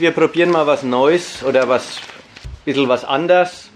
[0.00, 1.98] Wir probieren mal was Neues oder was
[2.64, 3.68] bisschen was anders.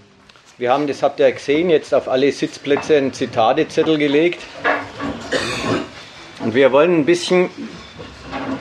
[0.57, 4.41] Wir haben, das habt ihr gesehen, jetzt auf alle Sitzplätze einen Zitatezettel gelegt.
[6.39, 7.49] Und wir wollen ein bisschen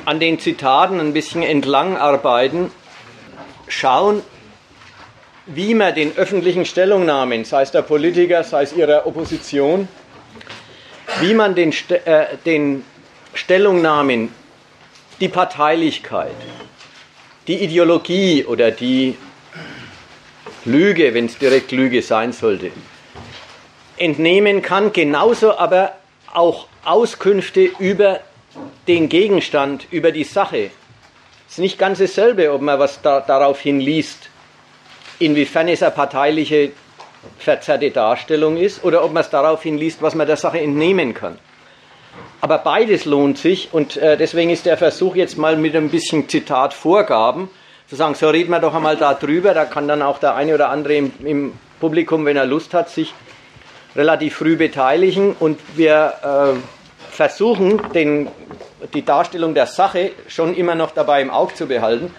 [0.06, 2.72] an den Zitaten ein bisschen entlang arbeiten,
[3.68, 4.22] schauen,
[5.46, 9.86] wie man den öffentlichen Stellungnahmen, sei es der Politiker, sei es ihrer Opposition,
[11.20, 12.84] wie man den, äh, den
[13.34, 14.34] Stellungnahmen
[15.20, 16.34] die Parteilichkeit,
[17.48, 19.16] die Ideologie oder die
[20.64, 22.70] Lüge, wenn es direkt Lüge sein sollte,
[23.96, 25.92] entnehmen kann, genauso aber
[26.32, 28.20] auch Auskünfte über
[28.88, 30.70] den Gegenstand, über die Sache.
[31.46, 34.30] Es ist nicht ganz dasselbe, ob man was da, darauf hinliest,
[35.18, 36.72] inwiefern es eine parteiliche
[37.38, 41.38] verzerrte Darstellung ist oder ob man es darauf hinliest, was man der Sache entnehmen kann.
[42.42, 46.28] Aber beides lohnt sich und äh, deswegen ist der Versuch jetzt mal mit ein bisschen
[46.28, 47.48] Zitat Vorgaben
[47.88, 50.52] zu sagen, so reden wir doch einmal da drüber, da kann dann auch der eine
[50.52, 53.14] oder andere im, im Publikum, wenn er Lust hat, sich
[53.94, 55.36] relativ früh beteiligen.
[55.38, 56.58] Und wir äh,
[57.12, 58.28] versuchen, den,
[58.92, 62.12] die Darstellung der Sache schon immer noch dabei im Auge zu behalten,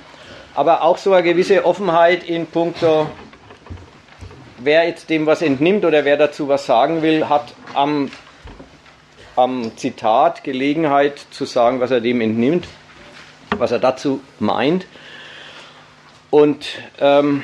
[0.56, 3.10] aber auch so eine gewisse Offenheit in puncto,
[4.60, 8.10] wer jetzt dem was entnimmt oder wer dazu was sagen will, hat am
[9.36, 12.68] am Zitat Gelegenheit zu sagen, was er dem entnimmt,
[13.58, 14.86] was er dazu meint.
[16.30, 16.66] Und
[17.00, 17.44] ähm,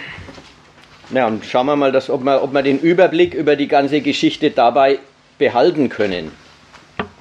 [1.11, 4.01] ja, und schauen wir mal, dass, ob, wir, ob wir den Überblick über die ganze
[4.01, 4.99] Geschichte dabei
[5.37, 6.31] behalten können.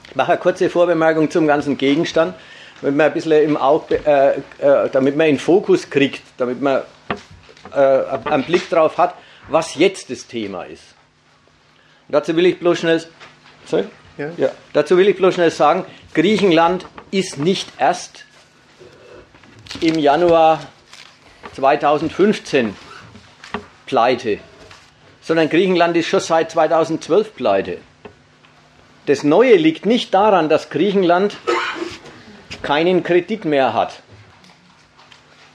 [0.09, 2.35] Ich mache eine kurze Vorbemerkung zum ganzen Gegenstand,
[2.81, 6.83] damit man ein bisschen im Auge, äh, äh, damit man in Fokus kriegt, damit man
[7.75, 9.15] äh, einen Blick darauf hat,
[9.49, 10.95] was jetzt das Thema ist.
[12.09, 13.03] Und dazu will ich bloß schnell.
[13.67, 13.85] Sorry?
[14.19, 14.31] Ja.
[14.37, 14.51] ja.
[14.73, 18.25] Dazu will ich bloß schnell sagen, Griechenland ist nicht erst
[19.81, 20.61] im Januar
[21.55, 22.75] 2015
[23.87, 24.39] pleite,
[25.21, 27.79] sondern Griechenland ist schon seit 2012 pleite.
[29.07, 31.37] Das Neue liegt nicht daran, dass Griechenland
[32.63, 34.03] keinen Kredit mehr hat,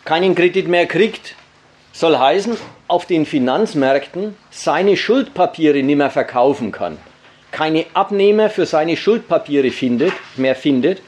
[0.06, 1.36] keinen Kredit mehr kriegt,
[1.92, 2.58] soll heißen,
[2.88, 6.98] auf den Finanzmärkten seine Schuldpapiere nicht mehr verkaufen kann
[7.54, 11.02] keine Abnehmer für seine Schuldpapiere findet, mehr findet,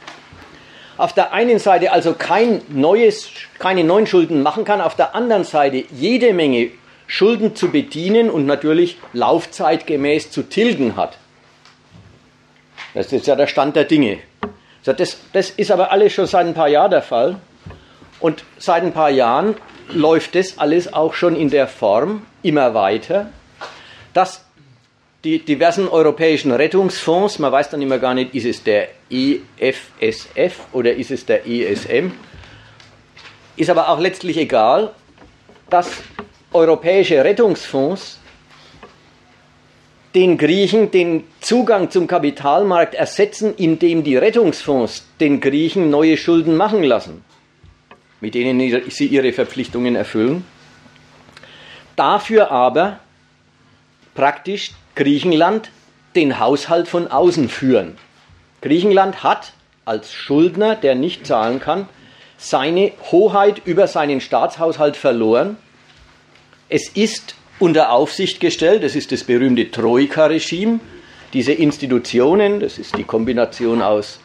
[0.95, 3.27] auf der einen Seite also kein neues,
[3.59, 6.71] keine neuen Schulden machen kann, auf der anderen Seite jede Menge
[7.07, 11.17] Schulden zu bedienen und natürlich laufzeitgemäß zu tilgen hat.
[12.93, 14.19] Das ist ja der Stand der Dinge.
[14.85, 17.37] Das, das ist aber alles schon seit ein paar Jahren der Fall.
[18.19, 19.55] Und seit ein paar Jahren
[19.89, 23.29] läuft das alles auch schon in der Form immer weiter,
[24.13, 24.44] dass
[25.25, 30.93] die diversen europäischen Rettungsfonds, man weiß dann immer gar nicht, ist es der EFSF oder
[30.93, 32.11] ist es der ESM,
[33.57, 34.93] ist aber auch letztlich egal,
[35.69, 36.03] dass
[36.53, 38.19] europäische Rettungsfonds
[40.13, 46.83] den Griechen den Zugang zum Kapitalmarkt ersetzen, indem die Rettungsfonds den Griechen neue Schulden machen
[46.83, 47.25] lassen,
[48.21, 48.59] mit denen
[48.89, 50.45] sie ihre Verpflichtungen erfüllen.
[51.95, 52.99] Dafür aber
[54.13, 55.69] praktisch Griechenland
[56.15, 57.97] den Haushalt von außen führen.
[58.61, 61.87] Griechenland hat als Schuldner, der nicht zahlen kann,
[62.37, 65.57] seine Hoheit über seinen Staatshaushalt verloren.
[66.69, 70.79] Es ist unter Aufsicht gestellt, das ist das berühmte Troika-Regime,
[71.33, 74.19] diese Institutionen, das ist die Kombination aus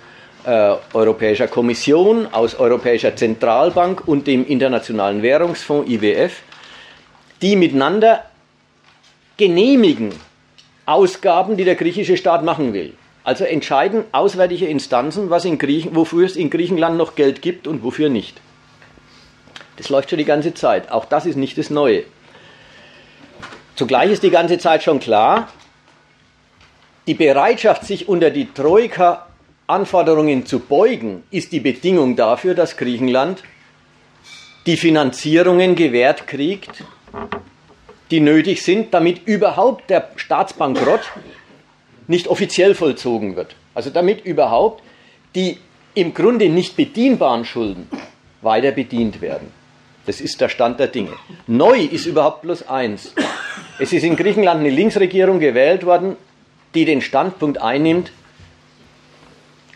[0.45, 6.43] äh, Europäischer Kommission, aus Europäischer Zentralbank und dem Internationalen Währungsfonds IWF,
[7.43, 8.25] die miteinander
[9.37, 10.13] genehmigen,
[10.87, 12.95] Ausgaben, die der griechische Staat machen will.
[13.23, 17.83] Also entscheiden auswärtige Instanzen, was in Griechen, wofür es in Griechenland noch Geld gibt und
[17.83, 18.41] wofür nicht.
[19.77, 20.91] Das läuft schon die ganze Zeit.
[20.91, 22.05] Auch das ist nicht das Neue.
[23.77, 25.49] Zugleich ist die ganze Zeit schon klar,
[27.07, 33.43] die Bereitschaft, sich unter die Troika-Anforderungen zu beugen, ist die Bedingung dafür, dass Griechenland
[34.67, 36.85] die Finanzierungen gewährt kriegt,
[38.11, 41.03] die nötig sind, damit überhaupt der Staatsbankrott
[42.07, 43.55] nicht offiziell vollzogen wird.
[43.75, 44.83] Also damit überhaupt
[45.35, 45.59] die
[45.95, 47.89] im Grunde nicht bedienbaren Schulden
[48.43, 49.49] weiter bedient werden.
[50.07, 51.13] Das ist der Stand der Dinge.
[51.47, 53.15] Neu ist überhaupt bloß eins.
[53.79, 56.17] Es ist in Griechenland eine Linksregierung gewählt worden,
[56.75, 58.11] die den Standpunkt einnimmt,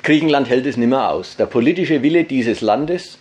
[0.04, 1.36] Griechenland hält es nicht mehr aus.
[1.36, 3.18] Der politische Wille dieses Landes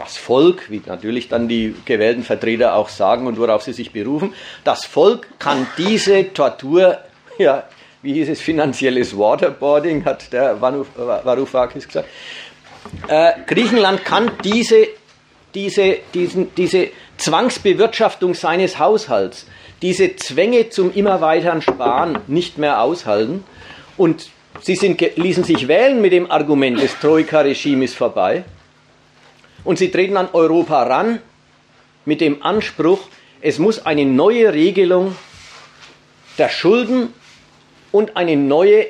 [0.00, 4.34] das Volk, wie natürlich dann die gewählten Vertreter auch sagen und worauf sie sich berufen,
[4.64, 6.98] das Volk kann diese Tortur,
[7.38, 7.64] ja,
[8.02, 12.08] wie hieß es, finanzielles Waterboarding, hat der Varoufakis gesagt,
[13.08, 14.88] äh, Griechenland kann diese
[15.54, 19.46] diese, diesen, diese Zwangsbewirtschaftung seines Haushalts,
[19.82, 23.44] diese Zwänge zum immer weiteren Sparen nicht mehr aushalten.
[23.96, 24.28] Und
[24.60, 28.44] sie sind, ließen sich wählen mit dem Argument, das Troika-Regime ist vorbei
[29.64, 31.20] und sie treten an Europa ran
[32.04, 33.00] mit dem Anspruch,
[33.40, 35.16] es muss eine neue Regelung
[36.38, 37.12] der Schulden
[37.92, 38.86] und eine neue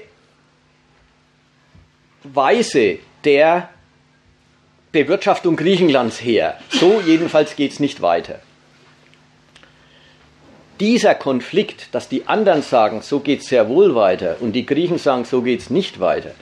[2.22, 3.70] Weise der
[4.92, 6.58] Bewirtschaftung Griechenlands her.
[6.68, 8.40] So jedenfalls geht es nicht weiter.
[10.80, 14.98] Dieser Konflikt, dass die anderen sagen, so geht es sehr wohl weiter und die Griechen
[14.98, 16.32] sagen, so geht es nicht weiter,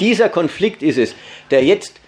[0.00, 1.14] dieser Konflikt ist es,
[1.50, 2.00] der jetzt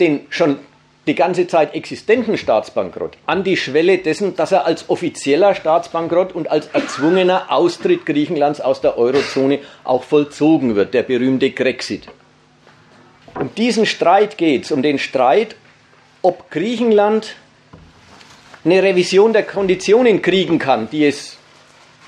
[0.00, 0.58] den schon
[1.06, 6.50] die ganze Zeit existenten Staatsbankrott an die Schwelle dessen, dass er als offizieller Staatsbankrott und
[6.50, 12.08] als erzwungener Austritt Griechenlands aus der Eurozone auch vollzogen wird, der berühmte Grexit.
[13.34, 15.56] Um diesen Streit geht es, um den Streit,
[16.20, 17.36] ob Griechenland
[18.64, 21.38] eine Revision der Konditionen kriegen kann, die es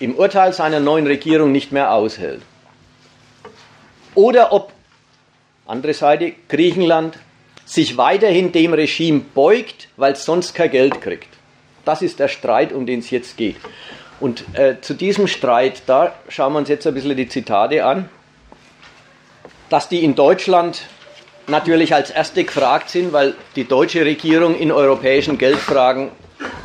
[0.00, 2.42] im Urteil seiner neuen Regierung nicht mehr aushält.
[4.14, 4.72] Oder ob,
[5.66, 7.18] andere Seite, Griechenland
[7.64, 11.28] sich weiterhin dem Regime beugt, weil es sonst kein Geld kriegt.
[11.84, 13.56] Das ist der Streit, um den es jetzt geht.
[14.20, 18.08] Und äh, zu diesem Streit, da schauen wir uns jetzt ein bisschen die Zitate an,
[19.68, 20.82] dass die in Deutschland
[21.48, 26.10] natürlich als erste gefragt sind, weil die deutsche Regierung in europäischen Geldfragen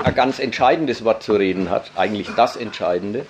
[0.03, 3.25] ein ganz entscheidendes Wort zu reden hat, eigentlich das Entscheidende,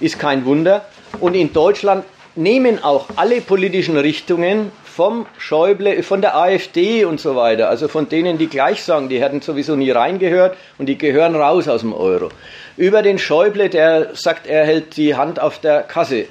[0.00, 0.84] ist kein Wunder.
[1.20, 7.34] Und in Deutschland nehmen auch alle politischen Richtungen vom Schäuble, von der AfD und so
[7.34, 11.34] weiter, also von denen, die gleich sagen, die hätten sowieso nie reingehört und die gehören
[11.34, 12.28] raus aus dem Euro.
[12.76, 16.26] Über den Schäuble, der sagt, er hält die Hand auf der Kasse.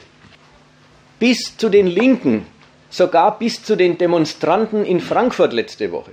[1.17, 2.45] Bis zu den Linken,
[2.89, 6.11] sogar bis zu den Demonstranten in Frankfurt letzte Woche,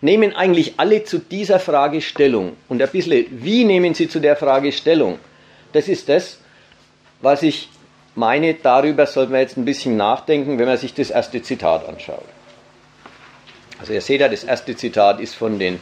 [0.00, 2.56] nehmen eigentlich alle zu dieser Frage Stellung.
[2.68, 5.18] Und ein bisschen, wie nehmen sie zu der Frage Stellung?
[5.74, 6.38] Das ist das,
[7.20, 7.68] was ich
[8.16, 12.24] meine, darüber sollte man jetzt ein bisschen nachdenken, wenn man sich das erste Zitat anschaut.
[13.78, 15.80] Also ihr seht ja, das erste Zitat ist von den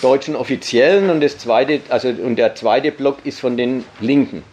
[0.00, 4.44] deutschen Offiziellen und das zweite, also und der zweite Block ist von den Linken.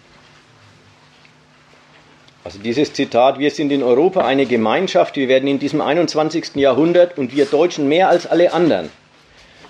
[2.44, 6.56] Also dieses Zitat, wir sind in Europa eine Gemeinschaft, wir werden in diesem 21.
[6.56, 8.90] Jahrhundert und wir Deutschen mehr als alle anderen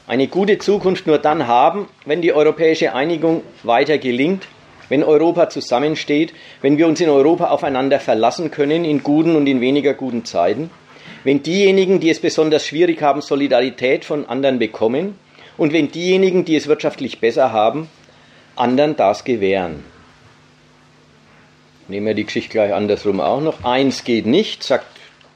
[0.08, 4.48] eine gute Zukunft nur dann haben, wenn die europäische Einigung weiter gelingt,
[4.94, 9.60] wenn Europa zusammensteht, wenn wir uns in Europa aufeinander verlassen können in guten und in
[9.60, 10.70] weniger guten Zeiten,
[11.24, 15.18] wenn diejenigen, die es besonders schwierig haben, Solidarität von anderen bekommen
[15.58, 17.90] und wenn diejenigen, die es wirtschaftlich besser haben,
[18.56, 19.84] anderen das gewähren.
[21.88, 23.64] Nehmen wir die Geschichte gleich andersrum auch noch.
[23.64, 24.86] Eins geht nicht, sagt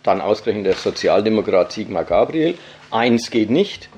[0.04, 2.60] dann ausgerechnet der Sozialdemokrat Sigmar Gabriel.
[2.92, 3.90] Eins geht nicht.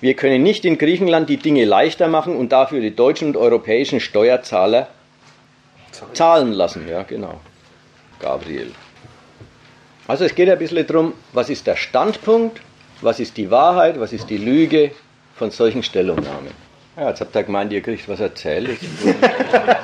[0.00, 4.00] Wir können nicht in Griechenland die Dinge leichter machen und dafür die deutschen und europäischen
[4.00, 4.88] Steuerzahler
[6.12, 6.88] zahlen lassen.
[6.88, 7.40] Ja, genau.
[8.20, 8.72] Gabriel.
[10.06, 12.60] Also es geht ein bisschen darum, was ist der Standpunkt,
[13.00, 14.90] was ist die Wahrheit, was ist die Lüge
[15.36, 16.52] von solchen Stellungnahmen.
[16.96, 18.78] Ja, jetzt habt ihr gemeint, ihr kriegt was erzählt.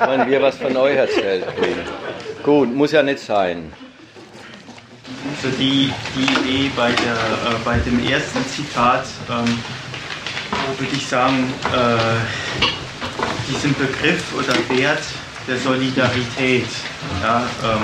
[0.05, 1.81] Wollen wir was von euch erzählt kriegen.
[2.43, 3.73] Gut, muss ja nicht sein.
[5.35, 9.59] Also die, die Idee bei, der, äh, bei dem ersten Zitat, ähm,
[10.77, 12.17] würde ich sagen, äh,
[13.49, 15.03] diesen Begriff oder Wert
[15.47, 16.67] der Solidarität,
[17.21, 17.81] ja, ähm,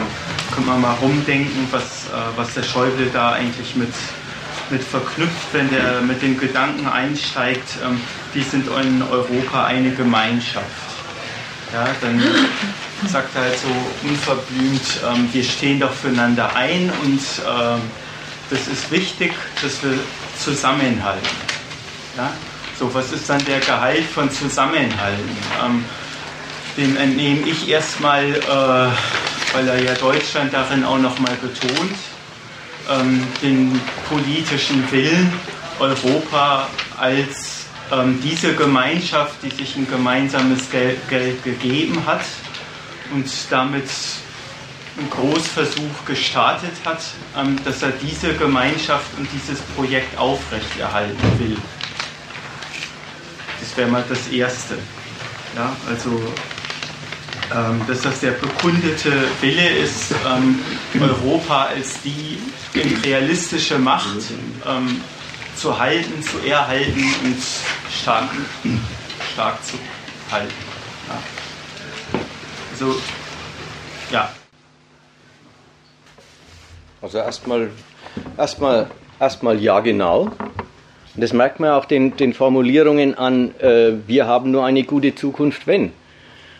[0.53, 3.93] können wir mal rumdenken, was, äh, was der Schäuble da eigentlich mit,
[4.69, 7.99] mit verknüpft, wenn der mit dem Gedanken einsteigt, ähm,
[8.33, 10.65] wir sind in Europa eine Gemeinschaft.
[11.73, 12.23] Ja, dann
[13.07, 17.81] sagt er halt so unverblümt, ähm, wir stehen doch füreinander ein und ähm,
[18.49, 19.99] das ist wichtig, dass wir
[20.39, 21.27] zusammenhalten.
[22.15, 22.31] Ja?
[22.79, 25.37] So, was ist dann der Gehalt von Zusammenhalten?
[26.77, 31.97] Dem entnehme ich erstmal, äh, weil er ja Deutschland darin auch nochmal betont,
[32.89, 35.33] ähm, den politischen Willen,
[35.79, 36.69] Europa
[36.99, 42.21] als ähm, diese Gemeinschaft, die sich ein gemeinsames Geld, Geld gegeben hat
[43.11, 43.89] und damit
[44.97, 47.01] einen Großversuch gestartet hat,
[47.35, 51.57] ähm, dass er diese Gemeinschaft und dieses Projekt aufrechterhalten will.
[53.59, 54.77] Das wäre mal das Erste.
[55.55, 56.21] Ja, also,
[57.87, 59.11] dass das der bekundete
[59.41, 60.59] Wille ist, ähm,
[60.99, 62.37] Europa als die
[62.73, 64.17] imperialistische Macht
[64.67, 65.01] ähm,
[65.55, 67.37] zu halten, zu erhalten und
[67.89, 68.29] stark,
[69.33, 69.77] stark zu
[70.31, 70.53] halten.
[71.07, 72.19] Ja.
[72.71, 72.95] Also,
[74.11, 74.29] ja.
[77.01, 77.69] Also erstmal,
[78.37, 78.87] erstmal,
[79.19, 80.31] erstmal ja genau.
[81.15, 85.65] Das merkt man auch den, den Formulierungen an, äh, wir haben nur eine gute Zukunft,
[85.65, 85.91] wenn.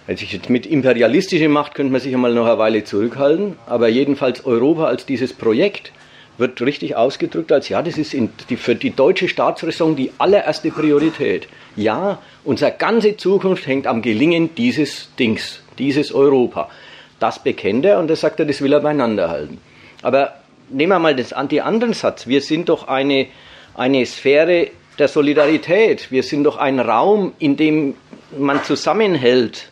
[0.08, 4.86] Also mit imperialistischer Macht könnte man sich einmal noch eine Weile zurückhalten, aber jedenfalls Europa
[4.86, 5.92] als dieses Projekt
[6.38, 8.16] wird richtig ausgedrückt als, ja, das ist
[8.50, 11.48] die, für die deutsche Staatsräson die allererste Priorität.
[11.76, 16.70] Ja, unsere ganze Zukunft hängt am Gelingen dieses Dings, dieses Europa.
[17.20, 19.60] Das bekennt er und das sagt er, das will er beieinander halten.
[20.04, 20.36] Aber
[20.70, 22.28] nehmen wir mal das, die anderen Satz.
[22.28, 23.28] Wir sind doch eine,
[23.74, 24.68] eine Sphäre
[25.00, 26.12] der Solidarität.
[26.12, 27.96] Wir sind doch ein Raum, in dem
[28.38, 29.72] man zusammenhält.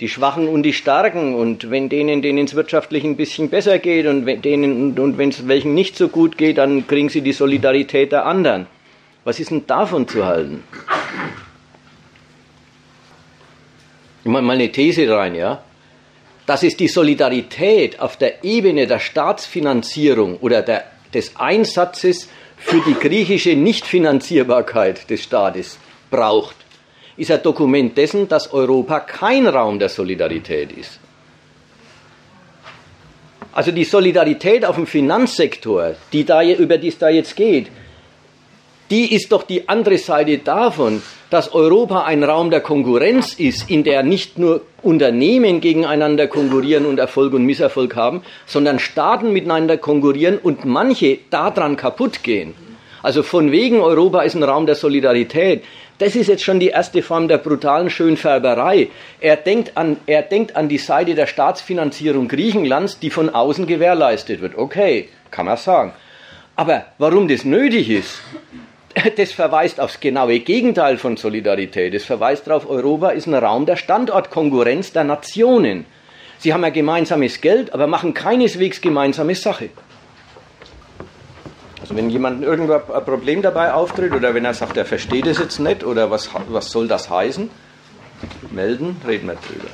[0.00, 1.34] Die Schwachen und die Starken.
[1.34, 5.48] Und wenn denen, denen es wirtschaftlich ein bisschen besser geht und wenn und wenn es
[5.48, 8.66] welchen nicht so gut geht, dann kriegen sie die Solidarität der anderen.
[9.24, 10.62] Was ist denn davon zu halten?
[14.24, 15.62] Ich mache mal eine These rein, ja
[16.46, 22.94] dass es die Solidarität auf der Ebene der Staatsfinanzierung oder der, des Einsatzes für die
[22.94, 25.78] griechische Nichtfinanzierbarkeit des Staates
[26.10, 26.56] braucht,
[27.16, 31.00] ist ein Dokument dessen, dass Europa kein Raum der Solidarität ist.
[33.52, 37.68] Also die Solidarität auf dem Finanzsektor, die da, über die es da jetzt geht,
[38.90, 43.82] die ist doch die andere Seite davon, dass Europa ein Raum der Konkurrenz ist, in
[43.82, 50.38] der nicht nur Unternehmen gegeneinander konkurrieren und Erfolg und Misserfolg haben, sondern Staaten miteinander konkurrieren
[50.38, 52.54] und manche daran kaputt gehen.
[53.02, 55.64] Also von wegen Europa ist ein Raum der Solidarität.
[55.98, 58.88] Das ist jetzt schon die erste Form der brutalen Schönfärberei.
[59.18, 64.42] Er denkt an, er denkt an die Seite der Staatsfinanzierung Griechenlands, die von außen gewährleistet
[64.42, 64.58] wird.
[64.58, 65.92] Okay, kann man sagen.
[66.54, 68.20] Aber warum das nötig ist,
[69.16, 71.94] das verweist aufs genaue Gegenteil von Solidarität.
[71.94, 75.86] Es verweist darauf, Europa ist ein Raum der Standortkonkurrenz der Nationen.
[76.38, 79.70] Sie haben ja gemeinsames Geld, aber machen keineswegs gemeinsame Sache.
[81.86, 85.38] Also wenn jemand irgendwo ein Problem dabei auftritt oder wenn er sagt, er versteht es
[85.38, 87.48] jetzt nicht oder was, was soll das heißen,
[88.50, 89.68] melden, reden wir drüber.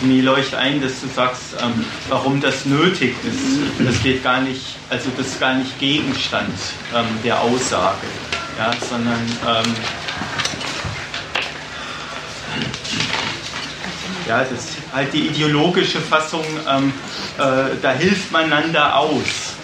[0.00, 3.86] Mir leuchtet ein, dass du sagst, ähm, warum das nötig ist.
[3.86, 6.54] Das geht gar nicht, also das ist gar nicht Gegenstand
[6.92, 8.08] ähm, der Aussage,
[8.58, 9.74] ja, sondern ähm,
[14.28, 16.92] ja, das ist halt die ideologische Fassung, ähm,
[17.38, 19.54] äh, da hilft man einander aus.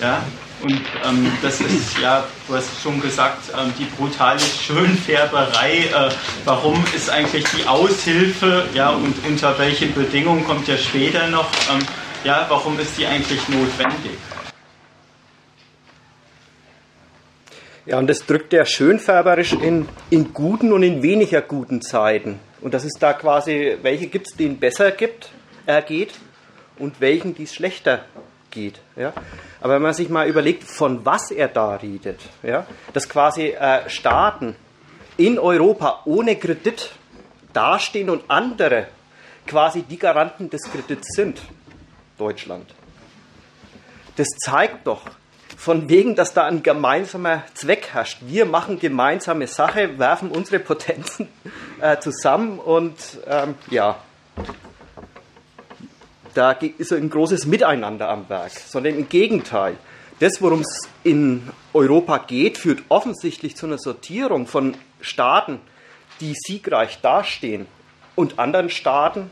[0.00, 0.22] Ja?
[0.62, 5.84] Und ähm, das ist, ja, du hast schon gesagt, ähm, die brutale Schönfärberei.
[5.84, 6.10] Äh,
[6.44, 11.78] warum ist eigentlich die Aushilfe, ja, und unter welchen Bedingungen kommt ja später noch, ähm,
[12.24, 14.18] ja, warum ist die eigentlich notwendig?
[17.86, 22.40] Ja, und das drückt er schönfärberisch in, in guten und in weniger guten Zeiten.
[22.60, 25.30] Und das ist da quasi, welche gibt es, denen besser gibt,
[25.66, 26.14] äh, geht
[26.78, 28.04] und welchen, die es schlechter
[28.50, 28.80] geht.
[28.96, 29.12] Ja?
[29.60, 33.88] Aber wenn man sich mal überlegt, von was er da redet, ja, dass quasi äh,
[33.88, 34.56] Staaten
[35.16, 36.90] in Europa ohne Kredit
[37.52, 38.88] dastehen und andere
[39.46, 41.40] quasi die Garanten des Kredits sind,
[42.18, 42.74] Deutschland.
[44.16, 45.02] Das zeigt doch,
[45.58, 48.18] von wegen, dass da ein gemeinsamer Zweck herrscht.
[48.20, 51.28] Wir machen gemeinsame Sache, werfen unsere Potenzen
[51.80, 52.94] äh, zusammen und
[53.26, 53.96] ähm, ja,
[56.34, 59.76] da ist ein großes Miteinander am Werk, sondern im Gegenteil.
[60.20, 65.60] Das, worum es in Europa geht, führt offensichtlich zu einer Sortierung von Staaten,
[66.20, 67.66] die siegreich dastehen
[68.14, 69.28] und anderen Staaten,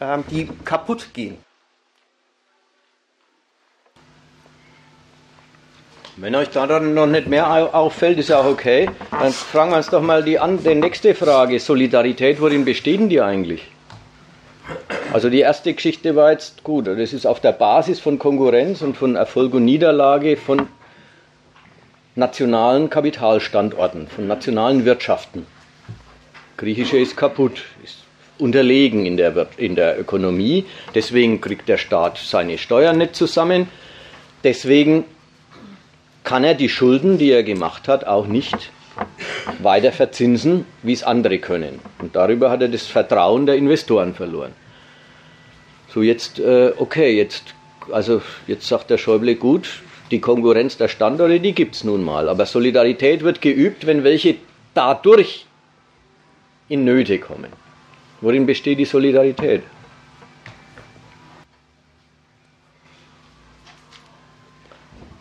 [0.00, 1.47] ähm, die kaputt gehen.
[6.20, 8.90] Wenn euch da dann noch nicht mehr auffällt, ist ja auch okay.
[9.12, 11.60] Dann fragen wir uns doch mal die, die nächste Frage.
[11.60, 13.62] Solidarität, worin besteht denn die eigentlich?
[15.12, 16.88] Also die erste Geschichte war jetzt gut.
[16.88, 20.66] Das ist auf der Basis von Konkurrenz und von Erfolg und Niederlage von
[22.16, 25.46] nationalen Kapitalstandorten, von nationalen Wirtschaften.
[26.56, 27.98] Griechische ist kaputt, ist
[28.38, 30.66] unterlegen in der, in der Ökonomie.
[30.96, 33.68] Deswegen kriegt der Staat seine Steuern nicht zusammen.
[34.42, 35.04] Deswegen
[36.28, 38.70] kann er die Schulden, die er gemacht hat, auch nicht
[39.60, 41.78] weiter verzinsen, wie es andere können.
[42.00, 44.52] Und darüber hat er das Vertrauen der Investoren verloren.
[45.88, 47.54] So jetzt, äh, okay, jetzt,
[47.90, 49.80] also jetzt sagt der Schäuble, gut,
[50.10, 52.28] die Konkurrenz der Standorte, die gibt es nun mal.
[52.28, 54.34] Aber Solidarität wird geübt, wenn welche
[54.74, 55.46] dadurch
[56.68, 57.50] in Nöte kommen.
[58.20, 59.62] Worin besteht die Solidarität?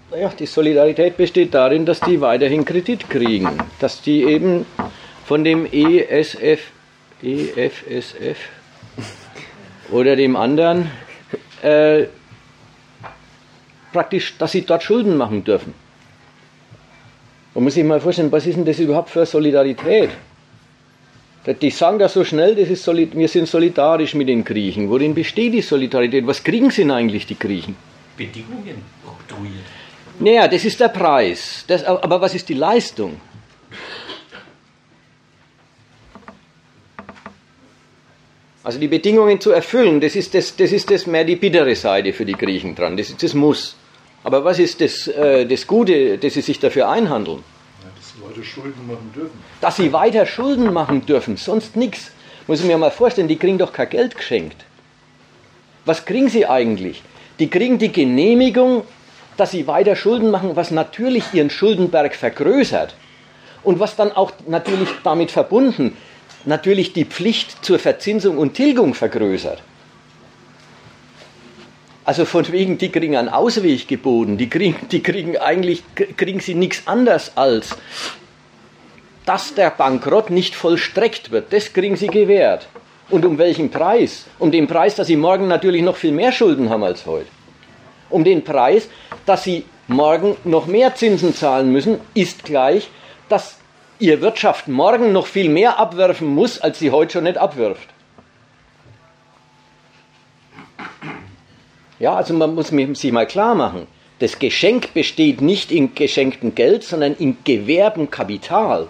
[0.10, 3.50] Naja, die Solidarität besteht darin, dass die weiterhin Kredit kriegen.
[3.80, 4.66] Dass die eben
[5.26, 6.62] von dem ESF,
[7.22, 8.38] EFSF,
[9.92, 10.90] oder dem anderen
[11.62, 12.06] äh,
[13.92, 15.74] praktisch, dass sie dort Schulden machen dürfen.
[17.54, 20.12] Man muss sich mal vorstellen, was ist denn das überhaupt für Solidarität?
[21.62, 24.90] Die sagen das so schnell, das ist wir sind solidarisch mit den Griechen.
[24.90, 26.28] Worin besteht die Solidarität?
[26.28, 27.76] Was kriegen sie denn eigentlich, die Griechen?
[28.18, 29.77] Bedingungen oktroyiert.
[30.20, 31.64] Naja, das ist der Preis.
[31.68, 33.22] Das, aber was ist die Leistung?
[38.64, 42.12] Also die Bedingungen zu erfüllen, das ist, das, das ist das mehr die bittere Seite
[42.12, 42.98] für die Griechen dran.
[42.98, 43.78] Das ist das Muss.
[44.26, 47.44] Aber was ist das, äh, das Gute, dass sie sich dafür einhandeln?
[47.82, 49.40] Ja, dass sie weiter Schulden machen dürfen.
[49.62, 52.12] Dass sie weiter Schulden machen dürfen, sonst nichts.
[52.48, 54.66] Muss ich mir mal vorstellen, die kriegen doch kein Geld geschenkt.
[55.86, 57.04] Was kriegen sie eigentlich?
[57.40, 58.84] Die kriegen die Genehmigung,
[59.38, 62.96] dass sie weiter Schulden machen, was natürlich ihren Schuldenberg vergrößert.
[63.64, 65.98] Und was dann auch natürlich damit verbunden
[66.48, 69.62] natürlich die Pflicht zur Verzinsung und Tilgung vergrößert.
[72.06, 75.84] Also von wegen, die kriegen einen Ausweg geboten, die kriegen, die kriegen eigentlich,
[76.16, 77.76] kriegen sie nichts anderes als,
[79.26, 81.52] dass der Bankrott nicht vollstreckt wird.
[81.52, 82.70] Das kriegen sie gewährt.
[83.10, 84.26] Und um welchen Preis?
[84.40, 87.28] Um den Preis, dass sie morgen natürlich noch viel mehr Schulden haben als heute.
[88.10, 88.88] Um den Preis,
[89.28, 92.90] dass sie morgen noch mehr Zinsen zahlen müssen, ist gleich,
[93.30, 93.58] dass
[94.00, 97.90] ihr Wirtschaft morgen noch viel mehr abwerfen muss, als sie heute schon nicht abwirft.
[102.00, 103.88] Ja, also man muss sich mal klar machen,
[104.20, 108.88] das Geschenk besteht nicht in geschenktem Geld, sondern in gewährtem Kapital.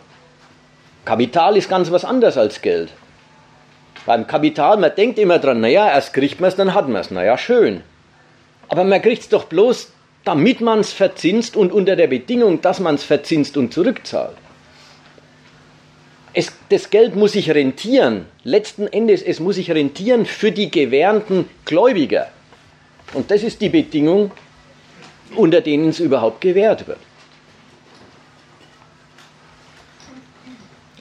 [1.04, 2.90] Kapital ist ganz was anderes als Geld.
[4.06, 7.12] Beim Kapital, man denkt immer dran, naja, erst kriegt man es, dann hat man es.
[7.12, 7.82] Naja, schön.
[8.70, 9.92] Aber man kriegt es doch bloß,
[10.28, 14.36] damit man es verzinst und unter der Bedingung, dass man es verzinst und zurückzahlt
[16.38, 18.26] es, das Geld muss sich rentieren.
[18.44, 22.28] Letzten Endes, es muss sich rentieren für die gewährten Gläubiger.
[23.14, 24.30] Und das ist die Bedingung,
[25.36, 27.00] unter denen es überhaupt gewährt wird.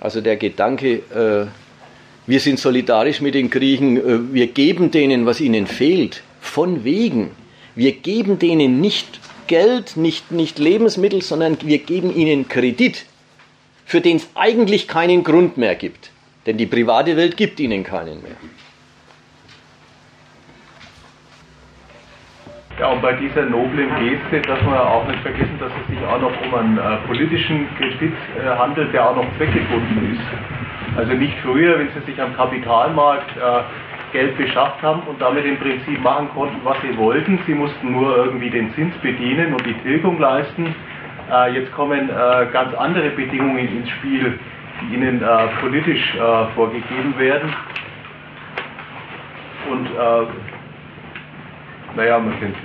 [0.01, 1.47] Also der Gedanke, äh,
[2.27, 7.33] wir sind solidarisch mit den Griechen, äh, wir geben denen, was ihnen fehlt, von wegen.
[7.77, 13.07] Wir geben denen nicht Geld, nicht, nicht Lebensmittel, sondern wir geben ihnen Kredit
[13.87, 16.11] für den es eigentlich keinen Grund mehr gibt.
[16.45, 18.37] Denn die private Welt gibt ihnen keinen mehr.
[22.79, 26.21] Ja, und bei dieser noblen Geste darf man auch nicht vergessen, dass es sich auch
[26.21, 30.99] noch um einen äh, politischen Kredit äh, handelt, der auch noch zweckgebunden ist.
[30.99, 33.63] Also nicht früher, wenn sie sich am Kapitalmarkt äh,
[34.17, 37.39] Geld beschafft haben und damit im Prinzip machen konnten, was sie wollten.
[37.47, 40.75] Sie mussten nur irgendwie den Zins bedienen und die Tilgung leisten.
[41.31, 44.39] Äh, jetzt kommen äh, ganz andere Bedingungen ins Spiel,
[44.81, 47.53] die ihnen äh, politisch äh, vorgegeben werden.
[49.71, 50.27] Und äh,
[51.95, 52.57] naja, man kennt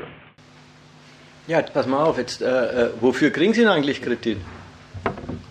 [1.48, 1.58] ja.
[1.58, 4.38] Ja, pass mal auf, jetzt, äh, wofür kriegen Sie denn eigentlich Kredit?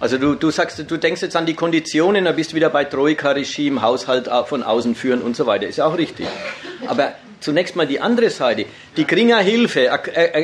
[0.01, 2.85] Also du, du sagst, du denkst jetzt an die Konditionen, da bist du wieder bei
[2.85, 5.67] Troika-Regime, Haushalt von außen führen und so weiter.
[5.67, 6.27] Ist ja auch richtig.
[6.87, 8.67] Aber zunächst mal die andere Seite.
[8.97, 9.89] Die kriegen eine Hilfe,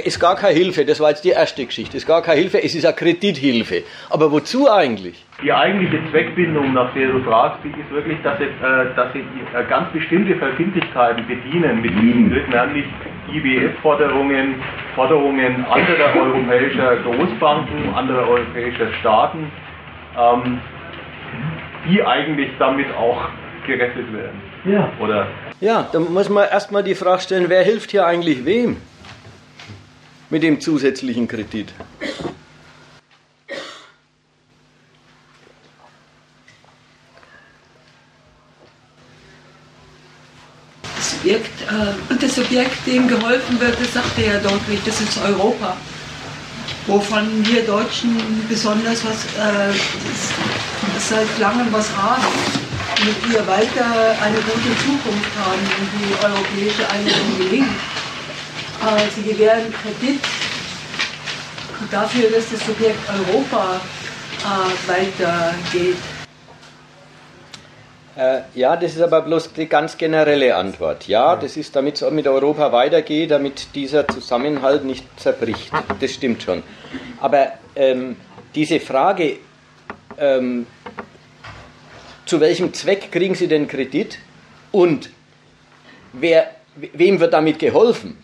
[0.04, 2.74] ist gar keine Hilfe, das war jetzt die erste Geschichte, ist gar keine Hilfe, es
[2.74, 3.84] ist eine Kredithilfe.
[4.10, 5.24] Aber wozu eigentlich?
[5.42, 9.64] Die eigentliche Zweckbindung, nach der du fragst, ist wirklich, dass sie, äh, dass sie äh,
[9.68, 12.86] ganz bestimmte Verbindlichkeiten bedienen mit diesem Geld, nämlich
[13.32, 14.54] IWF-Forderungen,
[14.94, 19.50] Forderungen anderer europäischer Großbanken, anderer europäischer Staaten,
[20.18, 20.58] ähm,
[21.88, 23.28] die eigentlich damit auch
[23.66, 24.40] gerettet werden.
[24.64, 24.90] Ja.
[25.00, 25.26] Oder
[25.60, 28.76] ja, da muss man erstmal die Frage stellen, wer hilft hier eigentlich wem
[30.28, 31.72] mit dem zusätzlichen Kredit?
[40.96, 45.76] Das Subjekt, äh, das Subjekt, dem geholfen wird, das sagte ja deutlich, das ist Europa.
[46.86, 48.16] Wovon wir Deutschen
[48.48, 49.72] besonders was, äh,
[50.98, 52.55] seit langem was haben
[52.98, 57.76] damit wir weiter eine gute Zukunft haben und die europäische Einigung gelingt.
[58.82, 60.20] Äh, sie gewähren Kredit
[61.90, 63.80] dafür, dass das Subjekt Europa
[64.40, 65.96] äh, weitergeht.
[68.16, 71.06] Äh, ja, das ist aber bloß die ganz generelle Antwort.
[71.06, 75.70] Ja, das ist, damit es mit Europa weitergeht, damit dieser Zusammenhalt nicht zerbricht.
[76.00, 76.62] Das stimmt schon.
[77.20, 78.16] Aber ähm,
[78.54, 79.38] diese Frage,
[80.16, 80.66] ähm,
[82.26, 84.18] zu welchem Zweck kriegen Sie den Kredit
[84.72, 85.10] und
[86.12, 88.18] wer, wem wird damit geholfen,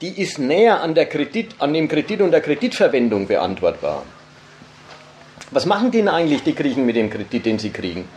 [0.00, 4.04] die ist näher an, der Kredit, an dem Kredit und der Kreditverwendung beantwortbar.
[5.50, 8.08] Was machen denn eigentlich die Griechen mit dem Kredit, den sie kriegen?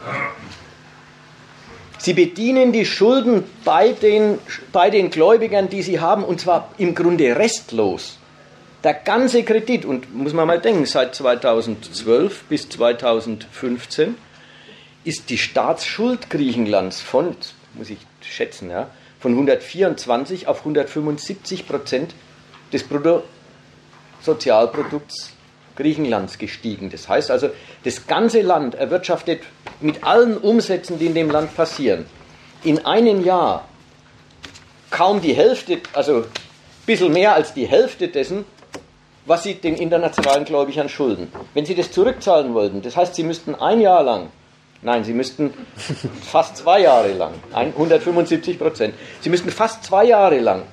[2.00, 4.40] Sie bedienen die Schulden bei den,
[4.72, 8.18] bei den Gläubigern, die sie haben, und zwar im Grunde restlos.
[8.84, 14.16] Der ganze Kredit, und muss man mal denken, seit 2012 bis 2015
[15.08, 17.34] ist die Staatsschuld Griechenlands von,
[17.76, 18.90] muss ich schätzen, ja,
[19.22, 22.14] von 124 auf 175 Prozent
[22.74, 25.32] des Bruttosozialprodukts
[25.78, 26.90] Griechenlands gestiegen.
[26.90, 27.52] Das heißt also,
[27.86, 29.44] das ganze Land erwirtschaftet
[29.80, 32.06] mit allen Umsätzen, die in dem Land passieren,
[32.64, 33.66] in einem Jahr
[34.90, 36.26] kaum die Hälfte, also ein
[36.86, 38.44] bisschen mehr als die Hälfte dessen,
[39.26, 41.32] was sie den internationalen Gläubigern schulden.
[41.54, 44.32] Wenn sie das zurückzahlen wollten, das heißt, sie müssten ein Jahr lang,
[44.82, 45.54] nein, sie müssten
[46.22, 50.64] fast zwei Jahre lang, 175 Prozent, sie müssten fast zwei Jahre lang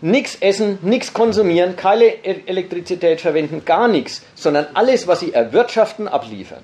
[0.00, 6.08] nichts essen, nichts konsumieren, keine e- Elektrizität verwenden, gar nichts, sondern alles, was sie erwirtschaften,
[6.08, 6.62] abliefern.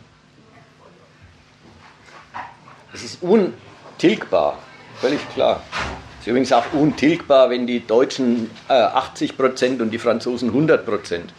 [2.93, 4.59] Das ist untilgbar,
[5.01, 5.63] völlig klar.
[5.71, 10.87] Das ist übrigens auch untilgbar, wenn die Deutschen äh, 80 Prozent und die Franzosen 100
[10.87, 11.33] Prozent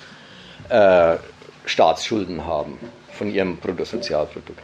[0.69, 1.15] äh,
[1.65, 2.77] Staatsschulden haben
[3.11, 4.59] von ihrem Bruttosozialprodukt.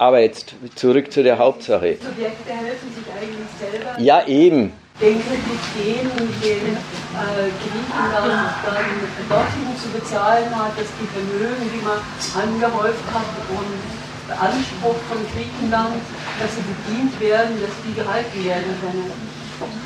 [0.00, 1.98] Aber jetzt zurück zu der Hauptsache.
[2.00, 4.00] Subjekte helfen sich eigentlich selber.
[4.00, 4.72] Ja, eben.
[4.98, 6.10] Den Kredit geben,
[6.42, 12.00] den äh, Griechenland dann dorthin zu bezahlen hat, dass die Vermögen, die man
[12.32, 16.00] angehäuft hat und Anspruch von Griechenland,
[16.40, 19.12] dass sie bedient werden, dass die gehalten werden können.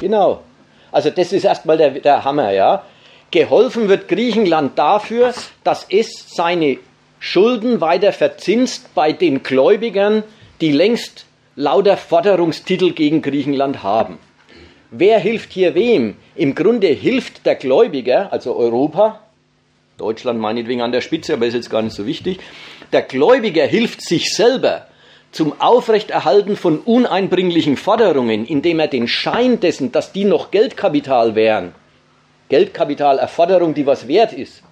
[0.01, 0.43] Genau.
[0.93, 2.85] Also das ist erstmal der, der Hammer, ja.
[3.33, 6.79] Geholfen wird Griechenland dafür, dass es seine
[7.27, 10.25] Schulden weiter verzinst bei den Gläubigern,
[10.61, 11.25] die längst
[11.57, 14.19] lauter Forderungstitel gegen Griechenland haben.
[14.91, 16.17] Wer hilft hier wem?
[16.37, 19.21] Im Grunde hilft der Gläubiger, also Europa,
[19.97, 22.41] Deutschland meinetwegen an der Spitze, aber ist jetzt gar nicht so wichtig,
[22.93, 24.87] der Gläubiger hilft sich selber
[25.33, 31.75] zum Aufrechterhalten von uneinbringlichen Forderungen, indem er den Schein dessen, dass die noch Geldkapital wären,
[32.51, 34.63] Geldkapitalerforderung, die was wert ist,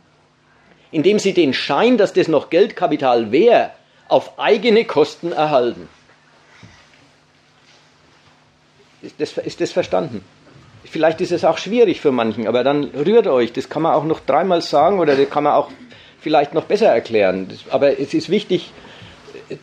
[0.92, 3.70] indem sie den Schein, dass das noch Geldkapital wäre,
[4.08, 5.88] auf eigene Kosten erhalten.
[9.00, 10.22] Ist das, ist das verstanden?
[10.84, 13.52] Vielleicht ist es auch schwierig für manchen, aber dann rührt euch.
[13.52, 15.70] Das kann man auch noch dreimal sagen oder das kann man auch
[16.20, 17.48] vielleicht noch besser erklären.
[17.70, 18.70] Aber es ist wichtig,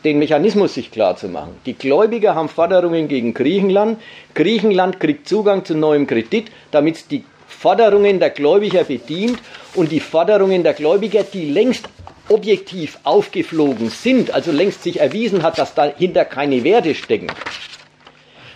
[0.03, 1.55] den Mechanismus sich klar zu machen.
[1.65, 4.01] Die Gläubiger haben Forderungen gegen Griechenland.
[4.33, 9.39] Griechenland kriegt Zugang zu neuem Kredit, damit die Forderungen der Gläubiger bedient
[9.75, 11.89] und die Forderungen der Gläubiger, die längst
[12.29, 17.27] objektiv aufgeflogen sind, also längst sich erwiesen hat, dass dahinter keine Werte stecken,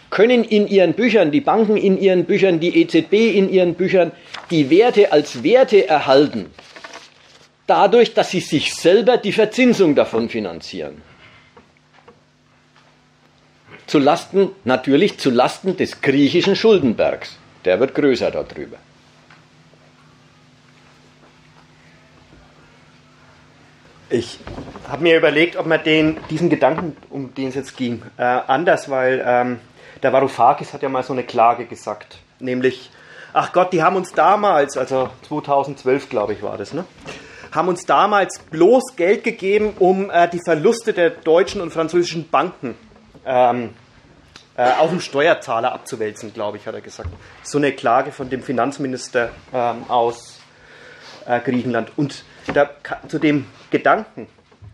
[0.10, 4.12] können in ihren Büchern, die Banken in ihren Büchern, die EZB in ihren Büchern,
[4.51, 6.51] die Werte als Werte erhalten,
[7.65, 11.01] dadurch, dass sie sich selber die Verzinsung davon finanzieren.
[13.88, 17.38] Zu Lasten, natürlich zu Lasten des griechischen Schuldenbergs.
[17.65, 18.78] Der wird größer darüber.
[24.10, 24.39] Ich
[24.88, 28.89] habe mir überlegt, ob man den, diesen Gedanken, um den es jetzt ging, äh, anders,
[28.89, 29.60] weil ähm,
[30.04, 32.91] der Varoufakis hat ja mal so eine Klage gesagt, nämlich,
[33.34, 36.86] ach Gott, die haben uns damals, also 2012 glaube ich war das, ne?
[37.54, 42.76] haben uns damals bloß Geld gegeben, um äh, die Verluste der deutschen und französischen Banken
[43.26, 43.69] ähm,
[44.56, 47.10] äh, auf den Steuerzahler abzuwälzen, glaube ich, hat er gesagt.
[47.44, 50.39] So eine Klage von dem Finanzminister ähm, aus
[51.26, 51.92] äh, Griechenland.
[51.96, 52.70] Und da,
[53.08, 54.28] zu dem Gedanken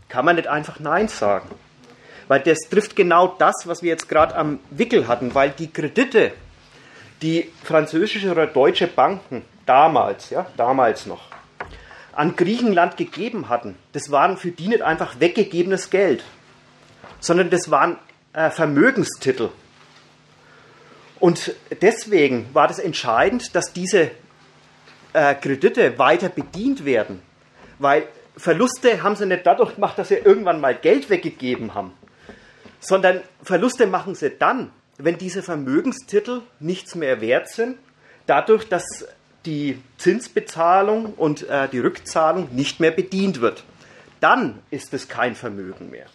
[0.10, 1.50] kann man nicht einfach Nein sagen.
[2.28, 6.32] Weil das trifft genau das, was wir jetzt gerade am Wickel hatten, weil die Kredite,
[7.22, 11.30] die französische oder deutsche Banken damals, ja, damals noch,
[12.14, 16.24] an Griechenland gegeben hatten, das waren für die nicht einfach weggegebenes Geld,
[17.20, 17.98] sondern das waren
[18.34, 19.50] äh, Vermögenstitel.
[21.20, 24.12] Und deswegen war das entscheidend, dass diese
[25.14, 27.22] äh, Kredite weiter bedient werden.
[27.78, 31.94] Weil Verluste haben sie nicht dadurch gemacht, dass sie irgendwann mal Geld weggegeben haben,
[32.80, 37.78] sondern Verluste machen sie dann, wenn diese Vermögenstitel nichts mehr wert sind,
[38.28, 39.08] dadurch, dass
[39.46, 43.64] die Zinsbezahlung und äh, die Rückzahlung nicht mehr bedient wird.
[44.20, 46.06] Dann ist es kein Vermögen mehr.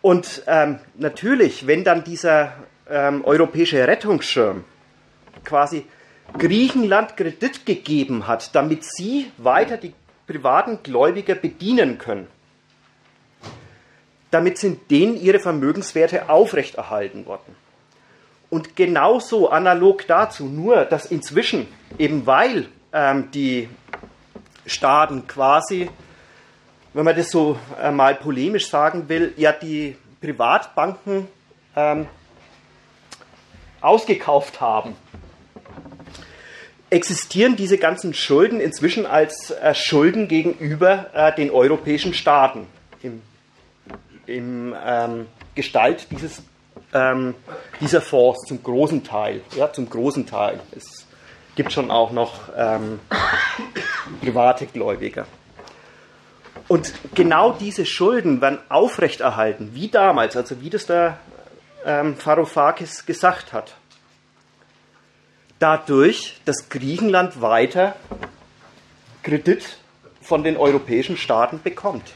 [0.00, 2.52] Und ähm, natürlich, wenn dann dieser
[2.88, 4.64] ähm, europäische Rettungsschirm
[5.44, 5.86] quasi
[6.38, 9.94] Griechenland Kredit gegeben hat, damit sie weiter die
[10.26, 12.28] privaten Gläubiger bedienen können.
[14.30, 17.54] Damit sind denen ihre Vermögenswerte aufrechterhalten worden.
[18.50, 21.68] Und genauso analog dazu, nur dass inzwischen,
[21.98, 23.68] eben weil ähm, die
[24.66, 25.90] Staaten quasi,
[26.94, 31.28] wenn man das so äh, mal polemisch sagen will, ja die Privatbanken
[31.76, 32.06] ähm,
[33.84, 34.96] ausgekauft haben,
[36.90, 42.66] existieren diese ganzen Schulden inzwischen als äh, Schulden gegenüber äh, den europäischen Staaten
[43.02, 43.22] im,
[44.26, 46.42] im ähm, Gestalt dieses,
[46.92, 47.34] ähm,
[47.80, 49.40] dieser Fonds zum großen Teil.
[49.56, 50.60] Ja, zum großen Teil.
[50.76, 51.06] Es
[51.56, 53.00] gibt schon auch noch ähm,
[54.20, 55.26] private Gläubiger.
[56.68, 61.18] Und genau diese Schulden werden aufrechterhalten, wie damals, also wie das der
[61.84, 63.74] ähm, Varoufakis gesagt hat.
[65.58, 67.96] Dadurch, dass Griechenland weiter
[69.22, 69.78] Kredit
[70.20, 72.12] von den europäischen Staaten bekommt.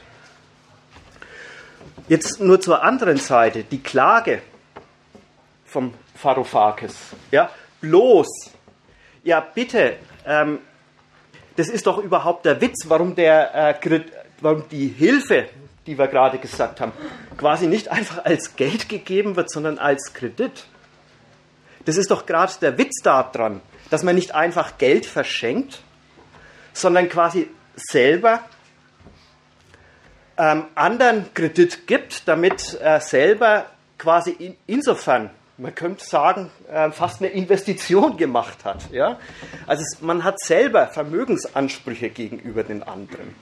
[2.07, 4.41] Jetzt nur zur anderen Seite, die Klage
[5.65, 6.95] vom Varoufakis.
[7.31, 7.49] Ja,
[7.81, 8.27] bloß,
[9.23, 10.59] ja bitte, ähm,
[11.55, 14.01] das ist doch überhaupt der Witz, warum der äh,
[14.41, 15.49] warum die Hilfe,
[15.89, 16.91] die wir gerade gesagt haben,
[17.35, 20.65] quasi nicht einfach als Geld gegeben wird, sondern als Kredit.
[21.85, 25.81] Das ist doch gerade der Witz daran, dass man nicht einfach Geld verschenkt,
[26.73, 28.41] sondern quasi selber
[30.37, 33.65] ähm, anderen Kredit gibt, damit er selber
[33.97, 38.91] quasi in, insofern, man könnte sagen, äh, fast eine Investition gemacht hat.
[38.91, 39.19] Ja?
[39.65, 43.33] Also es, man hat selber Vermögensansprüche gegenüber den anderen.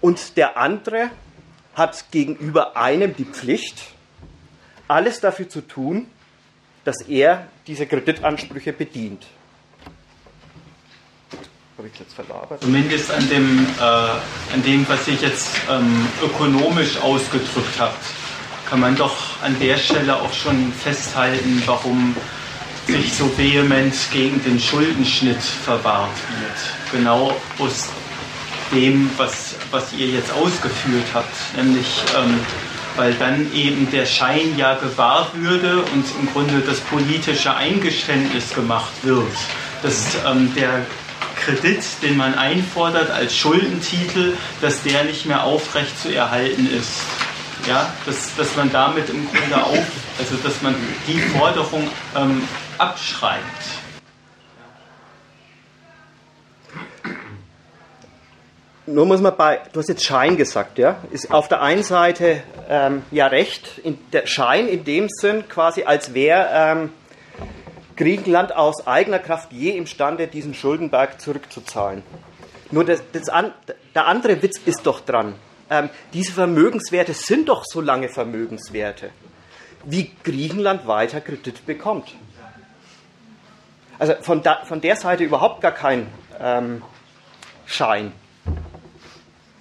[0.00, 1.10] Und der andere
[1.78, 3.82] hat gegenüber einem die Pflicht,
[4.88, 6.06] alles dafür zu tun,
[6.84, 9.26] dass er diese Kreditansprüche bedient.
[11.76, 12.60] Habe ich jetzt verlabert?
[12.60, 18.04] Zumindest an dem, äh, an dem was ihr jetzt ähm, ökonomisch ausgedrückt habt,
[18.68, 22.16] kann man doch an der Stelle auch schon festhalten, warum
[22.86, 27.00] sich so vehement gegen den Schuldenschnitt verwahrt wird.
[27.00, 27.88] Genau aus
[28.72, 32.40] dem, was, was ihr jetzt ausgeführt habt, nämlich ähm,
[32.96, 38.92] weil dann eben der Schein ja gewahrt würde und im Grunde das politische Eingeständnis gemacht
[39.02, 39.26] wird,
[39.82, 40.84] dass ähm, der
[41.44, 47.00] Kredit, den man einfordert als Schuldentitel, dass der nicht mehr aufrecht zu erhalten ist.
[47.66, 49.86] Ja, dass, dass man damit im Grunde auf,
[50.18, 50.74] also dass man
[51.06, 52.42] die Forderung ähm,
[52.78, 53.42] abschreibt.
[58.88, 62.42] Nur muss man bei, du hast jetzt Schein gesagt, ja, ist auf der einen Seite
[62.68, 66.92] ähm, ja recht, in, der Schein in dem Sinn quasi, als wäre ähm,
[67.96, 72.02] Griechenland aus eigener Kraft je imstande, diesen Schuldenberg zurückzuzahlen.
[72.70, 73.52] Nur das, das an,
[73.94, 75.34] der andere Witz ist doch dran.
[75.70, 79.10] Ähm, diese Vermögenswerte sind doch so lange Vermögenswerte,
[79.84, 82.14] wie Griechenland weiter Kredit bekommt.
[83.98, 86.06] Also von, da, von der Seite überhaupt gar kein
[86.40, 86.82] ähm,
[87.66, 88.12] Schein.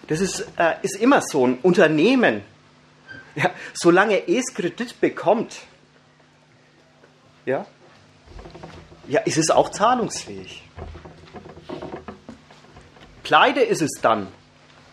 [0.07, 1.45] Das ist, äh, ist immer so.
[1.45, 2.41] Ein Unternehmen,
[3.35, 5.59] ja, solange es Kredit bekommt,
[7.45, 7.65] ja,
[9.07, 10.63] ja, ist es auch zahlungsfähig.
[13.23, 14.27] Pleite ist es dann,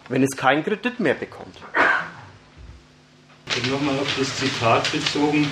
[0.08, 1.56] wenn es keinen Kredit mehr bekommt.
[3.56, 5.48] Und nochmal auf das Zitat bezogen,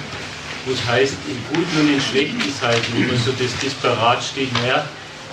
[0.65, 4.53] wo es heißt, in guten und in schlechten Zeiten, wo man so das Disparat steht,
[4.55, 4.85] naja,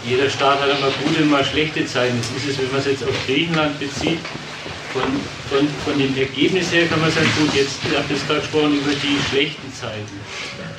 [0.04, 2.18] jeder Staat hat einmal gute und mal schlechte Zeiten.
[2.18, 4.20] Jetzt ist es, wenn man es jetzt auf Griechenland bezieht,
[4.94, 5.04] von,
[5.50, 8.74] von, von dem Ergebnis her kann man sagen, gut, jetzt habt ihr es gerade gesprochen
[8.74, 10.20] über die schlechten Zeiten.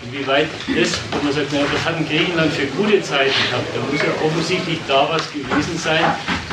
[0.04, 3.68] Inwieweit das, wenn man sagt, naja, was hat ein Griechenland für gute Zeiten gehabt?
[3.74, 6.04] Da muss ja offensichtlich da was gewesen sein,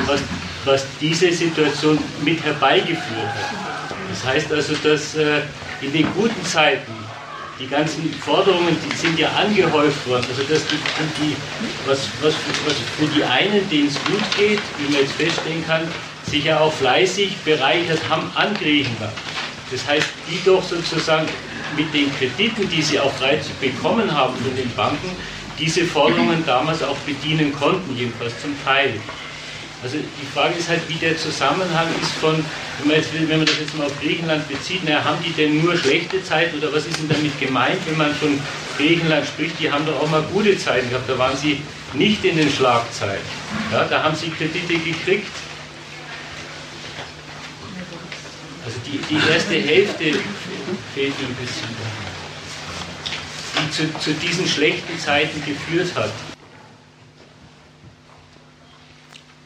[0.06, 0.22] was,
[0.66, 3.98] was diese Situation mit herbeigeführt hat.
[4.12, 5.42] Das heißt also, dass äh,
[5.82, 7.07] in den guten Zeiten
[7.60, 10.26] die ganzen Forderungen, die sind ja angehäuft worden.
[10.30, 10.78] Also dass die,
[11.22, 11.36] die
[11.86, 12.34] was, was,
[12.66, 15.88] was für die einen, denen es gut geht, wie man jetzt feststellen kann,
[16.26, 19.14] sich ja auch fleißig bereichert haben an Griechenland.
[19.72, 21.28] Das heißt, die doch sozusagen
[21.76, 25.10] mit den Krediten, die sie auch frei bekommen haben von den Banken,
[25.60, 28.94] diese Forderungen damals auch bedienen konnten, jedenfalls zum Teil.
[29.84, 32.44] Also die Frage ist halt, wie der Zusammenhang ist von,
[32.80, 35.64] wenn man, jetzt, wenn man das jetzt mal auf Griechenland bezieht, na, haben die denn
[35.64, 38.40] nur schlechte Zeiten oder was ist denn damit gemeint, wenn man von
[38.78, 41.62] Griechenland spricht, die haben doch auch mal gute Zeiten gehabt, da waren sie
[41.94, 43.22] nicht in den Schlagzeilen.
[43.72, 45.32] Ja, da haben sie Kredite gekriegt.
[48.66, 50.20] Also die, die erste Hälfte
[50.94, 51.70] fehlt ein bisschen,
[53.60, 56.12] die zu, zu diesen schlechten Zeiten geführt hat.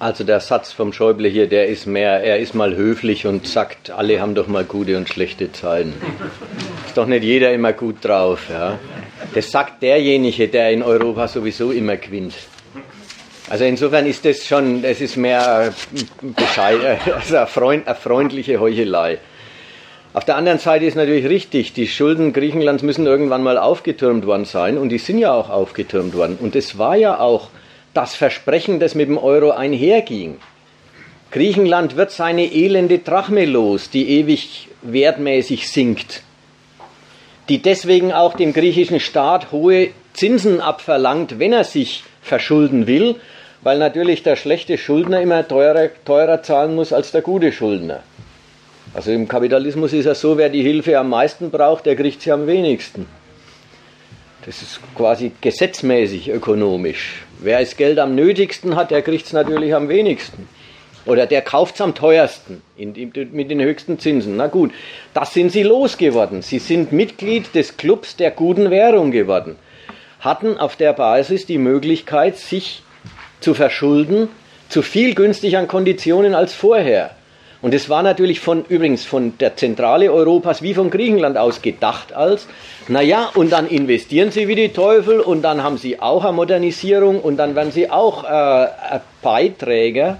[0.02, 3.92] Also der Satz vom Schäuble hier, der ist mehr, er ist mal höflich und sagt,
[3.92, 5.94] alle haben doch mal gute und schlechte Zeiten.
[6.88, 8.50] Ist doch nicht jeder immer gut drauf.
[8.50, 8.80] Ja?
[9.36, 12.34] Das sagt derjenige, der in Europa sowieso immer gewinnt.
[13.48, 15.72] Also insofern ist das schon, es ist mehr
[16.36, 16.80] Bescheid,
[17.14, 19.20] also eine, freund, eine freundliche Heuchelei.
[20.14, 24.46] Auf der anderen Seite ist natürlich richtig, die Schulden Griechenlands müssen irgendwann mal aufgetürmt worden
[24.46, 26.40] sein und die sind ja auch aufgetürmt worden.
[26.42, 27.50] Und es war ja auch
[27.94, 30.38] das Versprechen, das mit dem Euro einherging.
[31.32, 36.24] Griechenland wird seine elende Drachme los, die ewig wertmäßig sinkt,
[37.48, 43.16] die deswegen auch dem griechischen Staat hohe Zinsen abverlangt, wenn er sich verschulden will,
[43.62, 48.04] weil natürlich der schlechte Schuldner immer teurer, teurer zahlen muss als der gute Schuldner.
[48.94, 52.32] Also im Kapitalismus ist es so, wer die Hilfe am meisten braucht, der kriegt sie
[52.32, 53.06] am wenigsten.
[54.46, 57.24] Das ist quasi gesetzmäßig ökonomisch.
[57.44, 60.48] Wer das Geld am nötigsten hat, der kriegt es natürlich am wenigsten.
[61.08, 62.94] Oder der kauft es am teuersten in,
[63.32, 64.38] mit den höchsten Zinsen.
[64.38, 64.72] Na gut,
[65.16, 66.44] das sind sie losgeworden.
[66.44, 69.56] Sie sind Mitglied des Clubs der guten Währung geworden.
[70.20, 72.84] Hatten auf der Basis die Möglichkeit, sich
[73.40, 74.30] zu verschulden,
[74.70, 77.16] zu viel günstigeren Konditionen als vorher.
[77.64, 82.14] Und es war natürlich von, übrigens von der Zentrale Europas wie von Griechenland aus gedacht
[82.14, 82.48] als,
[82.88, 87.22] naja, und dann investieren sie wie die Teufel und dann haben sie auch eine Modernisierung
[87.22, 90.20] und dann werden sie auch äh, Beiträger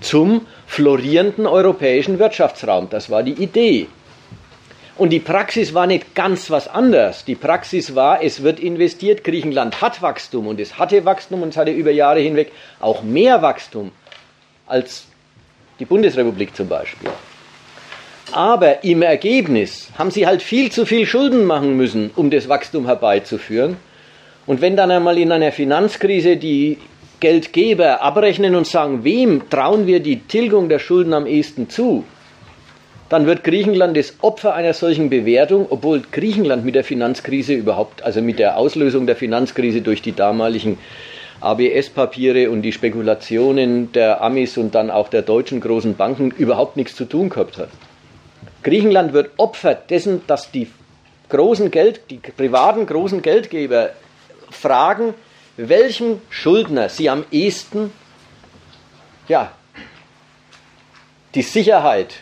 [0.00, 2.88] zum florierenden europäischen Wirtschaftsraum.
[2.90, 3.86] Das war die Idee.
[4.96, 7.24] Und die Praxis war nicht ganz was anderes.
[7.24, 11.56] Die Praxis war, es wird investiert, Griechenland hat Wachstum und es hatte Wachstum und es
[11.56, 13.90] hatte über Jahre hinweg auch mehr Wachstum
[14.66, 15.06] als
[15.80, 17.10] die Bundesrepublik zum Beispiel.
[18.34, 22.86] Aber im Ergebnis haben sie halt viel zu viel Schulden machen müssen, um das Wachstum
[22.86, 23.76] herbeizuführen.
[24.44, 26.78] Und wenn dann einmal in einer Finanzkrise die
[27.20, 32.02] Geldgeber abrechnen und sagen, wem trauen wir die Tilgung der Schulden am ehesten zu,
[33.08, 38.20] dann wird Griechenland das Opfer einer solchen Bewertung, obwohl Griechenland mit der Finanzkrise überhaupt, also
[38.20, 40.78] mit der Auslösung der Finanzkrise durch die damaligen
[41.40, 46.96] ABS-Papiere und die Spekulationen der Amis und dann auch der deutschen großen Banken überhaupt nichts
[46.96, 47.68] zu tun gehabt hat.
[48.64, 50.70] Griechenland wird Opfer dessen, dass die
[51.28, 53.90] großen Geld, die privaten großen Geldgeber
[54.50, 55.14] fragen,
[55.56, 57.92] welchem Schuldner sie am ehesten
[59.28, 59.52] ja,
[61.34, 62.16] die Sicherheit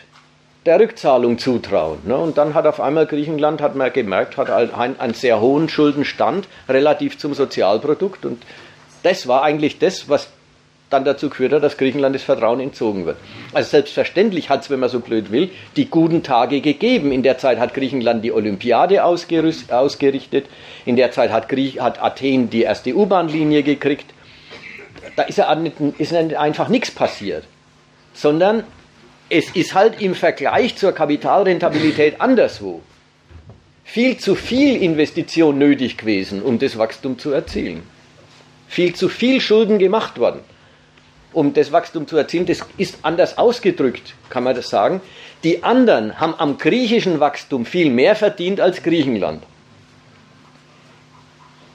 [0.65, 1.99] der Rückzahlung zutrauen.
[2.05, 2.15] Ne?
[2.15, 6.47] Und dann hat auf einmal Griechenland, hat man gemerkt, hat einen, einen sehr hohen Schuldenstand
[6.69, 8.43] relativ zum Sozialprodukt und
[9.03, 10.29] das war eigentlich das, was
[10.93, 13.17] dann dazu geführt hat, dass Griechenland das Vertrauen entzogen wird.
[13.51, 17.11] Also selbstverständlich hat es, wenn man so blöd will, die guten Tage gegeben.
[17.11, 20.45] In der Zeit hat Griechenland die Olympiade ausgerichtet,
[20.85, 24.05] in der Zeit hat, Griech hat Athen die erste U-Bahn-Linie gekriegt.
[25.15, 27.43] Da ist, ja nicht, ist einfach nichts passiert,
[28.13, 28.63] sondern
[29.29, 32.81] es ist halt im Vergleich zur Kapitalrentabilität anderswo
[33.83, 37.83] viel zu viel Investition nötig gewesen, um das Wachstum zu erzielen
[38.73, 40.39] viel zu viel Schulden gemacht worden,
[41.33, 42.45] um das Wachstum zu erzielen.
[42.45, 45.01] Das ist anders ausgedrückt, kann man das sagen.
[45.43, 49.43] Die anderen haben am griechischen Wachstum viel mehr verdient als Griechenland.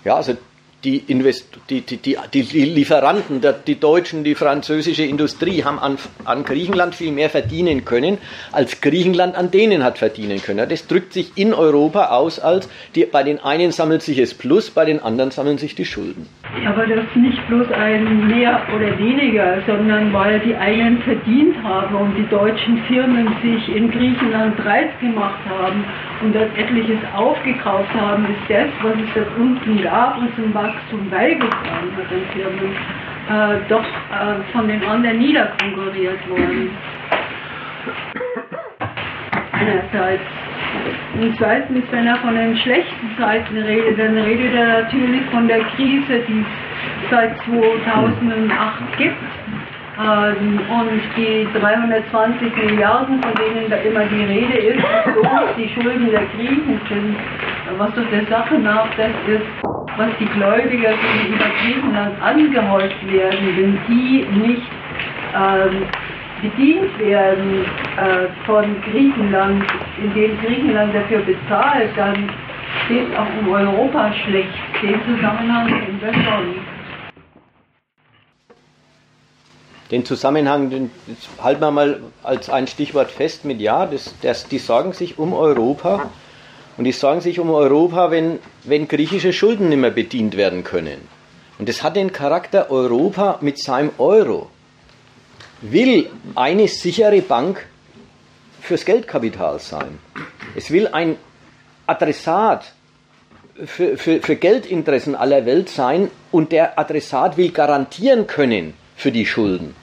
[0.05, 0.37] Ja, also
[0.85, 6.45] die, Invest die, die, die, die Lieferanten, die deutschen, die französische Industrie haben an, an
[6.45, 8.19] Griechenland viel mehr verdienen können,
[8.53, 10.69] als Griechenland an denen hat verdienen können.
[10.69, 14.71] Das drückt sich in Europa aus, als die, bei den einen sammelt sich es Plus,
[14.71, 16.29] bei den anderen sammeln sich die Schulden.
[16.67, 21.95] Aber das ist nicht bloß ein mehr oder weniger, sondern weil die einen verdient haben
[21.95, 25.85] und die deutschen Firmen sich in Griechenland breit gemacht haben
[26.23, 31.11] und dort etliches aufgekauft haben, ist das, was es dort unten gab und zum Wachstum
[31.11, 32.75] beigetragen hat den Firmen,
[33.29, 36.71] äh, doch äh, von den anderen niederkonkurriert worden.
[39.53, 40.48] Einerseits.
[41.21, 45.61] Und zweitens, wenn er von den schlechten Zeiten redet, dann redet er natürlich von der
[45.61, 49.17] Krise, die es seit 2008 gibt
[49.99, 56.11] ähm, und die 320 Milliarden, von denen da immer die Rede ist, so die Schulden
[56.11, 57.17] der Griechen sind,
[57.77, 59.43] was doch der Sache nach das ist,
[59.97, 64.71] was die Gläubiger gegenüber Griechenland angehäuft werden, wenn die nicht
[65.35, 65.83] ähm,
[66.41, 69.65] bedient werden äh, von Griechenland,
[70.03, 72.31] indem Griechenland dafür bezahlt, dann
[72.85, 74.49] steht auch um Europa schlecht.
[74.83, 76.55] Den Zusammenhang kennen wir schon.
[79.91, 80.91] Den Zusammenhang den
[81.43, 85.33] halten wir mal als ein Stichwort fest mit Ja, das, das, die sorgen sich um
[85.33, 86.11] Europa
[86.77, 91.09] und die sorgen sich um Europa, wenn, wenn griechische Schulden nicht mehr bedient werden können.
[91.59, 94.51] Und das hat den Charakter Europa mit seinem Euro.
[95.61, 97.67] Will eine sichere Bank
[98.61, 99.99] fürs Geldkapital sein.
[100.55, 101.17] Es will ein
[101.87, 102.73] Adressat
[103.65, 109.27] für, für, für Geldinteressen aller Welt sein und der Adressat will garantieren können, für die
[109.27, 109.75] Schulden.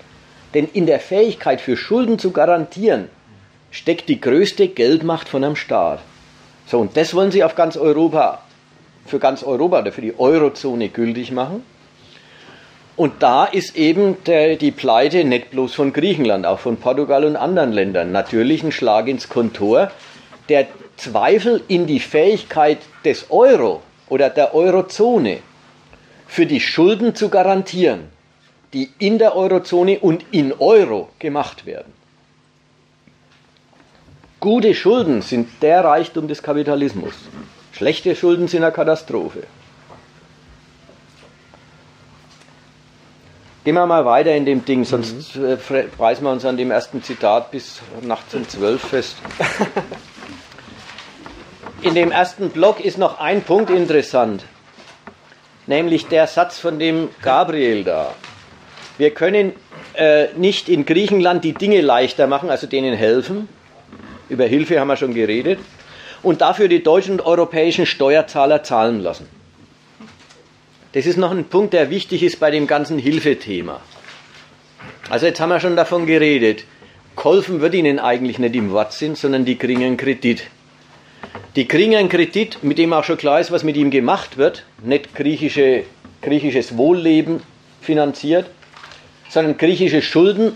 [0.54, 3.10] Denn in der Fähigkeit für Schulden zu garantieren,
[3.72, 6.00] steckt die größte Geldmacht von einem Staat.
[6.68, 8.42] So, und das wollen sie auf ganz Europa,
[9.06, 11.64] für ganz Europa oder für die Eurozone gültig machen.
[12.98, 17.36] Und da ist eben der, die Pleite nicht bloß von Griechenland, auch von Portugal und
[17.36, 19.92] anderen Ländern natürlich ein Schlag ins Kontor.
[20.48, 25.40] Der Zweifel in die Fähigkeit des Euro oder der Eurozone
[26.28, 28.06] für die Schulden zu garantieren,
[28.74, 31.94] die in der Eurozone und in Euro gemacht werden.
[34.40, 37.14] Gute Schulden sind der Reichtum des Kapitalismus.
[37.72, 39.44] Schlechte Schulden sind eine Katastrophe.
[43.66, 45.58] Gehen wir mal weiter in dem Ding, sonst mhm.
[45.98, 49.18] preisen wir uns an dem ersten Zitat bis nachts um zwölf fest.
[51.82, 54.46] in dem ersten Block ist noch ein Punkt interessant,
[55.66, 58.14] nämlich der Satz von dem Gabriel da.
[59.00, 59.54] Wir können
[59.96, 63.50] äh, nicht in Griechenland die Dinge leichter machen, also denen helfen.
[64.30, 65.58] Über Hilfe haben wir schon geredet.
[66.22, 69.28] Und dafür die deutschen und europäischen Steuerzahler zahlen lassen.
[70.96, 73.82] Das ist noch ein Punkt, der wichtig ist bei dem ganzen Hilfethema.
[75.10, 76.64] Also jetzt haben wir schon davon geredet.
[77.18, 80.44] Kolfen wird ihnen eigentlich nicht im Wortsinn, sondern die kriegen einen Kredit.
[81.58, 84.64] Die kriegen einen Kredit, mit dem auch schon klar ist, was mit ihm gemacht wird.
[84.86, 85.84] Nicht griechische,
[86.22, 87.42] griechisches Wohlleben
[87.82, 88.46] finanziert,
[89.28, 90.54] sondern griechische Schulden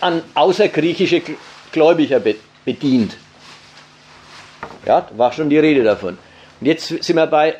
[0.00, 1.20] an außergriechische
[1.72, 2.22] Gläubiger
[2.64, 3.16] bedient.
[4.86, 6.16] Ja, war schon die Rede davon.
[6.60, 7.56] Und jetzt sind wir bei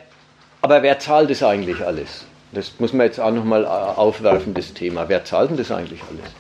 [0.65, 2.25] aber wer zahlt das eigentlich alles?
[2.53, 5.11] Das muss man jetzt auch nochmal äh, aufwerfen, das Thema.
[5.11, 6.33] Wer zahlt denn das eigentlich alles?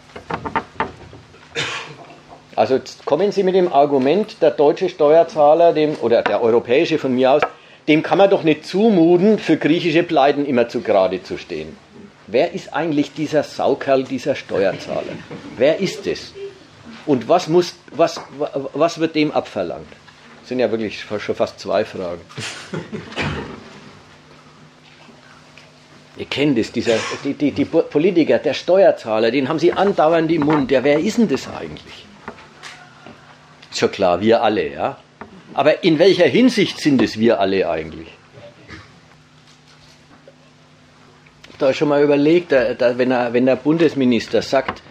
[2.56, 7.32] Also kommen Sie mit dem Argument, der deutsche Steuerzahler, dem, oder der europäische von mir
[7.32, 7.42] aus,
[7.86, 11.76] dem kann man doch nicht zumuten, für griechische Pleiten immer zu gerade zu stehen.
[12.26, 15.02] Wer ist eigentlich dieser Saukerl, dieser Steuerzahler?
[15.58, 16.32] Wer ist es?
[17.04, 18.22] Und was, muss, was,
[18.72, 19.92] was wird dem abverlangt?
[20.40, 22.22] Das sind ja wirklich schon fast zwei Fragen.
[26.16, 30.42] Ihr kennt es, dieser, die, die, die Politiker, der Steuerzahler, den haben sie andauernd im
[30.42, 30.70] Mund.
[30.70, 32.06] Ja, wer ist denn das eigentlich?
[33.70, 34.96] Ist schon klar, wir alle, ja.
[35.54, 38.08] Aber in welcher Hinsicht sind es wir alle eigentlich?
[41.58, 44.82] Da schon mal überlegt, da, da, wenn, er, wenn der Bundesminister sagt,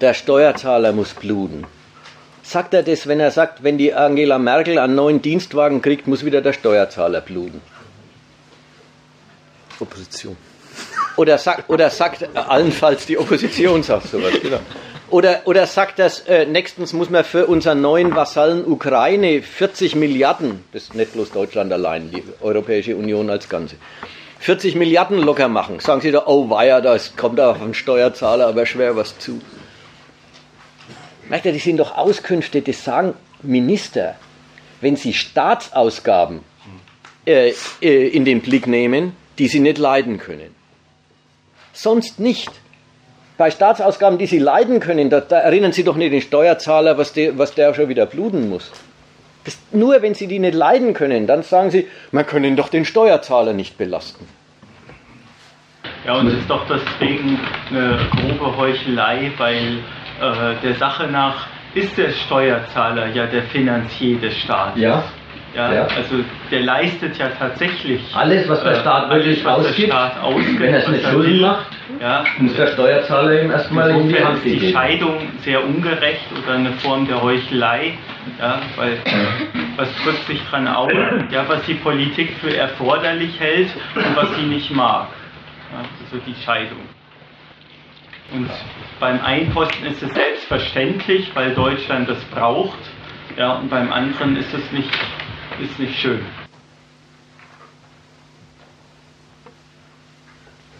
[0.00, 1.66] der Steuerzahler muss bluten.
[2.42, 6.24] Sagt er das, wenn er sagt, wenn die Angela Merkel einen neuen Dienstwagen kriegt, muss
[6.24, 7.60] wieder der Steuerzahler bluten?
[9.78, 10.36] Opposition.
[11.20, 14.56] Oder sagt, oder sagt allenfalls die Opposition sagt sowas, genau.
[15.10, 20.64] Oder, oder sagt das, äh, nächstens muss man für unseren neuen Vasallen Ukraine 40 Milliarden,
[20.72, 23.76] das ist nicht bloß Deutschland allein, die Europäische Union als Ganze,
[24.38, 25.78] 40 Milliarden locker machen.
[25.80, 29.42] Sagen Sie da, oh weia, da kommt auf einen Steuerzahler aber schwer was zu.
[31.28, 33.12] Merkt ihr, das sind doch Auskünfte, das sagen
[33.42, 34.14] Minister,
[34.80, 36.40] wenn sie Staatsausgaben
[37.26, 37.52] äh,
[37.82, 40.58] äh, in den Blick nehmen, die sie nicht leiden können
[41.72, 42.50] sonst nicht.
[43.38, 47.12] Bei Staatsausgaben, die Sie leiden können, da, da erinnern Sie doch nicht den Steuerzahler, was,
[47.12, 48.70] de, was der schon wieder bluten muss.
[49.44, 52.84] Das, nur wenn Sie die nicht leiden können, dann sagen Sie, man können doch den
[52.84, 54.28] Steuerzahler nicht belasten.
[56.04, 57.38] Ja, und es ist doch deswegen
[57.70, 59.78] eine grobe Heuchelei, weil
[60.20, 64.82] äh, der Sache nach ist der Steuerzahler ja der Finanzier des Staates.
[64.82, 65.04] Ja.
[65.54, 66.16] Ja, ja, also
[66.48, 70.74] der leistet ja tatsächlich alles, was der Staat äh, wirklich alles, ausgibt, Staat ausgibt, wenn
[70.74, 71.66] er es nicht Schulden macht,
[72.00, 76.54] ja, muss der Steuerzahler ihm erstmal in die Hand ist die Scheidung sehr ungerecht oder
[76.54, 77.94] eine Form der Heuchelei,
[78.38, 78.98] ja, weil
[79.76, 80.92] was drückt sich dran auf,
[81.32, 85.08] ja, was die Politik für erforderlich hält und was sie nicht mag,
[85.72, 86.78] ja, also die Scheidung.
[88.32, 88.48] Und
[89.00, 92.78] beim Einposten ist es selbstverständlich, weil Deutschland das braucht,
[93.36, 94.90] ja, und beim anderen ist es nicht
[95.62, 96.20] ist nicht schön.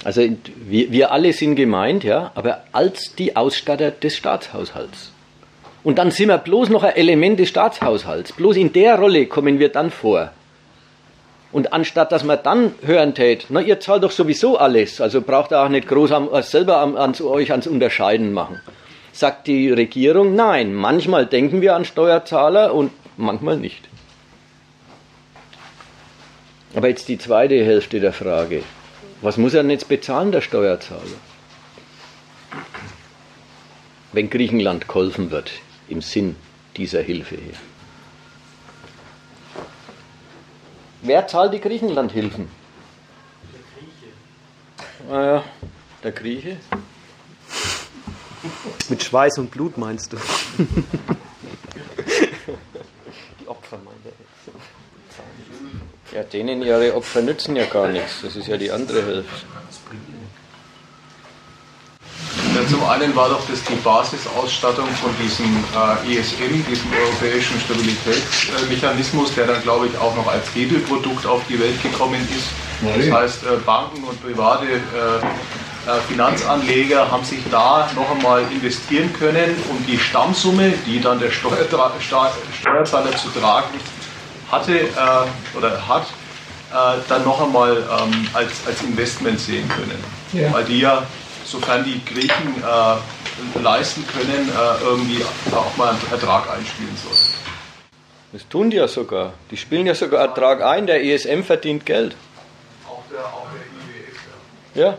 [0.03, 0.23] Also
[0.67, 5.13] wir, wir alle sind gemeint, ja, aber als die Ausstatter des Staatshaushalts.
[5.83, 8.33] Und dann sind wir bloß noch ein Element des Staatshaushalts.
[8.33, 10.31] Bloß in der Rolle kommen wir dann vor.
[11.53, 15.51] Und anstatt dass man dann hören tät, na ihr zahlt doch sowieso alles, also braucht
[15.53, 18.61] ihr auch nicht groß am, äh, selber an, an, euch ans Unterscheiden machen,
[19.13, 23.90] sagt die Regierung, nein, manchmal denken wir an Steuerzahler und manchmal nicht.
[26.75, 28.63] Aber jetzt die zweite Hälfte der Frage.
[29.23, 31.03] Was muss er denn jetzt bezahlen, der Steuerzahler?
[34.13, 35.53] Wenn Griechenland geholfen wird,
[35.89, 36.37] im Sinn
[36.77, 37.55] dieser Hilfe hier.
[41.03, 42.49] Wer zahlt die Griechenlandhilfen?
[43.53, 45.13] Der Grieche.
[45.13, 45.45] Ah ja,
[46.03, 46.57] der Grieche.
[48.89, 50.17] Mit Schweiß und Blut meinst du?
[56.33, 58.23] denen ihre Opfer nützen ja gar nichts.
[58.23, 59.47] Das ist ja die andere Hälfte.
[62.55, 69.35] Ja, zum einen war doch das die Basisausstattung von diesem äh, ESM, diesem Europäischen Stabilitätsmechanismus,
[69.35, 72.49] der dann, glaube ich, auch noch als Hebelprodukt auf die Welt gekommen ist.
[72.83, 74.71] Das heißt, äh, Banken und private äh,
[75.87, 81.31] äh, Finanzanleger haben sich da noch einmal investieren können und die Stammsumme, die dann der
[81.31, 81.93] Steuerzahler
[83.17, 84.00] zu tragen
[84.51, 86.07] hatte äh, oder hat,
[86.73, 90.03] äh, dann noch einmal ähm, als, als Investment sehen können.
[90.33, 90.53] Ja.
[90.53, 91.03] Weil die ja
[91.45, 97.41] sofern die Griechen äh, leisten können, äh, irgendwie auch mal einen Ertrag einspielen sollen.
[98.33, 99.33] Das tun die ja sogar.
[99.51, 100.87] Die spielen ja sogar Ertrag ein.
[100.87, 102.15] Der ESM verdient Geld.
[102.89, 104.19] Auch der, auch der IWF.
[104.75, 104.83] Ja.
[104.85, 104.99] ja.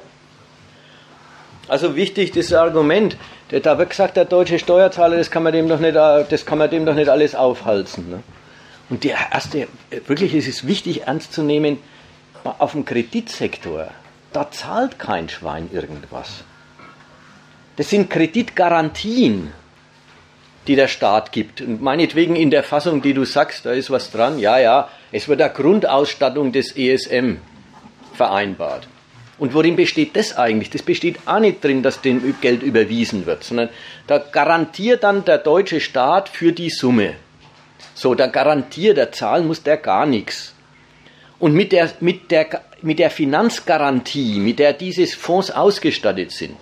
[1.70, 3.16] Also wichtig das Argument.
[3.50, 6.70] Da wird gesagt, der deutsche Steuerzahler, das kann man dem doch nicht, das kann man
[6.70, 8.10] dem doch nicht alles aufhalsen.
[8.10, 8.24] Ne?
[8.92, 9.68] Und der erste,
[10.06, 11.80] wirklich ist es wichtig ernst zu nehmen,
[12.44, 13.90] auf dem Kreditsektor
[14.34, 16.44] da zahlt kein Schwein irgendwas.
[17.76, 19.52] Das sind Kreditgarantien,
[20.68, 21.62] die der Staat gibt.
[21.62, 24.40] Und meinetwegen in der Fassung, die du sagst, da ist was dran.
[24.40, 27.38] Ja, ja, es wird eine Grundausstattung des ESM
[28.14, 28.88] vereinbart.
[29.38, 30.70] Und worin besteht das eigentlich?
[30.70, 33.70] Das besteht auch nicht drin, dass dem Geld überwiesen wird, sondern
[34.06, 37.16] da garantiert dann der deutsche Staat für die Summe.
[38.02, 40.56] So, da garantiert, der zahlen muss der gar nichts.
[41.38, 42.48] Und mit der, mit der
[42.82, 46.58] mit der Finanzgarantie, mit der diese Fonds ausgestattet sind,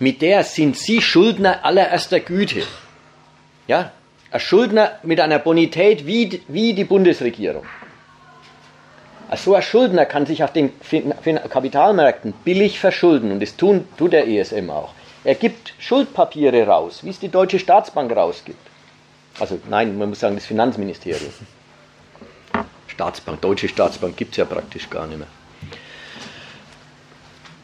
[0.00, 2.64] mit der sind Sie Schuldner allererster Güte.
[3.68, 3.92] Ja,
[4.32, 7.66] ein Schuldner mit einer Bonität wie, wie die Bundesregierung.
[9.28, 10.72] Also ein Schuldner kann sich auf den
[11.50, 14.92] Kapitalmärkten billig verschulden und das tun, tut der ESM auch.
[15.22, 18.69] Er gibt Schuldpapiere raus, wie es die Deutsche Staatsbank rausgibt.
[19.38, 21.32] Also nein, man muss sagen, das Finanzministerium.
[22.88, 25.28] Staatsbank, Deutsche Staatsbank gibt es ja praktisch gar nicht mehr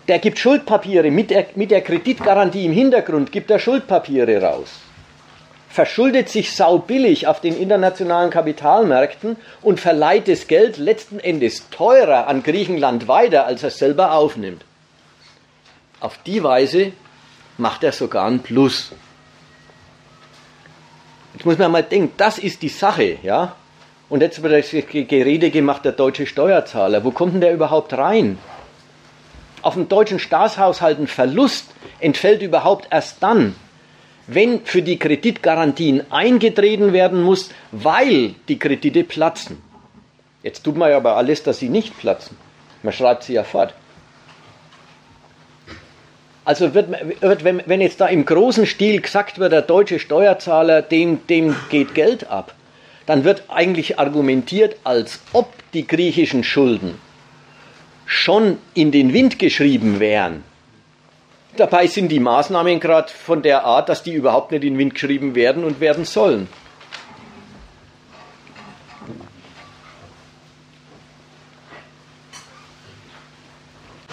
[0.09, 4.69] der gibt Schuldpapiere mit der, mit der Kreditgarantie im Hintergrund, gibt er Schuldpapiere raus.
[5.69, 12.43] Verschuldet sich saubillig auf den internationalen Kapitalmärkten und verleiht das Geld letzten Endes teurer an
[12.43, 14.65] Griechenland weiter, als er selber aufnimmt.
[16.01, 16.93] Auf die Weise
[17.59, 18.93] macht er sogar ein Plus.
[21.37, 23.55] Jetzt muss man mal denken, das ist die Sache, ja?
[24.09, 27.05] Und jetzt wird das Gerede gemacht, der deutsche Steuerzahler.
[27.05, 28.39] Wo kommt denn der überhaupt rein?
[29.67, 31.67] auf dem deutschen Staatshaushalt ein Verlust
[31.99, 33.57] entfällt überhaupt erst dann,
[34.29, 39.61] wenn für die Kreditgarantien eingetreten werden muss, weil die Kredite platzen.
[40.45, 42.37] Jetzt tut man ja aber alles, dass sie nicht platzen.
[42.85, 43.75] Man schreibt sie ja fort.
[46.47, 46.89] Also wird,
[47.21, 51.93] wird, wenn jetzt da im großen Stil gesagt wird, der deutsche Steuerzahler, dem, dem geht
[51.97, 52.55] Geld ab,
[53.05, 57.01] dann wird eigentlich argumentiert, als ob die griechischen Schulden
[58.07, 60.45] schon in den Wind geschrieben wären.
[61.57, 64.95] Dabei sind die Maßnahmen gerade von der Art, dass die überhaupt nicht in den Wind
[64.95, 66.47] geschrieben werden und werden sollen.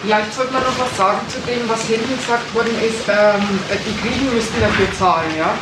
[0.04, 3.40] Vielleicht sollte man noch was sagen zu dem, was hinten gesagt worden ist, ähm,
[3.72, 5.32] die Griechen müssten dafür zahlen.
[5.32, 5.56] Ja?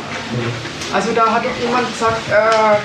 [0.91, 2.83] Also da hat doch jemand gesagt, äh,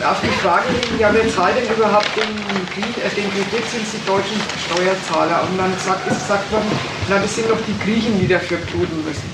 [0.00, 0.64] auf die Frage
[0.98, 5.44] ja, wer zahlt denn überhaupt den, äh, den Kredit, sind die deutschen Steuerzahler.
[5.44, 6.72] Und dann sagt, ist gesagt worden,
[7.10, 9.28] na, das sind doch die Griechen, die dafür bluten müssen.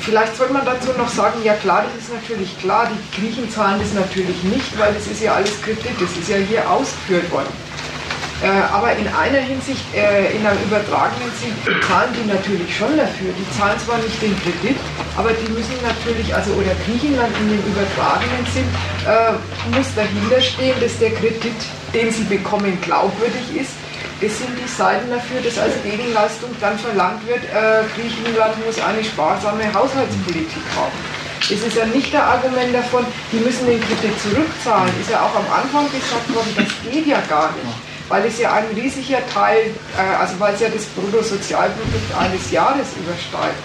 [0.00, 3.78] Vielleicht sollte man dazu noch sagen, ja klar, das ist natürlich klar, die Griechen zahlen
[3.78, 7.54] das natürlich nicht, weil das ist ja alles Kredit, das ist ja hier ausgeführt worden.
[8.42, 11.54] Äh, aber in einer Hinsicht, äh, in einem übertragenen Sinn,
[11.86, 13.30] zahlen die natürlich schon dafür.
[13.30, 14.76] Die zahlen zwar nicht den Kredit,
[15.16, 18.66] aber die müssen natürlich, also oder Griechenland in dem übertragenen Sinn,
[19.06, 19.38] äh,
[19.70, 21.56] muss dahinter stehen, dass der Kredit,
[21.94, 23.72] den sie bekommen, glaubwürdig ist.
[24.20, 27.42] Das sind die Seiten dafür, dass als Gegenleistung dann verlangt wird,
[27.94, 30.96] Griechenland muss eine sparsame Haushaltspolitik haben.
[31.40, 34.88] Es ist ja nicht der Argument davon, die müssen den Kredit zurückzahlen.
[35.00, 38.52] Ist ja auch am Anfang gesagt worden, das geht ja gar nicht weil es ja
[38.52, 43.56] ein riesiger Teil, äh, also weil es ja das Bruttosozialprodukt eines Jahres übersteigt,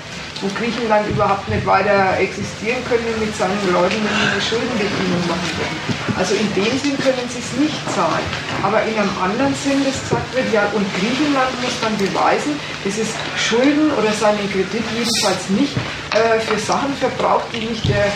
[0.41, 5.49] wo Griechenland überhaupt nicht weiter existieren könnte mit seinen Leuten, wenn sie eine Schuldenbedienung machen
[5.59, 5.99] würden.
[6.15, 8.23] Also in dem Sinn können sie es nicht zahlen.
[8.63, 12.97] Aber in einem anderen Sinn, das gesagt wird, ja, und Griechenland muss dann beweisen, dass
[12.97, 15.75] es Schulden oder seinen Kredit jedenfalls nicht
[16.15, 18.07] äh, für Sachen verbraucht, die nicht der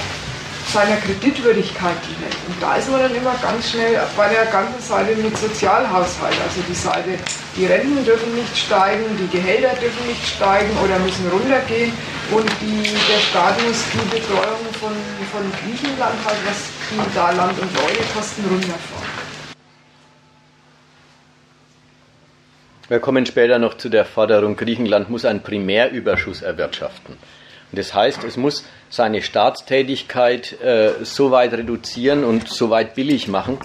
[0.72, 2.32] seiner Kreditwürdigkeit dienen.
[2.48, 6.36] Und da ist man dann immer ganz schnell bei der ganzen Seite mit Sozialhaushalt.
[6.44, 7.18] Also die Seite,
[7.58, 11.92] die Renten dürfen nicht steigen, die Gehälter dürfen nicht steigen oder müssen runtergehen
[12.32, 14.94] und die, der Staat muss die Betreuung von,
[15.32, 19.24] von Griechenland halt, was die da Land und Leute kosten, runterfahren.
[22.90, 27.18] Wir kommen später noch zu der Forderung, Griechenland muss einen Primärüberschuss erwirtschaften.
[27.74, 33.58] Das heißt, es muss seine Staatstätigkeit äh, so weit reduzieren und so weit billig machen,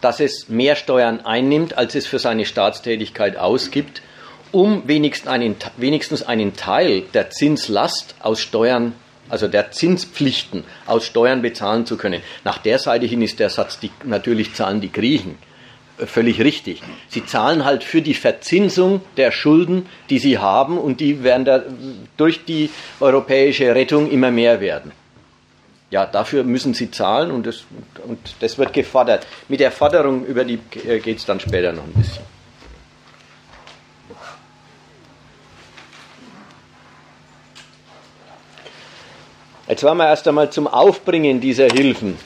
[0.00, 4.02] dass es mehr Steuern einnimmt, als es für seine Staatstätigkeit ausgibt,
[4.50, 8.94] um wenigstens einen, wenigstens einen Teil der Zinslast aus Steuern,
[9.28, 12.22] also der Zinspflichten aus Steuern bezahlen zu können.
[12.44, 15.38] Nach der Seite hin ist der Satz, die, natürlich zahlen die Griechen
[16.06, 16.82] völlig richtig.
[17.08, 21.62] Sie zahlen halt für die Verzinsung der Schulden, die sie haben und die werden da
[22.16, 22.70] durch die
[23.00, 24.92] europäische Rettung immer mehr werden.
[25.90, 27.64] Ja, dafür müssen sie zahlen und das,
[28.06, 29.26] und das wird gefordert.
[29.48, 32.24] Mit der Forderung über die äh, geht es dann später noch ein bisschen.
[39.66, 42.16] Jetzt waren wir erst einmal zum Aufbringen dieser Hilfen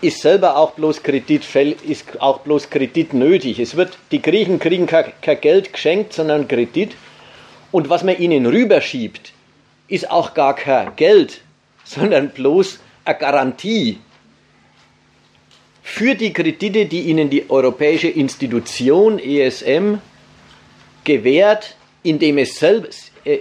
[0.00, 3.58] ist selber auch bloß Kredit, ist auch bloß Kredit nötig.
[3.58, 6.96] Es wird, die Griechen kriegen kein, Geld geschenkt, sondern Kredit.
[7.72, 9.32] Und was man ihnen rüberschiebt,
[9.88, 11.40] ist auch gar kein Geld,
[11.84, 13.98] sondern bloß eine Garantie
[15.82, 19.98] für die Kredite, die ihnen die europäische Institution ESM
[21.04, 23.38] gewährt, indem es selbst, äh,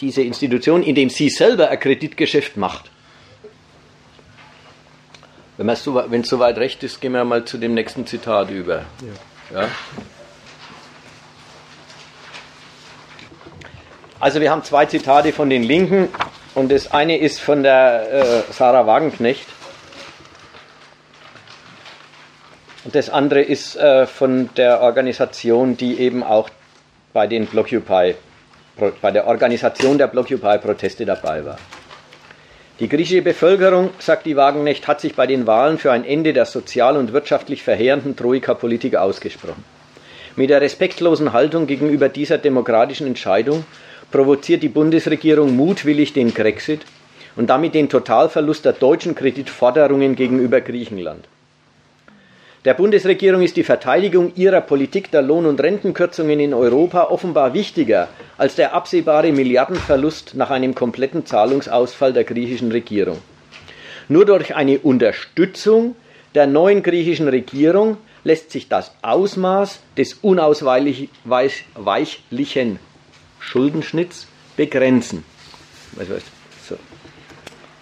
[0.00, 2.90] diese Institution, indem sie selber ein Kreditgeschäft macht.
[5.58, 8.84] Wenn es so, soweit recht ist, gehen wir mal zu dem nächsten Zitat über.
[9.52, 9.60] Ja.
[9.60, 9.68] ja.
[14.20, 16.08] Also wir haben zwei Zitate von den Linken
[16.54, 19.48] und das eine ist von der äh, Sarah Wagenknecht
[22.84, 26.50] und das andere ist äh, von der Organisation, die eben auch
[27.12, 28.14] bei den Blockupy,
[29.00, 31.58] bei der Organisation der Blockupy-Proteste dabei war.
[32.80, 36.44] Die griechische Bevölkerung, sagt die Wagenknecht, hat sich bei den Wahlen für ein Ende der
[36.44, 39.64] sozial und wirtschaftlich verheerenden Troika-Politik ausgesprochen.
[40.36, 43.64] Mit der respektlosen Haltung gegenüber dieser demokratischen Entscheidung
[44.12, 46.82] provoziert die Bundesregierung mutwillig den Grexit
[47.34, 51.26] und damit den Totalverlust der deutschen Kreditforderungen gegenüber Griechenland.
[52.64, 58.08] Der Bundesregierung ist die Verteidigung ihrer Politik der Lohn- und Rentenkürzungen in Europa offenbar wichtiger
[58.36, 63.18] als der absehbare Milliardenverlust nach einem kompletten Zahlungsausfall der griechischen Regierung.
[64.08, 65.94] Nur durch eine Unterstützung
[66.34, 72.80] der neuen griechischen Regierung lässt sich das Ausmaß des unausweichlichen
[73.38, 75.22] Schuldenschnitts begrenzen.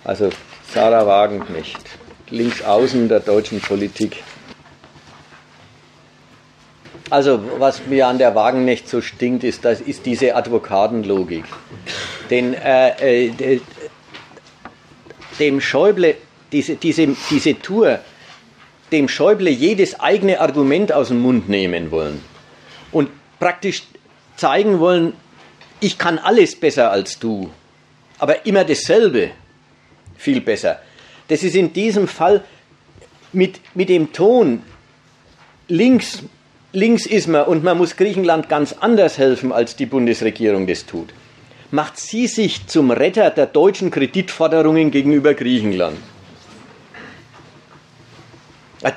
[0.04, 0.28] Also
[0.70, 1.80] Sarah Wagenknecht,
[2.28, 4.22] links außen der deutschen Politik.
[7.08, 11.44] Also, was mir an der Wagen nicht so stinkt, ist, das ist diese Advokatenlogik.
[12.30, 13.60] Denn äh, äh,
[15.38, 16.16] dem Schäuble,
[16.50, 18.00] diese, diese, diese Tour,
[18.90, 22.22] dem Schäuble jedes eigene Argument aus dem Mund nehmen wollen
[22.92, 23.84] und praktisch
[24.36, 25.12] zeigen wollen,
[25.80, 27.50] ich kann alles besser als du,
[28.18, 29.30] aber immer dasselbe
[30.16, 30.80] viel besser.
[31.28, 32.44] Das ist in diesem Fall
[33.32, 34.62] mit, mit dem Ton
[35.68, 36.22] links
[36.76, 41.08] links ist man und man muss Griechenland ganz anders helfen, als die Bundesregierung das tut.
[41.70, 45.96] Macht sie sich zum Retter der deutschen Kreditforderungen gegenüber Griechenland.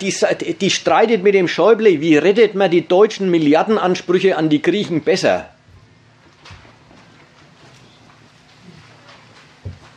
[0.01, 0.13] Die,
[0.53, 5.49] die streitet mit dem Schäuble, wie rettet man die deutschen Milliardenansprüche an die Griechen besser?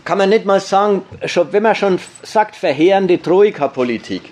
[0.05, 1.03] Kann man nicht mal sagen,
[1.51, 4.23] wenn man schon sagt, verheerende Troika-Politik,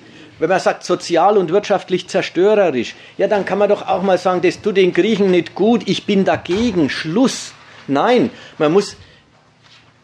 [0.40, 4.40] wenn man sagt, sozial und wirtschaftlich zerstörerisch, ja, dann kann man doch auch mal sagen,
[4.40, 7.52] das tut den Griechen nicht gut, ich bin dagegen, Schluss.
[7.86, 8.96] Nein, man muss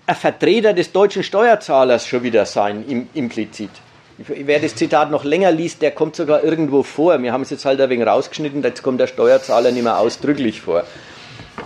[0.06, 3.70] ein Vertreter des deutschen Steuerzahlers schon wieder sein, im, implizit.
[4.18, 7.22] Wer das Zitat noch länger liest, der kommt sogar irgendwo vor.
[7.22, 10.60] Wir haben es jetzt halt ein wenig rausgeschnitten, jetzt kommt der Steuerzahler nicht mehr ausdrücklich
[10.60, 10.84] vor.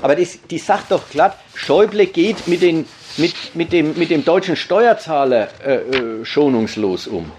[0.02, 4.24] Aber das, die sagt doch glatt, Schäuble geht mit, den, mit, mit, dem, mit dem
[4.24, 7.30] deutschen Steuerzahler äh, äh, schonungslos um.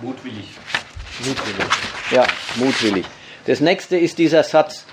[0.00, 0.46] Mutwillig.
[1.20, 1.72] Mutwillig.
[2.12, 2.26] Ja,
[2.56, 3.06] mutwillig.
[3.46, 4.84] Das nächste ist dieser Satz.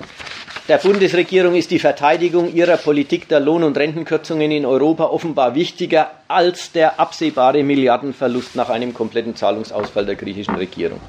[0.67, 6.09] Der Bundesregierung ist die Verteidigung ihrer Politik der Lohn- und Rentenkürzungen in Europa offenbar wichtiger
[6.27, 10.99] als der absehbare Milliardenverlust nach einem kompletten Zahlungsausfall der griechischen Regierung.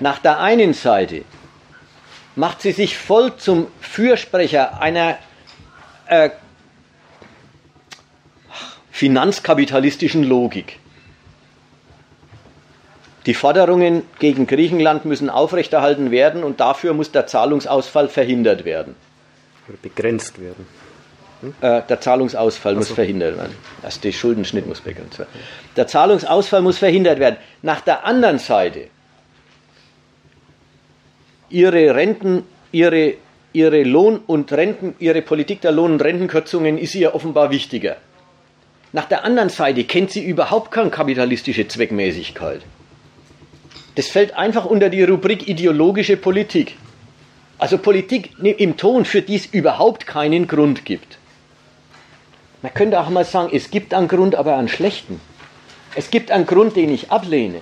[0.00, 1.24] Nach der einen Seite
[2.36, 5.16] macht sie sich voll zum Fürsprecher einer
[6.08, 6.30] äh,
[8.90, 10.79] finanzkapitalistischen Logik.
[13.26, 18.94] Die Forderungen gegen Griechenland müssen aufrechterhalten werden und dafür muss der Zahlungsausfall verhindert werden.
[19.68, 20.66] Oder begrenzt werden.
[21.42, 21.54] Hm?
[21.60, 22.78] Äh, der Zahlungsausfall so.
[22.78, 23.54] muss verhindert werden.
[23.82, 25.30] Also der Schuldenschnitt muss begrenzt werden.
[25.76, 27.36] Der Zahlungsausfall muss verhindert werden.
[27.62, 28.88] Nach der anderen Seite
[31.50, 33.14] ihre Renten, ihre,
[33.52, 37.96] ihre Lohn- und Renten, ihre Politik der Lohn- und Rentenkürzungen ist ihr offenbar wichtiger.
[38.92, 42.62] Nach der anderen Seite kennt sie überhaupt keine kapitalistische Zweckmäßigkeit.
[44.00, 46.78] Das fällt einfach unter die Rubrik ideologische Politik.
[47.58, 51.18] Also Politik im Ton, für die es überhaupt keinen Grund gibt.
[52.62, 55.20] Man könnte auch mal sagen, es gibt einen Grund, aber einen schlechten.
[55.94, 57.60] Es gibt einen Grund, den ich ablehne.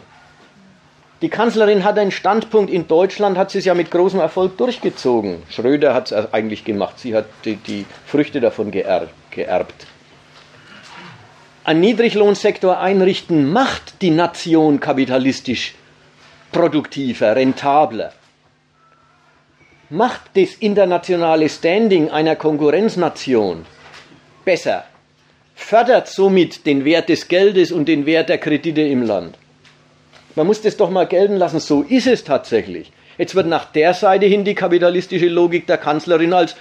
[1.22, 5.42] Die Kanzlerin hat einen Standpunkt in Deutschland, hat sie es ja mit großem Erfolg durchgezogen.
[5.50, 9.86] Schröder hat es eigentlich gemacht, sie hat die, die Früchte davon geerbt.
[11.64, 15.74] Ein Niedriglohnsektor einrichten macht die Nation kapitalistisch
[16.52, 18.12] produktiver, rentabler.
[19.90, 23.64] Macht das internationale Standing einer Konkurrenznation
[24.44, 24.84] besser,
[25.54, 29.36] fördert somit den Wert des Geldes und den Wert der Kredite im Land.
[30.34, 32.92] Man muss das doch mal gelten lassen, so ist es tatsächlich.
[33.16, 36.54] Jetzt wird nach der Seite hin die kapitalistische Logik der Kanzlerin als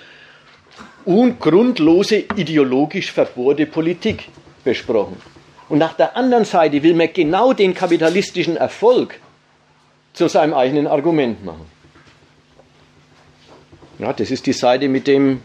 [1.06, 4.30] ungrundlose, ideologisch verbohrte Politik
[4.64, 5.18] besprochen.
[5.70, 9.20] Und nach der anderen Seite will man genau den kapitalistischen Erfolg
[10.18, 11.66] zu seinem eigenen Argument machen.
[14.00, 15.42] Ja, das ist die Seite mit dem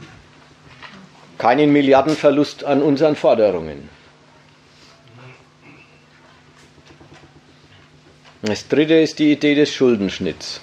[1.39, 3.89] keinen Milliardenverlust an unseren Forderungen.
[8.43, 10.61] Das dritte ist die Idee des Schuldenschnitts.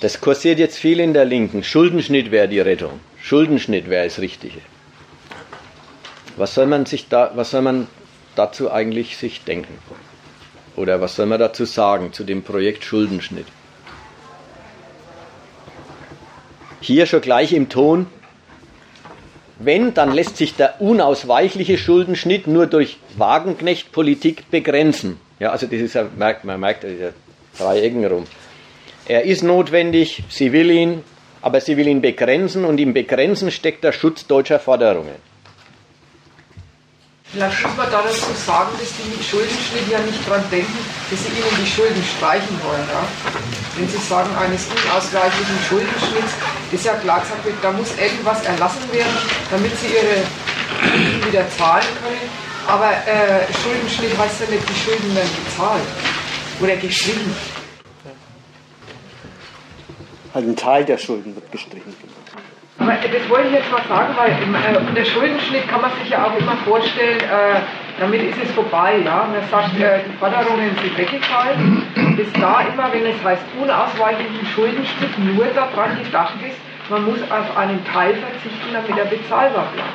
[0.00, 1.62] Das kursiert jetzt viel in der Linken.
[1.62, 3.00] Schuldenschnitt wäre die Rettung.
[3.20, 4.60] Schuldenschnitt wäre das Richtige.
[6.36, 7.86] Was soll man sich da, was soll man
[8.34, 9.76] dazu eigentlich sich denken?
[10.76, 13.46] Oder was soll man dazu sagen zu dem Projekt Schuldenschnitt?
[16.80, 18.06] Hier schon gleich im Ton,
[19.58, 25.20] wenn, dann lässt sich der unausweichliche Schuldenschnitt nur durch Wagenknechtpolitik begrenzen.
[25.38, 27.10] Ja, also das ist ja, merkt, man merkt, ja
[27.58, 28.24] drei Ecken rum.
[29.06, 31.02] Er ist notwendig, sie will ihn,
[31.42, 35.29] aber sie will ihn begrenzen und im Begrenzen steckt der Schutz deutscher Forderungen.
[37.32, 40.78] Vielleicht muss man da dazu sagen, dass die mit ja nicht dran denken,
[41.10, 42.82] dass sie ihnen die Schulden streichen wollen.
[42.90, 43.06] Ja?
[43.76, 46.34] Wenn sie sagen, eines unausgleichlichen Schuldenschnitts,
[46.72, 49.16] ist ja klar gesagt, da muss irgendwas erlassen werden,
[49.48, 50.26] damit sie ihre
[50.82, 52.50] Schulden wieder zahlen können.
[52.66, 55.86] Aber äh, Schuldenschnitt heißt ja nicht, die Schulden werden bezahlt
[56.60, 57.34] oder gestrichen.
[60.34, 61.94] Also ein Teil der Schulden wird gestrichen.
[62.80, 66.24] Aber das wollte ich jetzt mal sagen, weil äh, der Schuldenschnitt kann man sich ja
[66.24, 67.60] auch immer vorstellen, äh,
[68.00, 69.02] damit ist es vorbei.
[69.04, 69.28] Ja?
[69.30, 71.82] Man sagt, äh, die Forderungen sind weggefallen.
[72.16, 76.56] Bis da immer, wenn es heißt unausweichlichen Schuldenschnitt, nur daran gedacht ist,
[76.88, 79.90] man muss auf einen Teil verzichten, damit er bezahlbar bleibt.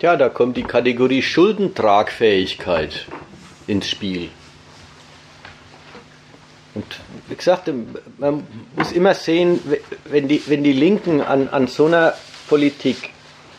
[0.00, 3.06] Ja, da kommt die Kategorie Schuldentragfähigkeit
[3.68, 4.30] ins Spiel.
[6.74, 6.86] Und
[7.28, 7.70] wie gesagt,
[8.18, 8.46] man
[8.76, 9.60] muss immer sehen,
[10.06, 12.14] wenn die, wenn die Linken an, an so einer
[12.48, 13.10] Politik,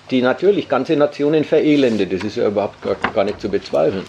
[0.09, 4.05] die natürlich ganze Nationen verelendet, das ist ja überhaupt gar, gar nicht zu bezweifeln,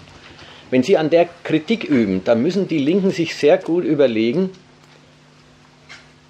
[0.71, 4.49] wenn sie an der Kritik üben, dann müssen die Linken sich sehr gut überlegen,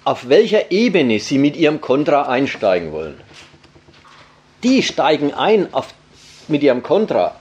[0.04, 3.14] auf welcher Ebene sie mit ihrem Kontra einsteigen wollen.
[4.62, 5.94] Die steigen ein auf,
[6.48, 7.34] mit ihrem Kontra,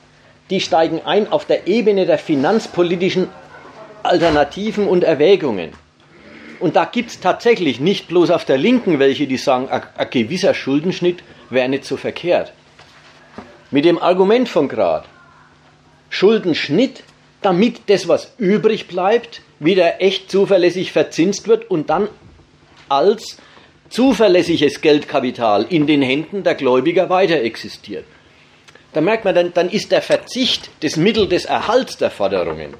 [0.49, 3.27] die steigen ein auf der Ebene der finanzpolitischen
[4.07, 5.71] Alternativen und Erwägungen.
[6.59, 10.53] Und da gibt es tatsächlich nicht bloß auf der Linken welche, die sagen, ein gewisser
[10.53, 12.53] Schuldenschnitt wäre nicht so verkehrt.
[13.71, 15.05] Mit dem Argument von Grad,
[16.09, 17.03] Schuldenschnitt,
[17.41, 22.07] damit das, was übrig bleibt, wieder echt zuverlässig verzinst wird und dann
[22.89, 23.37] als
[23.89, 28.05] zuverlässiges Geldkapital in den Händen der Gläubiger weiter existiert.
[28.93, 32.73] Da merkt man, dann, dann ist der Verzicht des Mittel des Erhalts der Forderungen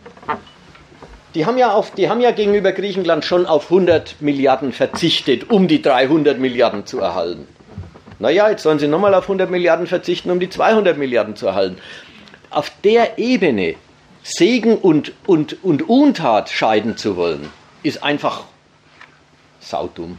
[1.35, 5.67] die haben, ja auf, die haben ja gegenüber Griechenland schon auf 100 Milliarden verzichtet, um
[5.67, 7.47] die 300 Milliarden zu erhalten.
[8.19, 11.77] Naja, jetzt sollen sie nochmal auf 100 Milliarden verzichten, um die 200 Milliarden zu erhalten.
[12.49, 13.75] Auf der Ebene
[14.23, 17.51] Segen und, und, und Untat scheiden zu wollen,
[17.83, 18.45] ist einfach
[19.59, 20.17] saudumm.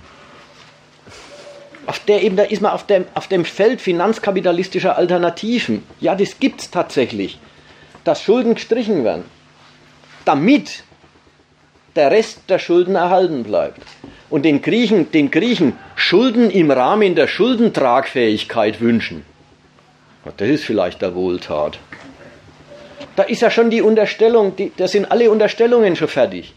[1.87, 5.83] Auf der Ebene ist man auf dem, auf dem Feld finanzkapitalistischer Alternativen.
[5.99, 7.39] Ja, das gibt es tatsächlich.
[8.05, 9.25] Dass Schulden gestrichen werden.
[10.25, 10.85] Damit
[11.97, 13.81] der Rest der Schulden erhalten bleibt.
[14.29, 19.25] Und den Griechen, den Griechen Schulden im Rahmen der Schuldentragfähigkeit wünschen,
[20.37, 21.79] das ist vielleicht der Wohltat.
[23.15, 26.53] Da ist ja schon die Unterstellung, die, da sind alle Unterstellungen schon fertig.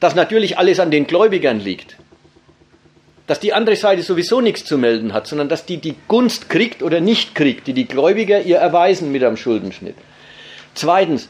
[0.00, 1.96] Dass natürlich alles an den Gläubigern liegt.
[3.26, 6.82] Dass die andere Seite sowieso nichts zu melden hat, sondern dass die die Gunst kriegt
[6.82, 9.96] oder nicht kriegt, die die Gläubiger ihr erweisen mit einem Schuldenschnitt.
[10.74, 11.28] Zweitens,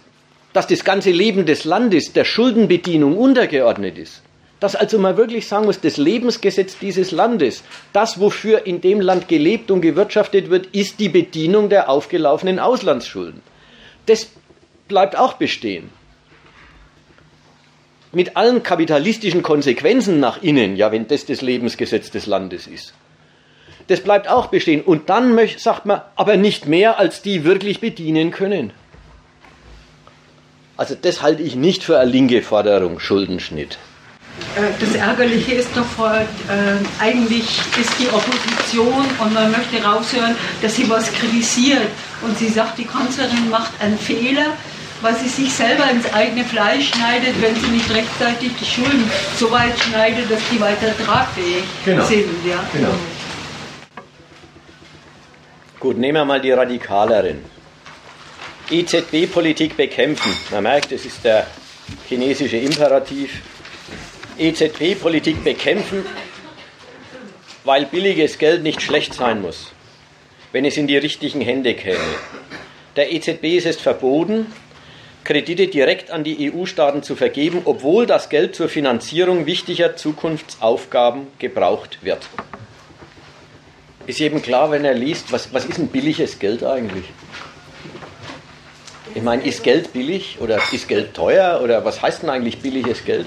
[0.53, 4.23] dass das ganze Leben des Landes der Schuldenbedienung untergeordnet ist.
[4.61, 9.29] Dass also man wirklich sagen muss, das Lebensgesetz dieses Landes, das, wofür in dem Land
[9.29, 13.41] gelebt und gewirtschaftet wird, ist die Bedienung der aufgelaufenen Auslandsschulden.
[14.07, 14.29] Das
[14.89, 15.91] bleibt auch bestehen.
[18.11, 22.95] Mit allen kapitalistischen Konsequenzen nach innen, ja, wenn das das Lebensgesetz des Landes ist.
[23.87, 24.81] Das bleibt auch bestehen.
[24.81, 28.73] Und dann sagt man, aber nicht mehr, als die wirklich bedienen können.
[30.79, 33.79] Also das halte ich nicht für eine linke Forderung, Schuldenschnitt.
[34.55, 36.22] Äh, das Ärgerliche ist doch, äh,
[37.01, 41.89] eigentlich ist die Opposition und man möchte raushören, dass sie was kritisiert.
[42.22, 44.47] Und sie sagt, die Kanzlerin macht einen Fehler,
[45.03, 49.51] weil sie sich selber ins eigene Fleisch schneidet, wenn sie nicht rechtzeitig die Schulden so
[49.51, 52.05] weit schneidet, dass die weiter tragfähig genau.
[52.05, 52.29] sind.
[52.49, 52.64] Ja.
[52.72, 52.95] Genau.
[55.81, 57.58] Gut, nehmen wir mal die radikaleren.
[58.71, 60.31] EZB-Politik bekämpfen.
[60.51, 61.47] Man merkt, es ist der
[62.07, 63.43] chinesische Imperativ.
[64.39, 66.05] EZB-Politik bekämpfen,
[67.64, 69.73] weil billiges Geld nicht schlecht sein muss,
[70.53, 71.99] wenn es in die richtigen Hände käme.
[72.97, 74.47] Der EZB ist es verboten,
[75.25, 81.99] Kredite direkt an die EU-Staaten zu vergeben, obwohl das Geld zur Finanzierung wichtiger Zukunftsaufgaben gebraucht
[82.03, 82.29] wird.
[84.07, 87.05] Ist jedem klar, wenn er liest, was, was ist ein billiges Geld eigentlich?
[89.19, 93.05] Ich meine, ist Geld billig oder ist Geld teuer oder was heißt denn eigentlich billiges
[93.05, 93.27] Geld?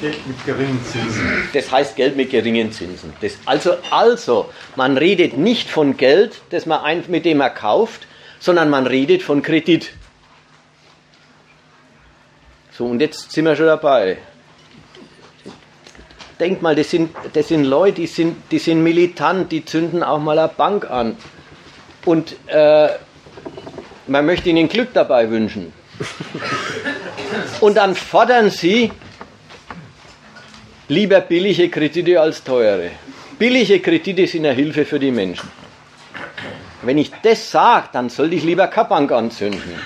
[0.00, 1.46] Geld mit geringen Zinsen.
[1.52, 3.12] Das heißt Geld mit geringen Zinsen.
[3.20, 8.06] Das, also, also, man redet nicht von Geld, das man ein, mit dem man kauft,
[8.38, 9.92] sondern man redet von Kredit.
[12.72, 14.16] So, und jetzt sind wir schon dabei.
[16.38, 20.18] Denk mal, das sind, das sind Leute, die sind, die sind militant, die zünden auch
[20.18, 21.18] mal eine Bank an.
[22.06, 22.88] Und äh,
[24.10, 25.72] man möchte ihnen Glück dabei wünschen.
[27.60, 28.90] Und dann fordern sie,
[30.88, 32.90] Lieber billige Kredite als teure.
[33.38, 35.48] Billige Kredite sind eine Hilfe für die Menschen.
[36.82, 39.76] Wenn ich das sage, dann sollte ich lieber keine Bank anzünden.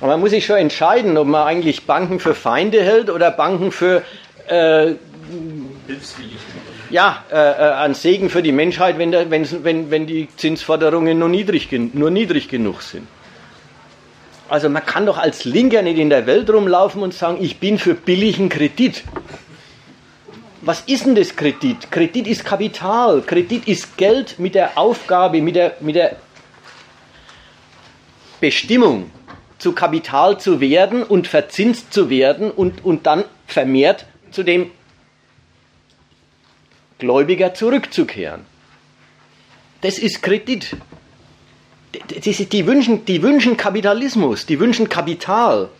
[0.00, 3.70] Aber man muss sich schon entscheiden, ob man eigentlich Banken für Feinde hält oder Banken
[3.70, 4.02] für
[4.48, 4.94] äh,
[6.90, 11.18] ja, äh, äh ein Segen für die Menschheit, wenn, der, wenn, wenn, wenn die Zinsforderungen
[11.18, 13.06] nur niedrig, nur niedrig genug sind.
[14.48, 17.78] Also man kann doch als Linker nicht in der Welt rumlaufen und sagen, ich bin
[17.78, 19.04] für billigen Kredit.
[20.62, 21.90] Was ist denn das Kredit?
[21.90, 23.22] Kredit ist Kapital.
[23.22, 26.16] Kredit ist Geld mit der Aufgabe, mit der, mit der
[28.40, 29.10] Bestimmung,
[29.58, 34.70] zu Kapital zu werden und verzinst zu werden und, und dann vermehrt zu dem
[36.98, 38.44] Gläubiger zurückzukehren.
[39.80, 40.76] Das ist Kredit.
[42.52, 45.70] Die, wünschen, die wünschen Kapitalismus, die wünschen Kapital.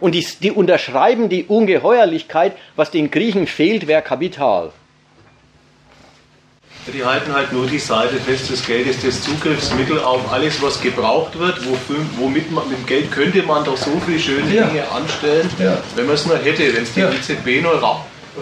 [0.00, 4.72] Und die, die unterschreiben die Ungeheuerlichkeit, was den Griechen fehlt, wäre Kapital.
[6.92, 10.80] Die halten halt nur die Seite fest, das Geld ist das Zugriffsmittel auf alles, was
[10.80, 11.66] gebraucht wird.
[11.68, 14.66] Wofür, womit man, mit dem Geld könnte man doch so viele schöne ja.
[14.66, 15.82] Dinge anstellen, ja.
[15.96, 17.10] wenn man es nur hätte, wenn es die ja.
[17.10, 17.78] EZB nur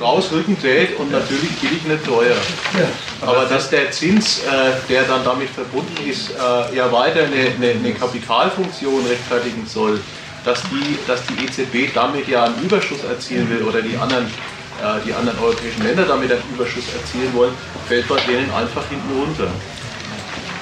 [0.00, 2.36] rausrücken tät und natürlich billig nicht teuer.
[2.78, 3.28] Ja.
[3.28, 7.78] Aber dass der Zins, äh, der dann damit verbunden ist, äh, ja weiter eine, eine,
[7.78, 10.00] eine, Kapitalfunktion rechtfertigen soll,
[10.44, 15.04] dass die, dass die EZB damit ja einen Überschuss erzielen will oder die anderen, äh,
[15.04, 17.52] die anderen europäischen Länder damit einen Überschuss erzielen wollen,
[17.88, 19.50] fällt bei denen einfach hinten runter.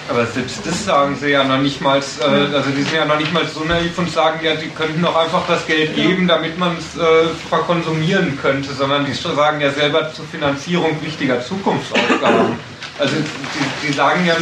[0.08, 3.18] Aber selbst das sagen sie ja noch nicht mal, äh, also die sind ja noch
[3.18, 6.58] nicht mal so naiv und sagen, ja, die könnten doch einfach das Geld geben, damit
[6.58, 12.58] man es äh, verkonsumieren könnte, sondern die sagen ja selber zur Finanzierung wichtiger Zukunftsaufgaben.
[12.96, 14.36] Also die, die, sagen ja,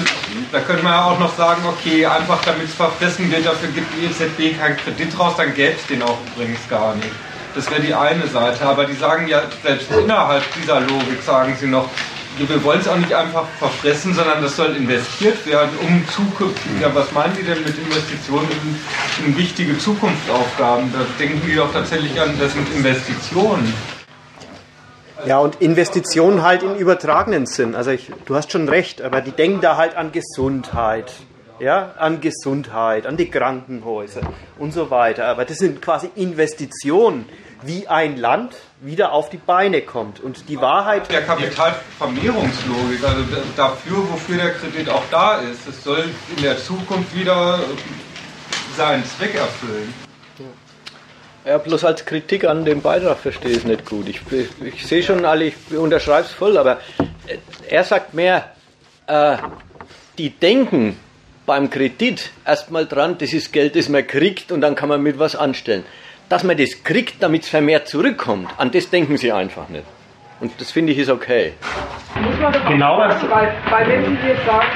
[0.53, 3.87] da könnte man ja auch noch sagen, okay, einfach damit es verfressen wird, dafür gibt
[3.97, 7.09] die EZB keinen Kredit raus, dann gäbe es den auch übrigens gar nicht.
[7.55, 8.67] Das wäre die eine Seite.
[8.67, 11.89] Aber die sagen ja, selbst innerhalb dieser Logik sagen sie noch,
[12.39, 16.95] wir wollen es auch nicht einfach verfressen, sondern das soll investiert werden, um zukünftig, ja,
[16.95, 20.93] was meinen Sie denn mit Investitionen in, in wichtige Zukunftsaufgaben?
[20.93, 23.73] Da denken die doch tatsächlich an, das sind Investitionen.
[25.27, 27.75] Ja, und Investitionen halt im übertragenen Sinn.
[27.75, 31.13] Also ich, du hast schon recht, aber die denken da halt an Gesundheit,
[31.63, 34.23] ja, an Gesundheit, an die Krankenhäuser
[34.59, 35.27] und so weiter.
[35.27, 37.25] Aber das sind quasi Investitionen,
[37.63, 40.19] wie ein Land wieder auf die Beine kommt.
[40.19, 41.09] Und die Wahrheit.
[41.13, 43.23] Der Kapitalvermehrungslogik, also
[43.57, 46.05] dafür, wofür der Kredit auch da ist, es soll
[46.37, 47.61] in der Zukunft wieder
[48.77, 49.95] seinen Zweck erfüllen.
[51.45, 54.09] Ja, bloß als Kritik an dem Beitrag verstehe ich es nicht gut.
[54.09, 56.79] Ich, ich, ich sehe schon alle, ich unterschreibe es voll, aber
[57.69, 58.51] er sagt mehr,
[59.07, 59.37] äh,
[60.19, 60.99] die denken
[61.53, 65.19] beim Kredit erstmal dran, das ist Geld, das man kriegt und dann kann man mit
[65.19, 65.85] was anstellen.
[66.31, 69.85] Dass man das kriegt, damit es vermehrt zurückkommt, an das denken sie einfach nicht.
[70.41, 71.53] Und das finde ich ist okay.
[72.23, 74.67] Muss man doch Genau sagen, weil, weil wenn Sie hier sagen,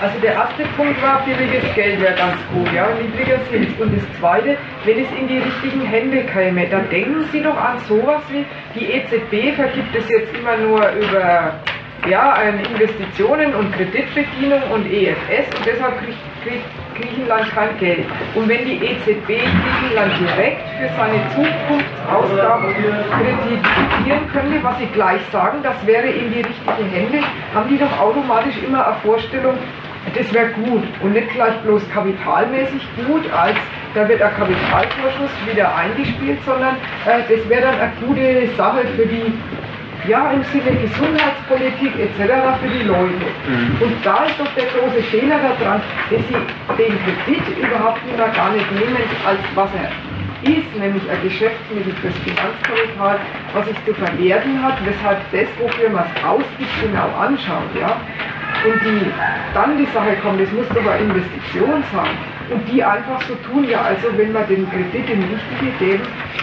[0.00, 3.68] also der erste Punkt war, billiges Geld wäre ganz gut, ja, niedriger Zins.
[3.78, 7.78] Und das zweite, wenn es in die richtigen Hände käme, dann denken Sie doch an
[7.86, 11.60] sowas wie, die EZB vergibt es jetzt immer nur über
[12.08, 18.06] ja, Investitionen und Kreditbedienung und EFS und deshalb kriegt, kriegt Griechenland kein Geld.
[18.34, 25.58] Und wenn die EZB Griechenland direkt für seine Zukunftsausgaben kreditieren könnte, was sie gleich sagen,
[25.62, 27.18] das wäre in die richtigen Hände,
[27.54, 29.56] haben die doch automatisch immer eine Vorstellung,
[30.14, 33.56] das wäre gut und nicht gleich bloß kapitalmäßig gut, als
[33.94, 36.76] da wird ein Kapitalvorschuss wieder eingespielt, sondern
[37.06, 39.32] äh, das wäre dann eine gute Sache für die
[40.08, 42.32] ja, im Sinne Gesundheitspolitik etc.
[42.60, 43.26] für die Leute.
[43.80, 45.80] Und da ist doch der große Fehler daran,
[46.10, 46.36] dass sie
[46.76, 48.96] den Kredit überhaupt immer gar nicht nehmen,
[49.26, 49.90] als was er
[50.44, 53.18] ist, nämlich ein Geschäftsmittel fürs Finanzkapital,
[53.54, 57.72] was sich zu verwerten hat, weshalb das, wofür man es ausgibt, genau anschaut.
[57.80, 57.96] Ja?
[58.64, 59.10] Und die,
[59.54, 62.16] dann die Sache kommt, es muss doch eine Investition sein.
[62.50, 66.02] Und die einfach so tun, ja, also wenn man den Kredit in Richtige geben,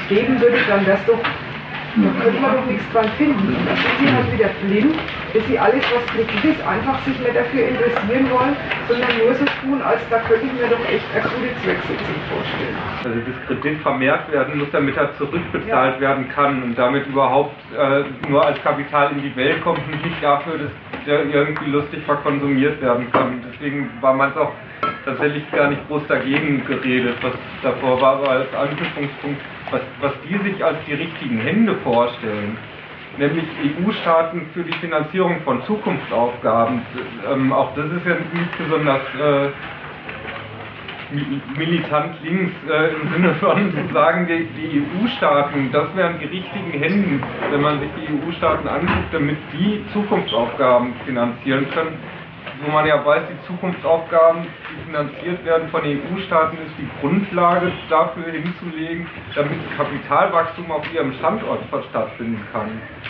[0.09, 1.19] geben würde, dann wäre es doch
[1.95, 3.47] da könnte man doch nichts dran finden.
[3.47, 4.95] Und da sind sie halt wieder blind,
[5.33, 8.55] dass sie alles, was Kredit ist, einfach sich nicht dafür interessieren wollen,
[8.87, 12.77] sondern nur so tun, als da könnte ich mir doch echt eine gute Zwecksetzung vorstellen.
[13.03, 18.03] Also das Kredit vermehrt werden muss, damit er zurückbezahlt werden kann und damit überhaupt äh,
[18.29, 20.71] nur als Kapital in die Welt kommt und nicht dafür, dass
[21.05, 23.41] der irgendwie lustig verkonsumiert werden kann.
[23.51, 24.53] Deswegen war man es auch
[25.05, 27.33] tatsächlich gar nicht groß dagegen geredet, was
[27.63, 32.57] davor war, aber als Anknüpfungspunkt, was, was die sich als die richtigen Hände vorstellen,
[33.17, 33.45] nämlich
[33.85, 36.81] EU-Staaten für die Finanzierung von Zukunftsaufgaben.
[37.31, 39.49] Ähm, auch das ist ja nicht besonders äh,
[41.13, 46.25] mi- militant links äh, im Sinne von zu sagen, die, die EU-Staaten, das wären die
[46.25, 47.19] richtigen Hände,
[47.51, 51.97] wenn man sich die EU-Staaten anguckt, damit die Zukunftsaufgaben finanzieren können.
[52.63, 57.71] Wo man ja weiß, die Zukunftsaufgaben, die finanziert werden von den EU-Staaten, ist die Grundlage
[57.89, 62.69] dafür hinzulegen, damit Kapitalwachstum auf ihrem Standort stattfinden kann.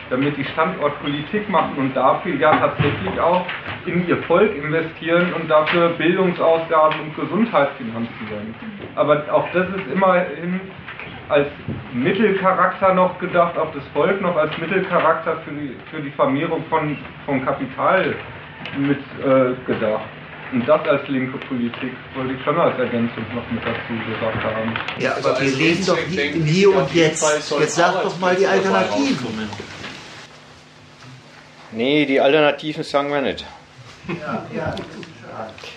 [0.10, 3.46] Damit die Standortpolitik machen und dafür ja tatsächlich auch
[3.86, 8.56] in ihr Volk investieren und dafür Bildungsausgaben und Gesundheit finanzieren.
[8.96, 10.62] Aber auch das ist immerhin
[11.28, 11.48] als
[11.94, 16.98] Mittelcharakter noch gedacht, auch das Volk noch als Mittelcharakter für die, für die Vermehrung von,
[17.26, 18.16] von Kapital
[18.78, 20.06] mit äh, gedacht.
[20.52, 24.74] Und das als linke Politik wollte ich schon als Ergänzung noch mit dazu gesagt haben.
[25.00, 27.24] Ja, Also aber wir als leben doch denke im Hier und Jetzt.
[27.60, 29.50] Jetzt sag doch mal die Alternativen.
[31.72, 33.46] Nee, die Alternativen sagen wir nicht.
[34.08, 34.76] Ja, ja.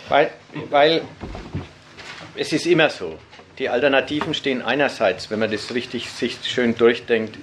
[0.08, 0.30] Weil,
[0.70, 1.02] weil
[2.34, 3.16] es ist immer so.
[3.58, 7.38] Die Alternativen stehen einerseits, wenn man das richtig sich schön durchdenkt,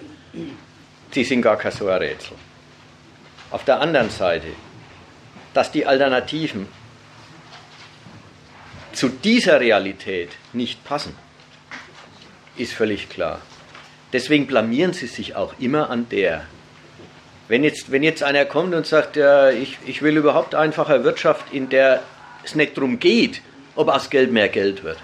[1.16, 2.36] die sind gar kein so ein Rätsel.
[3.52, 4.48] Auf der anderen Seite,
[5.54, 6.68] dass die Alternativen
[8.94, 11.16] zu dieser Realität nicht passen,
[12.58, 13.42] ist völlig klar.
[14.14, 16.46] Deswegen blamieren sie sich auch immer an der.
[17.48, 21.54] Wenn jetzt, wenn jetzt einer kommt und sagt, ja, ich, ich will überhaupt einfache Wirtschaft,
[21.54, 22.04] in der
[22.44, 23.42] es nicht darum geht,
[23.76, 24.98] ob aus Geld mehr Geld wird,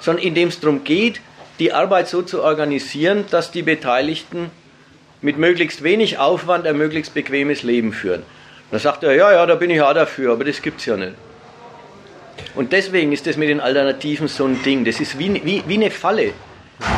[0.00, 1.20] sondern in dem es darum geht,
[1.58, 4.50] die Arbeit so zu organisieren, dass die Beteiligten
[5.20, 8.22] mit möglichst wenig Aufwand ein möglichst bequemes Leben führen.
[8.70, 10.96] Dann sagt er, ja, ja, da bin ich auch dafür, aber das gibt es ja
[10.96, 11.14] nicht.
[12.54, 14.84] Und deswegen ist das mit den Alternativen so ein Ding.
[14.84, 16.32] Das ist wie, wie, wie eine Falle.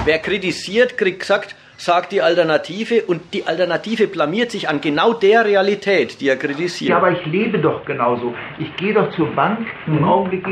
[0.04, 5.46] Wer kritisiert, kriegt gesagt, sagt die Alternative und die Alternative blamiert sich an genau der
[5.46, 6.90] Realität, die er kritisiert.
[6.90, 8.34] Ja, aber ich lebe doch genauso.
[8.58, 10.44] Ich gehe doch zur Bank, im Augenblick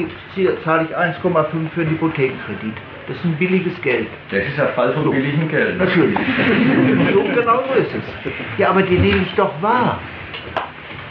[0.65, 2.75] zahle ich 1,5 für einen Hypothekenkredit.
[3.09, 4.09] Das ist ein billiges Geld.
[4.31, 5.11] Das ist der Fall von So.
[5.11, 5.79] billigem Geld.
[5.79, 6.19] Natürlich.
[7.13, 8.33] so genau so ist es.
[8.59, 10.01] Ja, aber die nehme ich doch wahr.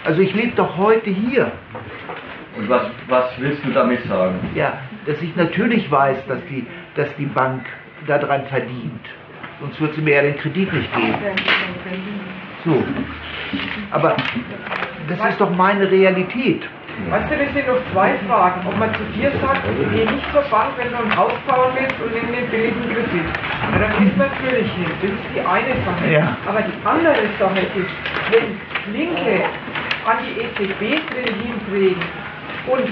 [0.03, 1.51] Also ich lebe doch heute hier.
[2.57, 4.39] Und was, was willst du damit sagen?
[4.55, 7.65] Ja, dass ich natürlich weiß, dass die, dass die Bank
[8.07, 9.05] daran verdient.
[9.59, 11.15] Sonst würde sie mir ja den Kredit nicht geben.
[12.65, 12.83] So.
[13.91, 14.15] Aber
[15.07, 16.63] das ist doch meine Realität.
[17.09, 18.67] Weißt du, das sind noch zwei Fragen.
[18.67, 19.61] Ob man zu dir sagt,
[19.93, 23.27] geh nicht zur Bank, wenn du ein Haus bauen willst und nimm den billigen Kredit.
[23.71, 24.89] Ja, dann gehst du natürlich hin.
[25.01, 26.11] Das ist die eine Sache.
[26.11, 26.37] Ja.
[26.47, 27.93] Aber die andere Sache ist,
[28.31, 29.45] wenn Linke
[30.07, 31.03] an die EZB
[31.43, 32.01] hintreten
[32.67, 32.87] und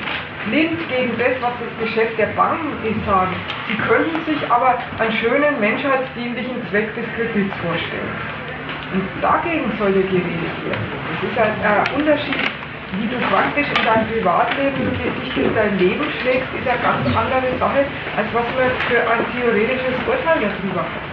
[0.47, 3.35] blind gegen das, was das Geschäft der Banken ist, sagen,
[3.67, 8.15] sie könnten sich aber einen schönen menschheitsdienlichen Zweck des Kredits vorstellen.
[8.93, 10.85] Und dagegen sollte geredet werden.
[11.11, 12.51] Das ist halt ein Unterschied
[12.99, 14.91] wie du praktisch in deinem Privatleben
[15.23, 17.85] dich durch dein Leben schlägst, ist eine ganz andere Sache,
[18.15, 21.05] als was man für ein theoretisches Urteil darüber hat.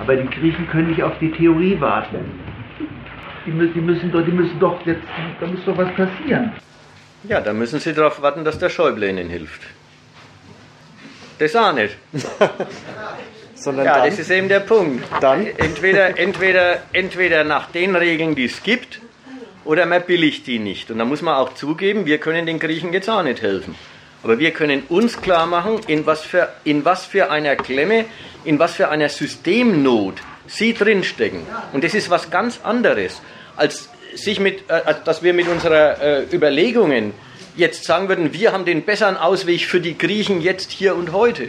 [0.00, 2.43] Aber die Griechen können nicht auf die Theorie warten.
[3.46, 5.02] Die, die, müssen, doch, die müssen doch jetzt,
[5.40, 6.52] da muss doch was passieren.
[7.24, 9.62] Ja, da müssen Sie darauf warten, dass der Schäuble Ihnen hilft.
[11.38, 11.96] Das auch nicht.
[13.54, 15.04] Sondern ja, dann, das ist eben der Punkt.
[15.20, 15.46] Dann?
[15.46, 19.00] Entweder, entweder, entweder nach den Regeln, die es gibt,
[19.64, 20.90] oder man billigt die nicht.
[20.90, 23.74] Und da muss man auch zugeben, wir können den Griechen jetzt auch nicht helfen.
[24.22, 28.04] Aber wir können uns klar machen, in was für, in was für einer Klemme,
[28.44, 30.14] in was für einer Systemnot
[30.46, 31.46] sie drinstecken.
[31.72, 33.20] Und das ist was ganz anderes,
[33.56, 37.12] als, sich mit, äh, dass wir mit unseren äh, Überlegungen
[37.56, 41.48] jetzt sagen würden, wir haben den besseren Ausweg für die Griechen jetzt, hier und heute.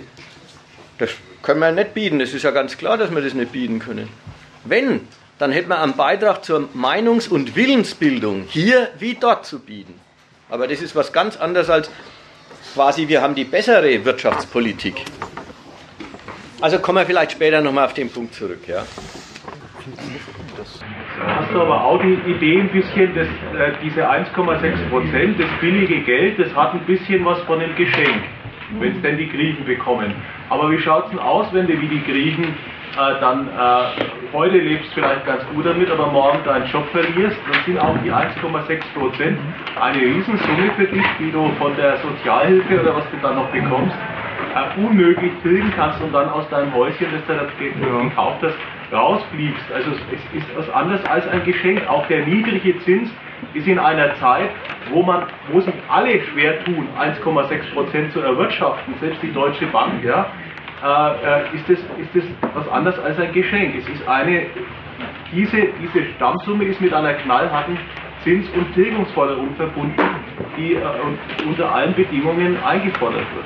[0.98, 2.20] Das können wir nicht bieten.
[2.20, 4.10] Das ist ja ganz klar, dass wir das nicht bieten können.
[4.64, 5.02] Wenn,
[5.38, 10.00] dann hätten wir einen Beitrag zur Meinungs- und Willensbildung hier wie dort zu bieten.
[10.50, 11.90] Aber das ist was ganz anderes als
[12.74, 15.06] quasi, wir haben die bessere Wirtschaftspolitik.
[16.66, 18.68] Also kommen wir vielleicht später nochmal auf den Punkt zurück.
[18.68, 18.82] Ja.
[21.28, 26.02] hast du aber auch die Idee ein bisschen, dass äh, diese 1,6 Prozent, das billige
[26.02, 28.24] Geld, das hat ein bisschen was von einem Geschenk,
[28.80, 30.16] wenn es denn die Griechen bekommen.
[30.50, 34.58] Aber wie schaut es denn aus, wenn du wie die Griechen äh, dann äh, heute
[34.58, 38.82] lebst vielleicht ganz gut damit, aber morgen deinen Job verlierst, dann sind auch die 1,6
[38.98, 39.38] Prozent
[39.80, 43.96] eine Riesensumme für dich, die du von der Sozialhilfe oder was du dann noch bekommst,
[44.56, 47.74] äh, unmöglich tilgen kannst und dann aus deinem Häuschen, das du da ge-
[48.10, 48.58] gekauft hast,
[48.92, 49.72] rausfliegst.
[49.74, 51.88] Also es ist was anderes als ein Geschenk.
[51.90, 53.10] Auch der niedrige Zins
[53.54, 54.50] ist in einer Zeit,
[54.92, 60.04] wo man, wo sich alle schwer tun, 1,6 Prozent zu erwirtschaften, selbst die Deutsche Bank,
[60.04, 60.28] ja,
[60.84, 63.76] äh, äh, ist das, ist das was anderes als ein Geschenk.
[63.78, 64.46] Es ist eine,
[65.32, 67.78] diese, diese Stammsumme ist mit einer knallharten
[68.24, 70.02] Zins- und Tilgungsforderung verbunden,
[70.58, 70.80] die äh,
[71.48, 73.46] unter allen Bedingungen eingefordert wird.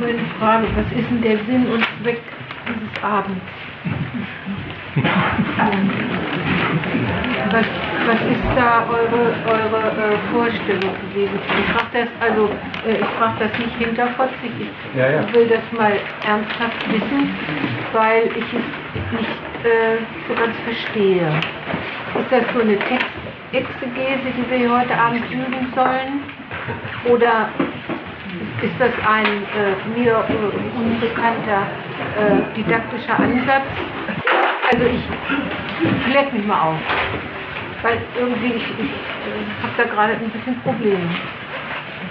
[0.00, 2.20] Meine Frage, was ist denn der Sinn und Zweck
[2.66, 3.42] dieses Abends?
[7.50, 7.64] Was,
[8.06, 11.38] was ist da eure, eure äh, Vorstellung gewesen?
[11.58, 12.48] Ich frage das also,
[12.86, 15.32] äh, ich frage das nicht hinterfotzig, ich Ja, ja.
[15.34, 15.92] will das mal
[16.26, 17.34] ernsthaft wissen,
[17.92, 21.28] weil ich es nicht äh, so ganz verstehe.
[22.20, 26.22] Ist das so eine Textexegese, die wir heute Abend üben sollen?
[27.10, 27.48] Oder
[28.62, 31.66] ist das ein äh, mir äh, unbekannter
[32.16, 33.64] äh, didaktischer Ansatz?
[34.72, 36.78] Also ich klärt mich mal auf,
[37.82, 41.08] weil irgendwie ich, ich äh, habe da gerade ein bisschen Probleme.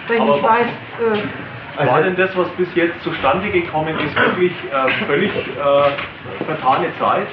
[0.08, 0.68] Weil ich weiß,
[1.80, 6.88] äh, War denn das, was bis jetzt zustande gekommen ist, wirklich äh, völlig äh, vertane
[7.00, 7.28] Zeit?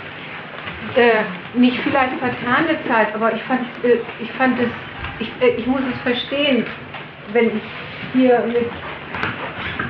[0.96, 1.24] äh,
[1.54, 4.68] nicht vielleicht vertane Zeit, aber ich fand, äh, ich fand es,
[5.18, 6.64] ich, ich muss es verstehen,
[7.32, 7.62] wenn ich
[8.14, 8.70] hier mit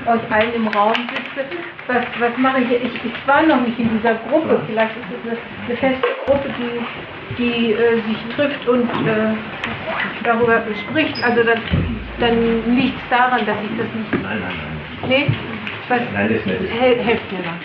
[0.06, 1.46] euch allen im Raum sitze.
[1.86, 2.70] Was, was mache ich?
[2.72, 3.04] ich?
[3.04, 4.60] Ich war noch nicht in dieser Gruppe.
[4.66, 9.34] Vielleicht ist es eine, eine feste Gruppe, die, die äh, sich trifft und äh,
[10.24, 11.22] darüber spricht.
[11.22, 11.60] Also dann,
[12.20, 14.12] dann liegt es daran, dass ich das nicht.
[14.12, 15.08] Nein, nein, nein.
[15.08, 15.30] Nee?
[15.88, 16.72] Was, Nein, das nicht.
[16.72, 17.60] Hel helft mir mal.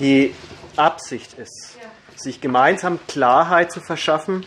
[0.00, 0.34] Die
[0.76, 1.78] Absicht ist,
[2.16, 4.46] sich gemeinsam Klarheit zu verschaffen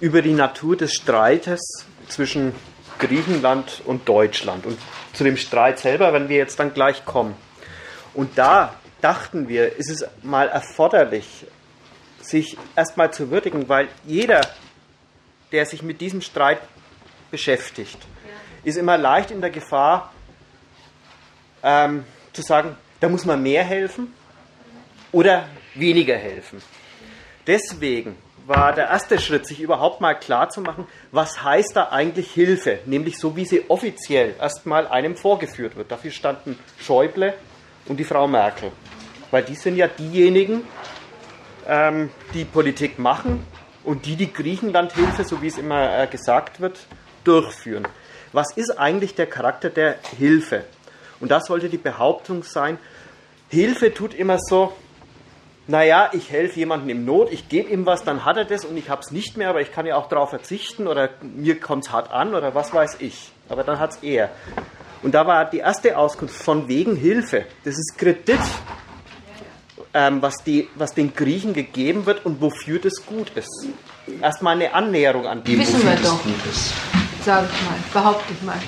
[0.00, 2.52] über die Natur des Streites zwischen
[2.98, 4.66] Griechenland und Deutschland.
[4.66, 4.78] Und
[5.12, 7.34] zu dem Streit selber werden wir jetzt dann gleich kommen.
[8.14, 11.46] Und da dachten wir, ist es mal erforderlich,
[12.20, 14.40] sich erstmal zu würdigen, weil jeder,
[15.52, 16.60] der sich mit diesem Streit
[17.30, 17.98] beschäftigt,
[18.62, 20.12] ist immer leicht in der Gefahr,
[21.62, 24.14] ähm, zu sagen, da muss man mehr helfen
[25.12, 26.62] oder weniger helfen.
[27.46, 28.16] Deswegen
[28.46, 32.80] war der erste Schritt, sich überhaupt mal klar zu machen, was heißt da eigentlich Hilfe,
[32.84, 35.90] nämlich so wie sie offiziell erstmal einem vorgeführt wird.
[35.90, 37.34] Dafür standen Schäuble
[37.86, 38.72] und die Frau Merkel,
[39.30, 40.62] weil die sind ja diejenigen,
[41.66, 43.46] ähm, die Politik machen
[43.82, 46.86] und die die Griechenlandhilfe, so wie es immer äh, gesagt wird,
[47.24, 47.88] durchführen.
[48.32, 50.64] Was ist eigentlich der Charakter der Hilfe?
[51.20, 52.78] Und das sollte die Behauptung sein,
[53.48, 54.72] Hilfe tut immer so,
[55.66, 58.76] naja, ich helfe jemandem im Not, ich gebe ihm was, dann hat er das und
[58.76, 61.86] ich habe es nicht mehr, aber ich kann ja auch darauf verzichten oder mir kommt
[61.86, 63.30] es hart an oder was weiß ich.
[63.48, 64.30] Aber dann hat es er.
[65.02, 67.44] Und da war die erste Auskunft von wegen Hilfe.
[67.64, 68.38] Das ist Kredit,
[69.92, 73.68] ähm, was, die, was den Griechen gegeben wird und wofür das gut ist.
[74.20, 76.22] Erstmal eine Annäherung an die Wissen wir wofür das doch.
[76.22, 76.72] gut ist.
[77.22, 78.58] Sag ich mal, behaupte ich mal.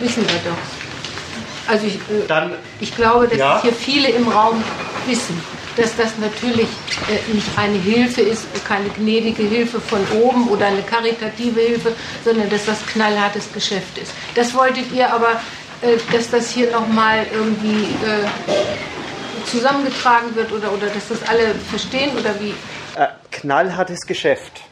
[0.00, 1.70] Wissen wir doch.
[1.70, 3.56] Also ich, äh, Dann, ich glaube, dass ja.
[3.56, 4.62] es hier viele im Raum
[5.06, 5.38] wissen.
[5.78, 6.68] Dass das natürlich
[7.08, 11.94] äh, nicht eine Hilfe ist, keine gnädige Hilfe von oben oder eine karitative Hilfe,
[12.24, 14.12] sondern dass das knallhartes Geschäft ist.
[14.34, 15.40] Das wolltet ihr aber,
[15.80, 18.26] äh, dass das hier nochmal irgendwie äh,
[19.46, 22.50] zusammengetragen wird oder, oder dass das alle verstehen oder wie?
[22.96, 24.62] Äh, knallhartes Geschäft.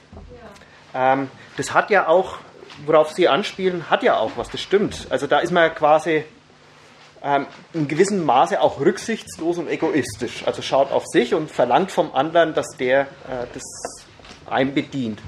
[0.95, 2.39] Ähm, das hat ja auch,
[2.85, 5.07] worauf Sie anspielen, hat ja auch was, das stimmt.
[5.11, 6.25] Also da ist man quasi
[7.23, 10.47] ähm, in gewissem Maße auch rücksichtslos und egoistisch.
[10.47, 13.63] Also schaut auf sich und verlangt vom anderen, dass der äh, das
[14.49, 15.21] einem bedient.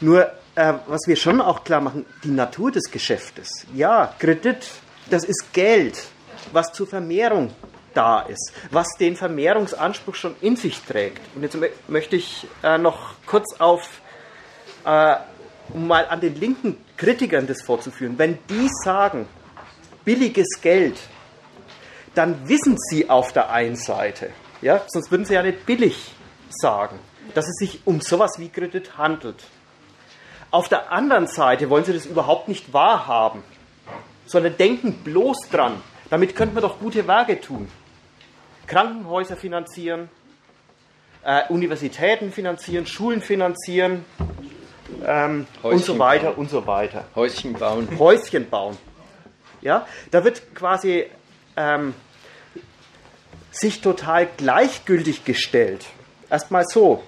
[0.00, 3.66] Nur, äh, was wir schon auch klar machen, die Natur des Geschäftes.
[3.74, 4.68] Ja, Kredit,
[5.10, 6.06] das ist Geld,
[6.52, 7.52] was zur Vermehrung
[7.94, 11.20] da ist, was den Vermehrungsanspruch schon in sich trägt.
[11.34, 11.56] Und jetzt
[11.88, 14.00] möchte ich äh, noch kurz auf,
[14.84, 15.16] äh,
[15.72, 19.26] um mal an den linken Kritikern das vorzuführen, wenn die sagen,
[20.06, 20.98] billiges Geld,
[22.14, 24.30] dann wissen sie auf der einen Seite,
[24.62, 26.14] ja, sonst würden sie ja nicht billig
[26.48, 26.98] sagen,
[27.34, 29.44] dass es sich um sowas wie Kredit handelt.
[30.50, 33.42] Auf der anderen Seite wollen sie das überhaupt nicht wahrhaben,
[34.24, 37.68] sondern denken bloß dran, damit könnte man doch gute Werke tun.
[38.66, 40.08] Krankenhäuser finanzieren,
[41.22, 44.04] äh, Universitäten finanzieren, Schulen finanzieren
[45.04, 46.36] ähm, und so weiter bauen.
[46.36, 47.04] und so weiter.
[47.14, 47.88] Häuschen bauen.
[47.98, 48.78] Häuschen bauen.
[49.66, 51.06] Ja, da wird quasi
[51.56, 51.92] ähm,
[53.50, 55.86] sich total gleichgültig gestellt.
[56.30, 57.02] Erstmal so,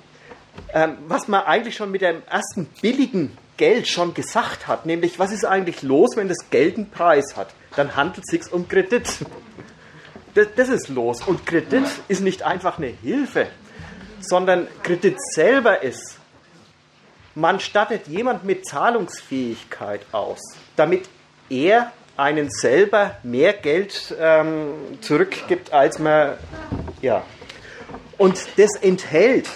[0.75, 5.31] ähm, was man eigentlich schon mit dem ersten billigen Geld schon gesagt hat, nämlich was
[5.31, 7.55] ist eigentlich los, wenn das Geld einen Preis hat?
[7.77, 9.07] Dann handelt es sich um Kredit.
[10.35, 11.23] Das, das ist los.
[11.25, 13.47] Und Kredit ist nicht einfach eine Hilfe,
[14.19, 16.19] sondern Kredit selber ist,
[17.37, 20.41] man stattet jemand mit Zahlungsfähigkeit aus,
[20.75, 21.09] damit
[21.49, 26.35] er einen selber mehr Geld ähm, zurückgibt, als man,
[27.01, 27.23] ja.
[28.19, 29.49] Und das enthält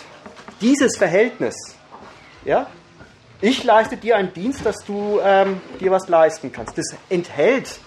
[0.61, 1.57] dieses Verhältnis,
[2.45, 2.69] ja.
[3.41, 6.79] Ich leiste dir einen Dienst, dass du ähm, dir was leisten kannst.
[6.79, 7.81] Das enthält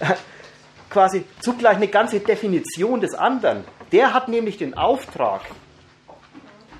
[0.00, 0.14] äh,
[0.90, 3.62] quasi zugleich eine ganze Definition des anderen.
[3.92, 5.42] Der hat nämlich den Auftrag,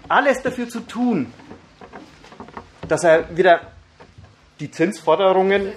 [0.09, 1.32] alles dafür zu tun,
[2.89, 3.61] dass er wieder
[4.59, 5.73] die Zinsforderungen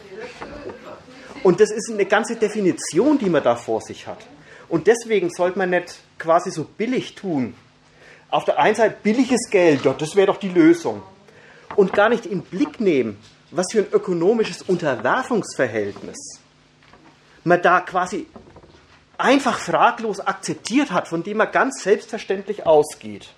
[1.43, 4.25] und das ist eine ganze Definition, die man da vor sich hat.
[4.69, 7.53] Und deswegen sollte man nicht quasi so billig tun.
[8.29, 11.03] Auf der einen Seite billiges Geld, das wäre doch die Lösung.
[11.75, 13.19] Und gar nicht in Blick nehmen,
[13.51, 16.39] was für ein ökonomisches Unterwerfungsverhältnis
[17.43, 18.25] man da quasi
[19.17, 23.29] einfach fraglos akzeptiert hat, von dem man ganz selbstverständlich ausgeht.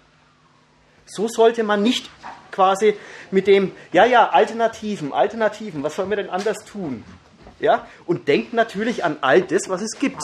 [1.06, 2.10] So sollte man nicht
[2.52, 2.96] quasi
[3.32, 7.04] mit dem, ja, ja, Alternativen, Alternativen, was sollen wir denn anders tun?
[7.66, 7.88] Ja?
[8.06, 10.22] Und denkt natürlich an all das, was es gibt.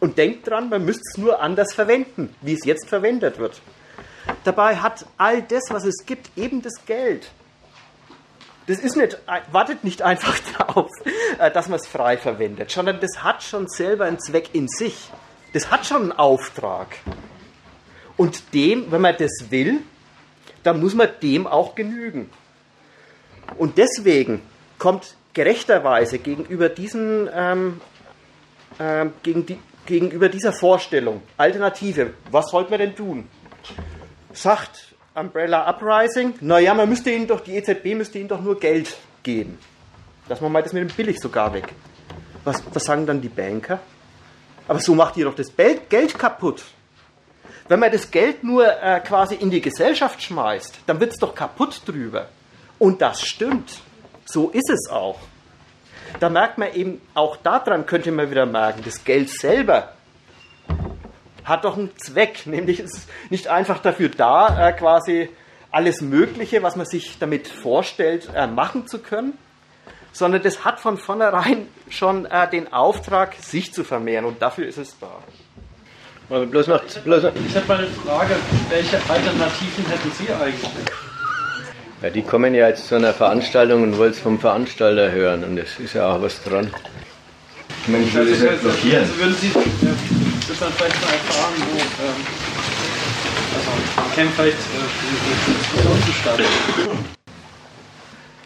[0.00, 3.60] Und denkt dran, man müsste es nur anders verwenden, wie es jetzt verwendet wird.
[4.44, 7.30] Dabei hat all das, was es gibt, eben das Geld.
[8.66, 9.18] Das ist nicht,
[9.52, 10.90] wartet nicht einfach darauf,
[11.38, 15.10] äh, dass man es frei verwendet, sondern das hat schon selber einen Zweck in sich.
[15.52, 16.96] Das hat schon einen Auftrag.
[18.16, 19.80] Und dem, wenn man das will,
[20.62, 22.30] dann muss man dem auch genügen.
[23.58, 24.40] Und deswegen
[24.78, 27.80] kommt gerechterweise gegenüber diesen ähm,
[28.78, 33.28] äh, gegen die, gegenüber dieser Vorstellung Alternative, was sollte man denn tun?
[34.32, 38.96] Sagt Umbrella Uprising, naja, man müsste ihnen doch, die EZB müsste ihnen doch nur Geld
[39.22, 39.58] geben.
[40.28, 41.74] Dass man mal das mit dem Billig sogar weg.
[42.44, 43.80] Was, was sagen dann die Banker?
[44.68, 46.62] Aber so macht ihr doch das Geld kaputt.
[47.68, 51.34] Wenn man das Geld nur äh, quasi in die Gesellschaft schmeißt, dann wird es doch
[51.34, 52.28] kaputt drüber.
[52.78, 53.80] Und das stimmt.
[54.32, 55.18] So ist es auch.
[56.20, 59.92] Da merkt man eben, auch daran könnte man wieder merken, das Geld selber
[61.44, 65.28] hat doch einen Zweck, nämlich ist es nicht einfach dafür da, äh, quasi
[65.70, 69.36] alles Mögliche, was man sich damit vorstellt, äh, machen zu können,
[70.12, 74.78] sondern das hat von vornherein schon äh, den Auftrag, sich zu vermehren und dafür ist
[74.78, 75.10] es da.
[76.28, 77.32] Bloß noch, bloß noch.
[77.48, 78.36] Ich habe mal eine Frage,
[78.68, 81.09] welche Alternativen hätten Sie eigentlich?
[82.02, 85.58] Ja, die kommen ja jetzt zu einer Veranstaltung und wollen es vom Veranstalter hören und
[85.58, 86.72] es ist ja auch was dran.
[87.82, 89.02] Ich meine, ich würde es nicht blockieren.
[89.02, 92.26] Also würden Sie das dann vielleicht mal erfahren, wo ähm,
[93.54, 96.44] also, käme vielleicht äh, zustande.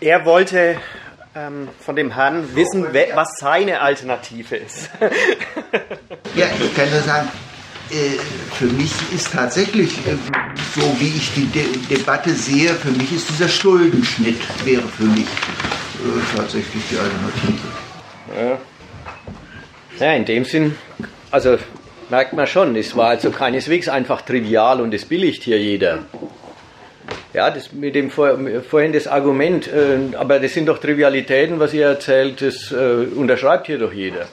[0.01, 0.77] Er wollte
[1.37, 4.91] ähm, von dem Herrn wissen, was seine Alternative ist.
[6.35, 7.29] ja, ich kann nur sagen,
[8.53, 10.17] für mich ist tatsächlich, äh,
[10.75, 15.27] so wie ich die De Debatte sehe, für mich ist dieser Schuldenschnitt, wäre für mich
[15.27, 18.59] äh, tatsächlich die Alternative.
[20.01, 20.07] Ja.
[20.07, 20.75] ja, in dem Sinn,
[21.31, 21.59] also
[22.11, 26.01] merkt man schon, es war also keineswegs einfach trivial und es billigt hier jeder.
[27.33, 28.39] Ja, das mit dem vor,
[28.69, 33.67] vorhin das Argument, äh, aber das sind doch Trivialitäten, was ihr erzählt, das äh, unterschreibt
[33.67, 34.27] hier doch jeder.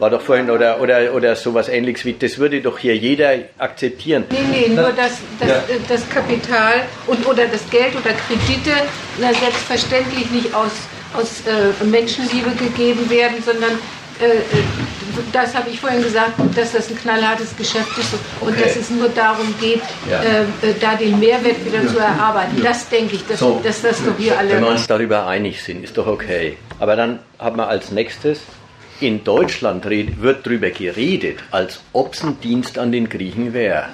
[0.00, 4.24] War doch vorhin, oder, oder, oder sowas ähnliches wie, das würde doch hier jeder akzeptieren.
[4.30, 5.56] Nee, nee, nur dass, dass Ja.
[5.68, 8.72] äh, das Kapital und, oder das Geld oder Kredite
[9.20, 10.72] na, selbstverständlich nicht aus,
[11.16, 13.70] aus äh, Menschenliebe gegeben werden, sondern
[14.20, 14.40] äh, äh,
[15.32, 18.62] das habe ich vorhin gesagt, dass das ein knallhartes Geschäft ist und Okay.
[18.64, 19.80] dass es nur darum geht,
[20.10, 20.22] Ja.
[20.22, 20.40] äh,
[20.70, 22.60] äh, da den Mehrwert wieder zu erarbeiten.
[22.64, 23.60] Das denke ich, dass, So.
[23.62, 24.66] dass das doch hier Wenn wir alle.
[24.66, 26.56] uns darüber einig sind, ist doch okay.
[26.80, 28.40] Aber dann haben wir als nächstes,
[29.00, 33.88] in Deutschland wird darüber geredet, als ob es ein Dienst an den Griechen wäre.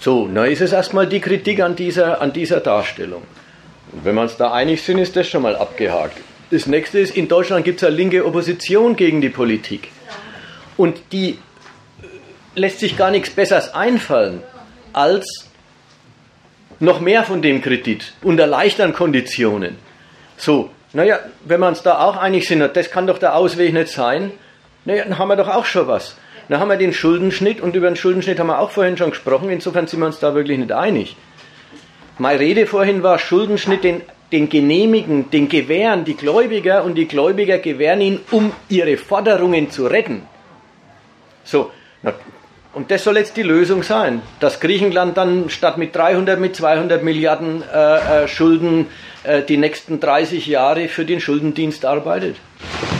[0.00, 3.22] So, na ist es erstmal die Kritik an dieser, an dieser Darstellung.
[3.92, 6.16] Und wenn wir uns da einig sind, ist das schon mal abgehakt.
[6.50, 9.88] Das nächste ist, in Deutschland gibt es eine linke Opposition gegen die Politik.
[10.76, 11.36] Und die äh,
[12.54, 14.42] lässt sich gar nichts Besseres einfallen,
[14.92, 15.48] als
[16.80, 19.76] noch mehr von dem Kredit unter leichteren Konditionen.
[20.36, 23.88] So, naja, wenn wir uns da auch einig sind, das kann doch der Ausweg nicht
[23.88, 24.32] sein,
[24.84, 26.16] naja, dann haben wir doch auch schon was.
[26.48, 29.48] Dann haben wir den Schuldenschnitt und über den Schuldenschnitt haben wir auch vorhin schon gesprochen,
[29.50, 31.16] insofern sind wir uns da wirklich nicht einig.
[32.18, 34.02] Meine Rede vorhin war Schuldenschnitt, den,
[34.32, 39.86] den genehmigen, den gewähren die Gläubiger und die Gläubiger gewähren ihn, um ihre Forderungen zu
[39.86, 40.22] retten.
[41.44, 41.70] So,
[42.02, 42.12] na,
[42.74, 47.02] und das soll jetzt die Lösung sein, dass Griechenland dann statt mit 300 mit 200
[47.02, 48.86] Milliarden äh, äh, Schulden
[49.24, 52.36] äh, die nächsten 30 Jahre für den Schuldendienst arbeitet.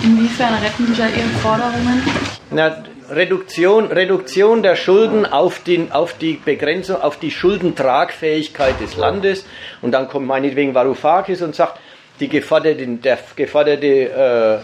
[0.03, 2.03] Inwiefern retten die da ihre Forderungen?
[2.51, 9.44] Na, Reduktion, Reduktion der Schulden auf, den, auf die Begrenzung, auf die Schuldentragfähigkeit des Landes.
[9.82, 11.78] Und dann kommt meinetwegen Varoufakis und sagt,
[12.20, 14.59] die geforderte, der geforderte äh,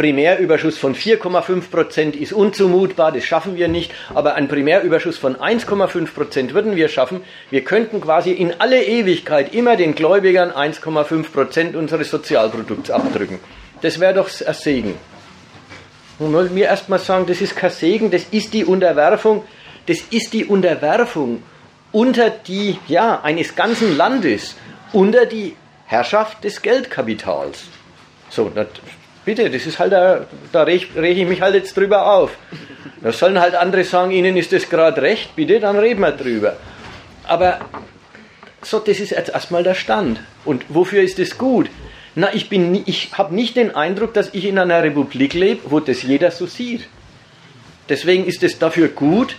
[0.00, 6.14] Primärüberschuss von 4,5 Prozent ist unzumutbar, das schaffen wir nicht, aber ein Primärüberschuss von 1,5
[6.14, 7.20] Prozent würden wir schaffen.
[7.50, 13.40] Wir könnten quasi in alle Ewigkeit immer den Gläubigern 1,5 Prozent unseres Sozialprodukts abdrücken.
[13.82, 14.94] Das wäre doch ein Segen.
[16.18, 19.44] Und wollen mir erstmal sagen, das ist kein Segen, das ist die Unterwerfung,
[19.84, 21.42] das ist die Unterwerfung
[21.92, 24.56] unter die, ja, eines ganzen Landes,
[24.94, 27.64] unter die Herrschaft des Geldkapitals.
[28.30, 28.64] So, na,
[29.24, 32.30] bitte, das ist halt, da, da reg, reg ich mich halt jetzt drüber auf.
[33.02, 36.56] Da sollen halt andere sagen, ihnen ist das gerade recht, bitte, dann reden wir drüber.
[37.26, 37.60] Aber
[38.62, 40.20] so, das ist jetzt erstmal der Stand.
[40.44, 41.70] Und wofür ist das gut?
[42.14, 46.02] Na, ich, ich habe nicht den Eindruck, dass ich in einer Republik lebe, wo das
[46.02, 46.88] jeder so sieht.
[47.88, 49.36] Deswegen ist es dafür gut,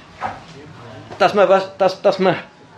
[1.19, 2.35] dass man, was, dass, dass man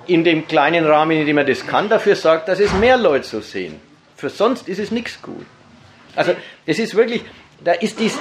[0.08, 3.26] in dem kleinen Rahmen, in dem man das kann, dafür sorgt, dass es mehr Leute
[3.26, 3.80] so sehen.
[4.18, 5.46] Für sonst ist es nichts gut.
[6.16, 6.34] Also,
[6.66, 7.24] es ist wirklich,
[7.64, 8.18] da ist dies,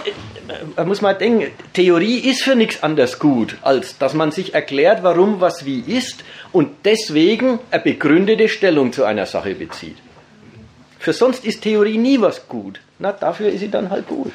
[0.77, 5.03] da muss man denken, Theorie ist für nichts anderes gut, als dass man sich erklärt,
[5.03, 9.97] warum was wie ist und deswegen eine begründete Stellung zu einer Sache bezieht.
[10.99, 12.81] Für sonst ist Theorie nie was gut.
[12.99, 14.33] Na, dafür ist sie dann halt gut.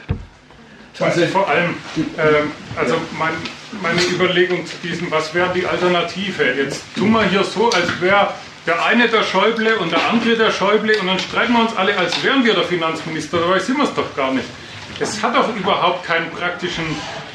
[1.00, 1.76] Also vor allem,
[2.18, 3.34] ähm, also mein,
[3.82, 6.44] meine Überlegung zu diesem, was wäre die Alternative?
[6.44, 8.34] Jetzt tun wir hier so, als wäre
[8.68, 11.98] der eine der Schäuble und der andere der Schäuble und dann streiten wir uns alle,
[11.98, 13.40] als wären wir der Finanzminister.
[13.40, 14.46] Dabei sind wir es doch gar nicht.
[15.00, 16.84] Es hat doch überhaupt keinen praktischen,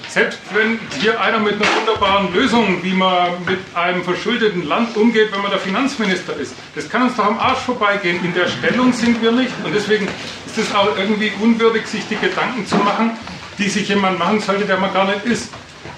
[0.09, 5.32] selbst wenn hier einer mit einer wunderbaren Lösung, wie man mit einem verschuldeten Land umgeht,
[5.32, 8.22] wenn man der Finanzminister ist, das kann uns doch am Arsch vorbeigehen.
[8.22, 10.06] In der Stellung sind wir nicht und deswegen
[10.46, 13.12] ist es auch irgendwie unwürdig, sich die Gedanken zu machen,
[13.56, 15.50] die sich jemand machen sollte, der man gar nicht ist.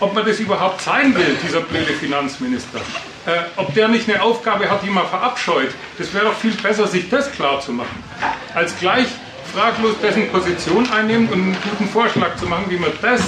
[0.05, 2.79] Ob man das überhaupt sein will, dieser blöde Finanzminister.
[3.25, 6.87] Äh, ob der nicht eine Aufgabe hat, die man verabscheut, das wäre doch viel besser,
[6.87, 8.05] sich das klar zu machen.
[8.53, 9.07] Als gleich
[9.55, 13.23] fraglos dessen Position einnehmen und einen guten Vorschlag zu machen, wie man das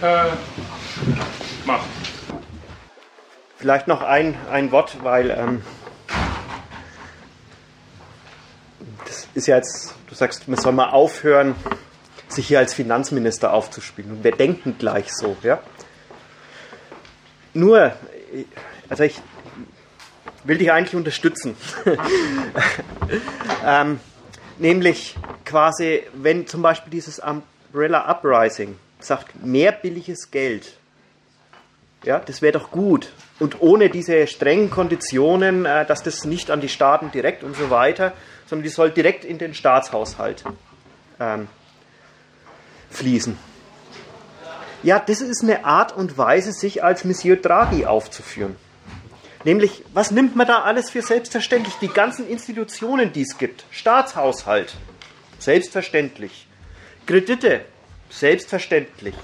[0.00, 0.30] äh,
[1.66, 1.86] macht.
[3.58, 5.62] Vielleicht noch ein, ein Wort, weil ähm,
[9.06, 11.56] das ist ja jetzt, du sagst, man soll mal aufhören,
[12.28, 14.10] sich hier als Finanzminister aufzuspielen.
[14.10, 15.60] Und wir denken gleich so, ja.
[17.52, 17.92] Nur,
[18.88, 19.20] also ich
[20.44, 21.56] will dich eigentlich unterstützen.
[23.66, 24.00] ähm,
[24.58, 30.76] nämlich quasi, wenn zum Beispiel dieses Umbrella Uprising sagt, mehr billiges Geld,
[32.04, 33.12] ja, das wäre doch gut.
[33.40, 37.70] Und ohne diese strengen Konditionen, äh, dass das nicht an die Staaten direkt und so
[37.70, 38.12] weiter,
[38.46, 40.44] sondern die soll direkt in den Staatshaushalt
[41.18, 41.48] ähm,
[42.94, 43.36] fließen.
[44.82, 48.56] Ja, das ist eine Art und Weise, sich als Monsieur Draghi aufzuführen.
[49.44, 51.74] Nämlich, was nimmt man da alles für selbstverständlich?
[51.80, 53.64] Die ganzen Institutionen, die es gibt.
[53.70, 54.74] Staatshaushalt,
[55.38, 56.46] selbstverständlich.
[57.06, 57.62] Kredite,
[58.10, 59.14] selbstverständlich.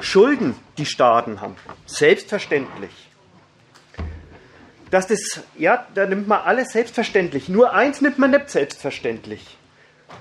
[0.00, 1.56] Schulden die Staaten haben.
[1.86, 2.90] Selbstverständlich.
[4.90, 7.48] Dass das, ja, da nimmt man alles selbstverständlich.
[7.48, 9.58] Nur eins nimmt man nicht selbstverständlich.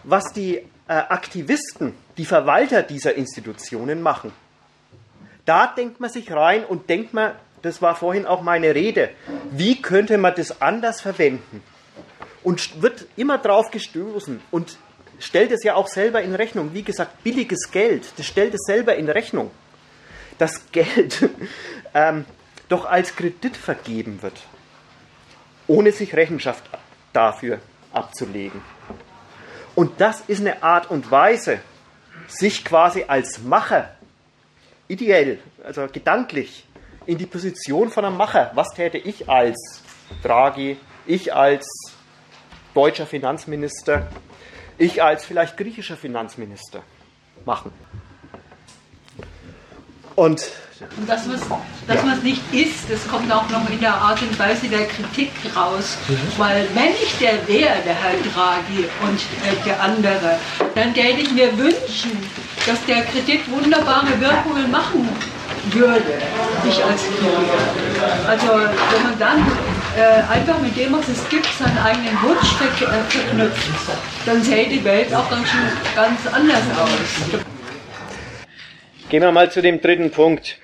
[0.03, 0.63] Was die
[0.93, 4.31] Aktivisten, die Verwalter dieser Institutionen machen.
[5.45, 9.09] Da denkt man sich rein und denkt man, das war vorhin auch meine Rede,
[9.51, 11.63] wie könnte man das anders verwenden?
[12.43, 14.77] Und wird immer drauf gestoßen und
[15.19, 16.73] stellt es ja auch selber in Rechnung.
[16.73, 19.49] Wie gesagt, billiges Geld, das stellt es selber in Rechnung.
[20.37, 21.29] Das Geld
[21.95, 22.25] ähm,
[22.69, 24.39] doch als Kredit vergeben wird,
[25.65, 26.63] ohne sich Rechenschaft
[27.13, 27.59] dafür
[27.91, 28.61] abzulegen.
[29.75, 31.59] Und das ist eine Art und Weise,
[32.27, 33.93] sich quasi als Macher,
[34.87, 36.65] ideell, also gedanklich,
[37.05, 39.83] in die Position von einem Macher, was täte ich als
[40.23, 41.67] Draghi, ich als
[42.73, 44.07] deutscher Finanzminister,
[44.77, 46.81] ich als vielleicht griechischer Finanzminister
[47.45, 47.71] machen.
[50.15, 50.49] Und
[50.97, 51.43] und dass man es
[51.87, 52.15] dass ja.
[52.21, 55.97] nicht ist, das kommt auch noch in der Art und Weise der Kritik raus.
[56.07, 56.17] Mhm.
[56.37, 60.37] Weil wenn ich der wäre, der Herr Draghi und äh, der andere,
[60.73, 62.11] dann täte ich mir wünschen,
[62.65, 65.07] dass der Kredit wunderbare Wirkungen machen
[65.71, 66.19] würde,
[66.67, 68.27] ich als Kritiker.
[68.27, 69.39] Also wenn man dann
[69.95, 73.69] äh, einfach mit dem, was es gibt, seinen eigenen Wunsch ver äh, verknüpft,
[74.25, 75.47] dann sähe die Welt auch ganz,
[75.95, 77.39] ganz anders aus.
[79.09, 80.57] Gehen wir mal zu dem dritten Punkt.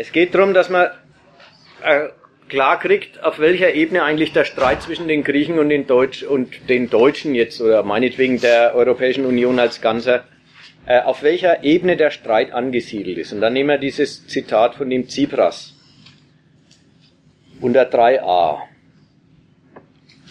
[0.00, 0.88] Es geht darum, dass man
[1.82, 2.08] äh,
[2.48, 6.70] klar kriegt, auf welcher Ebene eigentlich der Streit zwischen den Griechen und den, Deutsch und
[6.70, 10.24] den Deutschen jetzt oder meinetwegen der Europäischen Union als Ganzer,
[10.86, 13.34] äh, auf welcher Ebene der Streit angesiedelt ist.
[13.34, 15.74] Und dann nehmen wir dieses Zitat von dem Tsipras
[17.60, 18.56] unter 3a.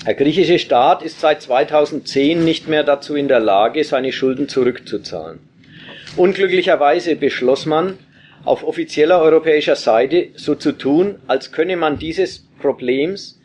[0.04, 5.38] Der griechische Staat ist seit 2010 nicht mehr dazu in der Lage, seine Schulden zurückzuzahlen.
[6.18, 8.00] Unglücklicherweise beschloss man,
[8.44, 13.40] auf offizieller europäischer Seite so zu tun, als könne man dieses Problems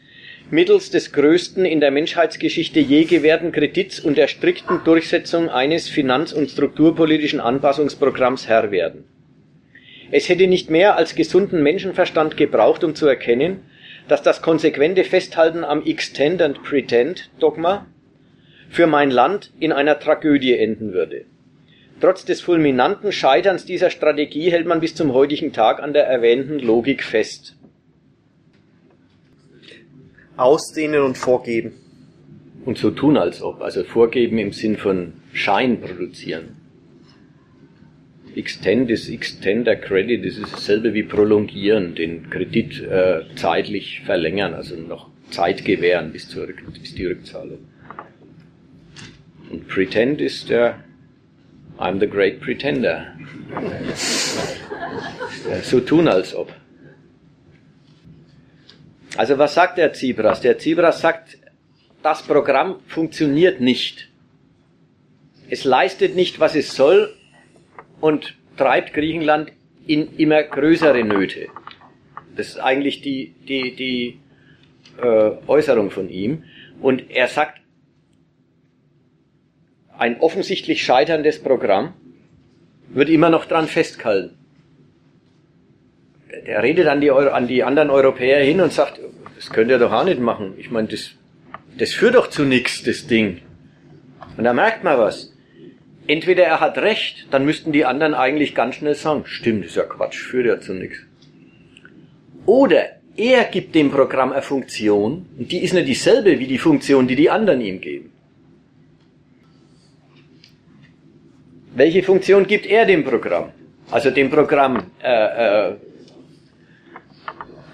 [0.51, 6.33] mittels des größten in der Menschheitsgeschichte je gewährten Kredits und der strikten Durchsetzung eines finanz-
[6.33, 9.05] und strukturpolitischen Anpassungsprogramms Herr werden.
[10.11, 13.63] Es hätte nicht mehr als gesunden Menschenverstand gebraucht, um zu erkennen,
[14.07, 17.87] dass das konsequente Festhalten am Extend and Pretend Dogma
[18.69, 21.25] für mein Land in einer Tragödie enden würde.
[22.01, 26.59] Trotz des fulminanten Scheiterns dieser Strategie hält man bis zum heutigen Tag an der erwähnten
[26.59, 27.57] Logik fest.
[30.37, 31.73] Ausdehnen und vorgeben.
[32.65, 36.57] Und so tun als ob, also vorgeben im Sinn von Schein produzieren.
[38.35, 44.55] Extend ist Extend der Credit, das ist dasselbe wie prolongieren, den Kredit äh, zeitlich verlängern,
[44.55, 47.59] also noch Zeit gewähren bis, zur, bis die Rückzahlung.
[49.51, 50.83] Und Pretend ist der
[51.79, 53.17] I'm the great pretender.
[55.63, 56.53] so tun als ob.
[59.17, 60.41] Also was sagt der Zibras?
[60.41, 61.39] Der Zibras sagt,
[62.03, 64.09] das Programm funktioniert nicht.
[65.49, 67.15] Es leistet nicht, was es soll
[68.01, 69.53] und treibt Griechenland
[69.87, 71.49] in immer größere Nöte.
[72.37, 74.21] Das ist eigentlich die, die, die
[75.01, 76.45] äh, Äußerung von ihm.
[76.81, 77.61] Und er sagt,
[79.99, 81.95] ein offensichtlich scheiterndes Programm
[82.89, 84.37] wird immer noch dran festgehalten.
[86.47, 89.01] Der redet an die, an die anderen Europäer hin und sagt,
[89.37, 90.55] das könnt ihr doch auch nicht machen.
[90.59, 91.13] Ich meine, das,
[91.79, 93.41] das führt doch zu nichts, das Ding.
[94.37, 95.33] Und da merkt man was.
[96.07, 99.85] Entweder er hat recht, dann müssten die anderen eigentlich ganz schnell sagen, stimmt, ist ja
[99.85, 100.99] Quatsch, führt ja zu nichts.
[102.47, 107.07] Oder er gibt dem Programm eine Funktion, und die ist nicht dieselbe wie die Funktion,
[107.07, 108.14] die die anderen ihm geben.
[111.75, 113.51] Welche Funktion gibt er dem Programm?
[113.91, 115.77] Also dem Programm äh, äh,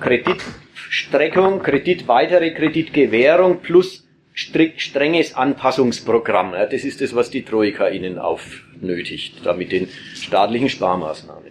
[0.01, 6.55] Kreditstreckung, Kredit weitere Kreditgewährung plus strenges Anpassungsprogramm.
[6.55, 11.51] Ja, das ist das, was die Troika ihnen aufnötigt, da mit den staatlichen Sparmaßnahmen.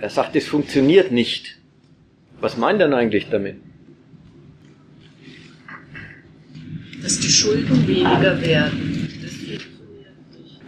[0.00, 1.58] Er sagt, es funktioniert nicht.
[2.40, 3.56] Was meint er eigentlich damit?
[7.02, 9.05] Dass die Schulden weniger werden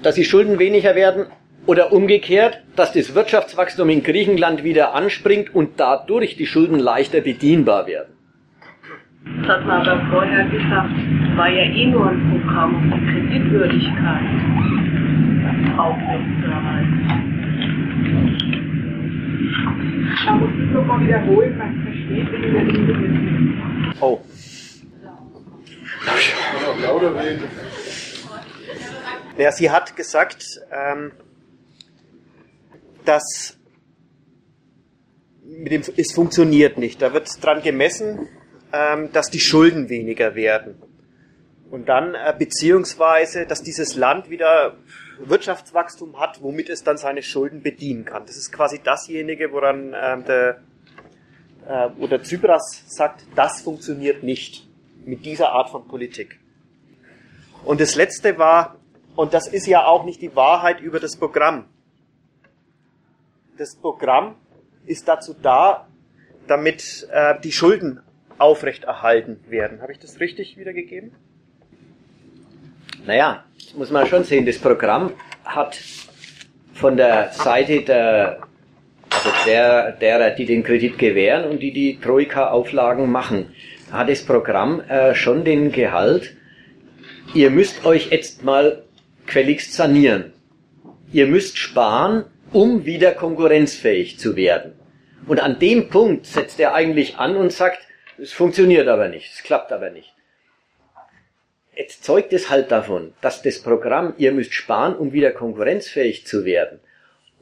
[0.08, 1.26] dass die Schulden weniger werden
[1.66, 7.86] oder umgekehrt, dass das Wirtschaftswachstum in Griechenland wieder anspringt und dadurch die Schulden leichter bedienbar
[7.86, 8.14] werden.
[9.42, 10.94] Das hat man aber vorher gesagt,
[11.36, 14.22] war ja eh nur ein Programm, um die Kreditwürdigkeit
[15.76, 16.98] aufrechtzuerhalten.
[20.24, 22.94] Man muss es nochmal wiederholen, man versteht in der Linie
[24.00, 24.18] Oh.
[29.36, 31.12] Ja, sie hat gesagt, ähm,
[33.04, 33.56] dass
[35.44, 37.00] mit dem, es funktioniert nicht.
[37.00, 38.28] Da wird dran gemessen,
[38.72, 40.76] ähm, dass die Schulden weniger werden.
[41.70, 44.76] Und dann äh, beziehungsweise, dass dieses Land wieder
[45.18, 48.24] Wirtschaftswachstum hat, womit es dann seine Schulden bedienen kann.
[48.26, 50.62] Das ist quasi dasjenige, woran ähm, der,
[51.66, 54.66] äh, wo der Zypras sagt, das funktioniert nicht
[55.04, 56.38] mit dieser Art von Politik.
[57.68, 58.76] Und das letzte war,
[59.14, 61.66] und das ist ja auch nicht die Wahrheit über das Programm.
[63.58, 64.36] Das Programm
[64.86, 65.86] ist dazu da,
[66.46, 68.00] damit äh, die Schulden
[68.38, 69.82] aufrechterhalten werden.
[69.82, 71.12] Habe ich das richtig wiedergegeben?
[73.04, 73.44] Naja,
[73.76, 75.12] muss man schon sehen, das Programm
[75.44, 75.78] hat
[76.72, 78.38] von der Seite der,
[79.10, 83.52] also der, derer, die den Kredit gewähren und die die Troika-Auflagen machen,
[83.92, 86.34] hat das Programm äh, schon den Gehalt,
[87.34, 88.84] ihr müsst euch jetzt mal
[89.26, 90.32] quelligst sanieren.
[91.12, 94.72] Ihr müsst sparen, um wieder konkurrenzfähig zu werden.
[95.26, 97.80] Und an dem Punkt setzt er eigentlich an und sagt,
[98.18, 100.14] es funktioniert aber nicht, es klappt aber nicht.
[101.76, 106.44] Jetzt zeugt es halt davon, dass das Programm, ihr müsst sparen, um wieder konkurrenzfähig zu
[106.44, 106.80] werden,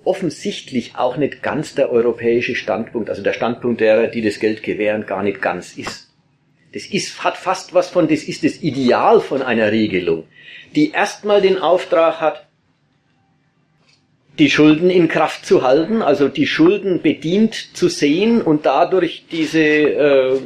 [0.04, 5.06] offensichtlich auch nicht ganz der europäische Standpunkt, also der Standpunkt derer, die das Geld gewähren,
[5.06, 6.05] gar nicht ganz ist.
[6.76, 10.24] Das ist, hat fast was von, das ist das Ideal von einer Regelung,
[10.74, 12.46] die erstmal den Auftrag hat,
[14.38, 19.58] die Schulden in Kraft zu halten, also die Schulden bedient zu sehen und dadurch diese
[19.58, 20.38] äh,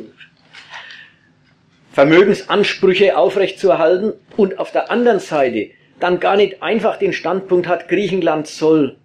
[1.90, 8.46] Vermögensansprüche aufrechtzuerhalten und auf der anderen Seite dann gar nicht einfach den Standpunkt hat, Griechenland
[8.46, 8.98] soll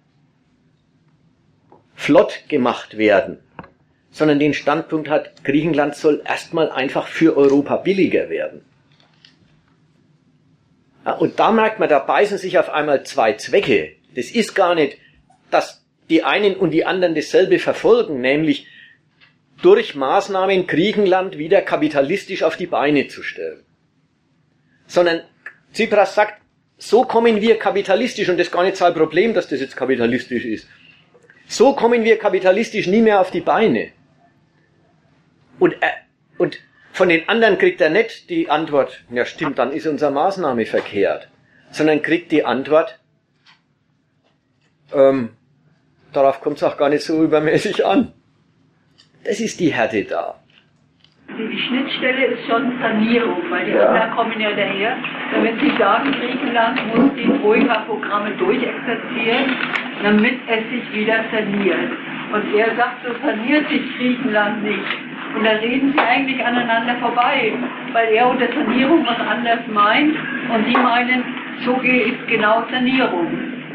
[1.96, 3.40] flott gemacht werden,
[4.16, 8.62] sondern den Standpunkt hat, Griechenland soll erstmal einfach für Europa billiger werden.
[11.04, 13.92] Ja, und da merkt man, da beißen sich auf einmal zwei Zwecke.
[14.14, 14.96] Das ist gar nicht,
[15.50, 18.66] dass die einen und die anderen dasselbe verfolgen, nämlich
[19.60, 23.64] durch Maßnahmen Griechenland wieder kapitalistisch auf die Beine zu stellen.
[24.86, 25.20] Sondern
[25.74, 26.40] Tsipras sagt,
[26.78, 30.46] so kommen wir kapitalistisch, und das ist gar nicht sein Problem, dass das jetzt kapitalistisch
[30.46, 30.66] ist.
[31.48, 33.92] So kommen wir kapitalistisch nie mehr auf die Beine.
[35.58, 35.92] Und, er,
[36.38, 36.58] und
[36.92, 41.28] von den anderen kriegt er nicht die Antwort, ja stimmt, dann ist unsere Maßnahme verkehrt,
[41.70, 42.98] sondern kriegt die Antwort,
[44.94, 45.30] ähm,
[46.12, 48.12] darauf kommt es auch gar nicht so übermäßig an.
[49.24, 50.40] Das ist die Härte da.
[51.28, 53.88] Die Schnittstelle ist schon Sanierung, weil die ja.
[53.88, 54.96] anderen kommen ja daher,
[55.32, 59.56] damit sie sagen, Griechenland muss die Troika-Programme durchexerzieren,
[60.02, 61.90] damit es sich wieder saniert.
[62.32, 65.05] Und er sagt, so saniert sich Griechenland nicht.
[65.36, 67.52] Und da reden sie eigentlich aneinander vorbei,
[67.92, 70.16] weil er unter Sanierung was anderes meint
[70.50, 71.24] und die meinen,
[71.62, 73.66] so ist genau Sanierung.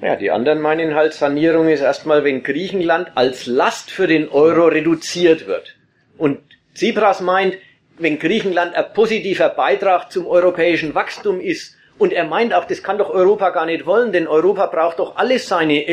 [0.00, 4.68] Ja, die anderen meinen halt, Sanierung ist erstmal, wenn Griechenland als Last für den Euro
[4.68, 5.76] reduziert wird.
[6.16, 6.38] Und
[6.74, 7.58] Tsipras meint,
[7.98, 12.96] wenn Griechenland ein positiver Beitrag zum europäischen Wachstum ist, und er meint auch, das kann
[12.96, 15.84] doch Europa gar nicht wollen, denn Europa braucht doch alles seine,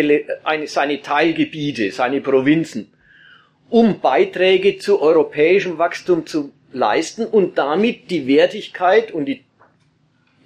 [0.65, 2.94] seine Teilgebiete, seine Provinzen,
[3.70, 9.46] um Beiträge zu europäischem Wachstum zu leisten und damit die Wertigkeit und die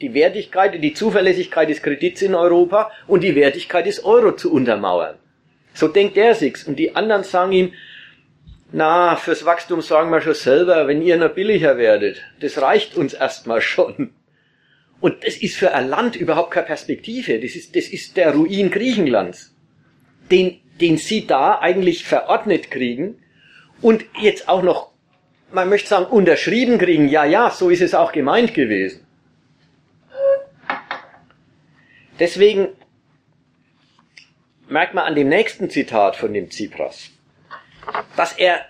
[0.01, 5.15] die Wertigkeit, die Zuverlässigkeit des Kredits in Europa und die Wertigkeit des Euro zu untermauern.
[5.73, 6.63] So denkt er sich's.
[6.63, 7.73] Und die anderen sagen ihm,
[8.71, 13.13] na, fürs Wachstum sagen wir schon selber, wenn ihr nur billiger werdet, das reicht uns
[13.13, 14.11] erstmal schon.
[15.01, 17.39] Und das ist für ein Land überhaupt keine Perspektive.
[17.39, 19.55] Das ist, das ist der Ruin Griechenlands,
[20.29, 23.21] den, den sie da eigentlich verordnet kriegen
[23.81, 24.91] und jetzt auch noch,
[25.51, 27.07] man möchte sagen, unterschrieben kriegen.
[27.07, 29.05] Ja, ja, so ist es auch gemeint gewesen.
[32.19, 32.69] Deswegen
[34.67, 37.09] merkt man an dem nächsten Zitat von dem Tsipras,
[38.15, 38.65] dass er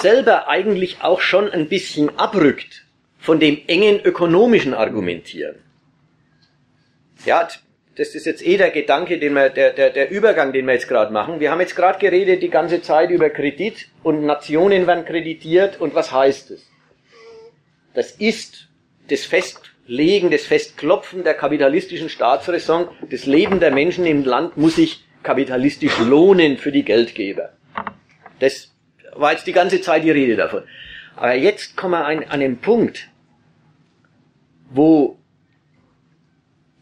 [0.00, 2.84] selber eigentlich auch schon ein bisschen abrückt
[3.18, 5.56] von dem engen ökonomischen Argumentieren.
[7.24, 7.48] Ja,
[7.96, 10.88] das ist jetzt eh der Gedanke, den wir, der, der, der Übergang, den wir jetzt
[10.88, 11.40] gerade machen.
[11.40, 15.94] Wir haben jetzt gerade geredet die ganze Zeit über Kredit und Nationen werden kreditiert und
[15.94, 16.70] was heißt es?
[17.94, 18.68] Das ist
[19.08, 24.76] das Fest Legen, das Festklopfen der kapitalistischen Staatsräson, das Leben der Menschen im Land muss
[24.76, 27.52] sich kapitalistisch lohnen für die Geldgeber.
[28.40, 28.74] Das
[29.14, 30.64] war jetzt die ganze Zeit die Rede davon.
[31.14, 33.08] Aber jetzt kommen wir an, an einen Punkt,
[34.70, 35.16] wo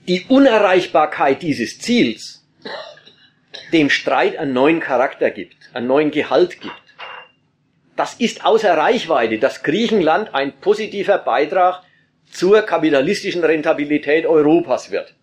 [0.07, 2.45] die Unerreichbarkeit dieses Ziels
[3.73, 6.75] dem Streit einen neuen Charakter gibt, einen neuen Gehalt gibt.
[7.97, 11.83] Das ist außer Reichweite, dass Griechenland ein positiver Beitrag
[12.31, 15.15] zur kapitalistischen Rentabilität Europas wird.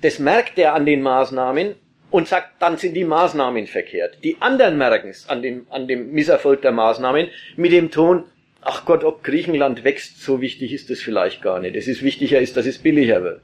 [0.00, 1.74] Das merkt er an den Maßnahmen
[2.10, 4.18] und sagt, dann sind die Maßnahmen verkehrt.
[4.24, 8.24] Die anderen merken es an dem, an dem Misserfolg der Maßnahmen mit dem Ton,
[8.62, 11.76] ach Gott, ob Griechenland wächst, so wichtig ist es vielleicht gar nicht.
[11.76, 13.42] Es ist wichtiger ist, dass es billiger wird.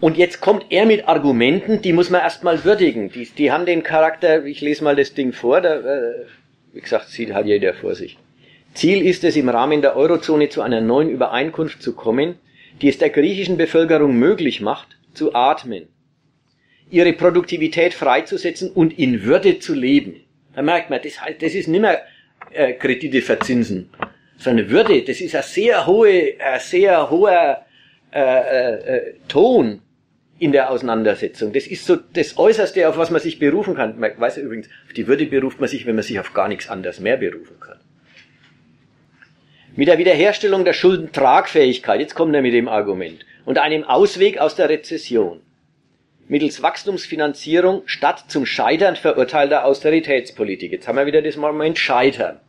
[0.00, 3.10] Und jetzt kommt er mit Argumenten, die muss man erstmal würdigen.
[3.10, 6.24] Die, die haben den Charakter, ich lese mal das Ding vor, da, äh,
[6.72, 8.16] wie gesagt, sieht hat jeder vor sich.
[8.72, 12.36] Ziel ist es, im Rahmen der Eurozone zu einer neuen Übereinkunft zu kommen,
[12.80, 15.88] die es der griechischen Bevölkerung möglich macht, zu atmen,
[16.88, 20.24] ihre Produktivität freizusetzen und in Würde zu leben.
[20.54, 22.02] Da merkt man, das, das ist nicht mehr
[22.52, 23.90] äh, Kredite verzinsen,
[24.38, 27.66] sondern Würde, das ist ein sehr hohe, ein sehr hoher
[28.12, 29.82] äh, äh, äh, Ton
[30.40, 31.52] in der Auseinandersetzung.
[31.52, 34.00] Das ist so das Äußerste, auf was man sich berufen kann.
[34.00, 36.48] Man weiß ja übrigens, auf die Würde beruft man sich, wenn man sich auf gar
[36.48, 37.78] nichts anderes mehr berufen kann.
[39.76, 44.56] Mit der Wiederherstellung der Schuldentragfähigkeit, jetzt kommt er mit dem Argument, und einem Ausweg aus
[44.56, 45.42] der Rezession,
[46.26, 50.72] mittels Wachstumsfinanzierung statt zum Scheitern verurteilter Austeritätspolitik.
[50.72, 52.40] Jetzt haben wir wieder das Moment Scheitern.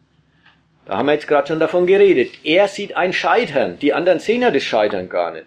[0.86, 2.32] Da haben wir jetzt gerade schon davon geredet.
[2.46, 5.46] Er sieht ein Scheitern, die anderen sehen ja das Scheitern gar nicht.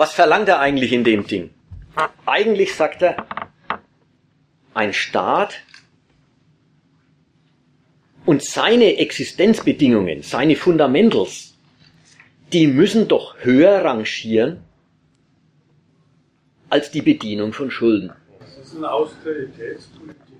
[0.00, 1.50] Was verlangt er eigentlich in dem Ding?
[2.24, 3.26] Eigentlich sagt er,
[4.72, 5.60] ein Staat
[8.24, 11.54] und seine Existenzbedingungen, seine Fundamentals,
[12.50, 14.64] die müssen doch höher rangieren
[16.70, 18.10] als die Bedienung von Schulden.
[18.38, 20.36] Das ist eine Austeritätspolitik.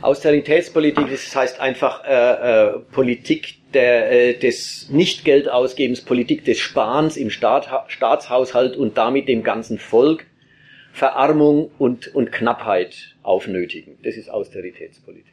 [0.00, 7.30] Austeritätspolitik, das heißt einfach äh, äh, Politik der, äh, des Nicht-Geldausgebens, Politik des Sparens im
[7.30, 10.26] Staat, Staatshaushalt und damit dem ganzen Volk
[10.92, 13.98] Verarmung und, und Knappheit aufnötigen.
[14.02, 15.32] Das ist Austeritätspolitik.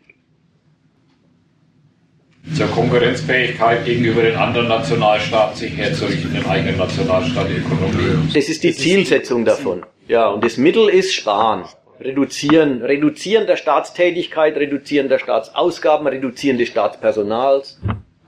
[2.54, 8.32] Zur Konkurrenzfähigkeit gegenüber den anderen Nationalstaaten sich herzurichten, den eigenen Nationalstaat, die Ökonomie.
[8.34, 9.84] Das ist die Zielsetzung davon.
[10.08, 11.64] Ja, und das Mittel ist Sparen.
[12.00, 17.82] Reduzieren, Reduzieren der Staatstätigkeit, Reduzieren der Staatsausgaben, Reduzieren des Staatspersonals.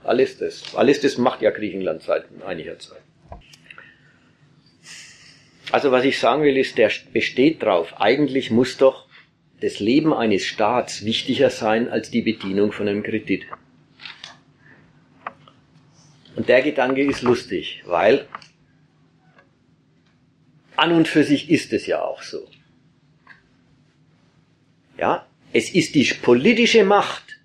[0.08, 3.02] Alles das macht ja Griechenland seit einiger Zeit.
[5.70, 8.00] Also was ich sagen will, ist, der besteht drauf.
[8.00, 9.06] Eigentlich muss doch
[9.60, 13.44] das Leben eines Staats wichtiger sein als die Bedienung von einem Kredit.
[16.36, 18.26] Und der Gedanke ist lustig, weil
[20.76, 22.48] an und für sich ist es ja auch so.
[24.96, 27.37] Ja, es ist die politische Macht,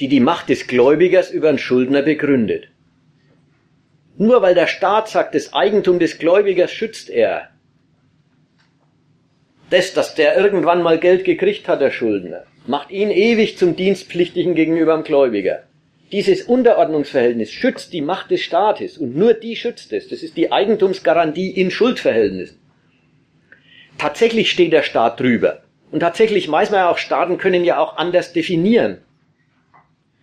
[0.00, 2.68] die die Macht des Gläubigers über den Schuldner begründet.
[4.16, 7.48] Nur weil der Staat sagt, das Eigentum des Gläubigers schützt er.
[9.70, 14.54] Das, dass der irgendwann mal Geld gekriegt hat, der Schuldner, macht ihn ewig zum Dienstpflichtigen
[14.54, 15.64] gegenüber dem Gläubiger.
[16.12, 20.08] Dieses Unterordnungsverhältnis schützt die Macht des Staates und nur die schützt es.
[20.08, 22.58] Das ist die Eigentumsgarantie in Schuldverhältnissen.
[23.98, 25.62] Tatsächlich steht der Staat drüber.
[25.90, 28.98] Und tatsächlich weiß man ja auch, Staaten können ja auch anders definieren.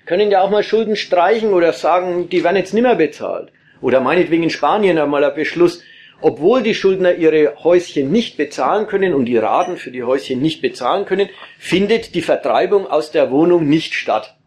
[0.06, 3.52] Können ja auch mal Schulden streichen oder sagen, die werden jetzt nimmer bezahlt.
[3.82, 5.84] Oder meinetwegen in Spanien einmal ein Beschluss,
[6.22, 10.62] obwohl die Schuldner ihre Häuschen nicht bezahlen können und die Raten für die Häuschen nicht
[10.62, 14.38] bezahlen können, findet die Vertreibung aus der Wohnung nicht statt.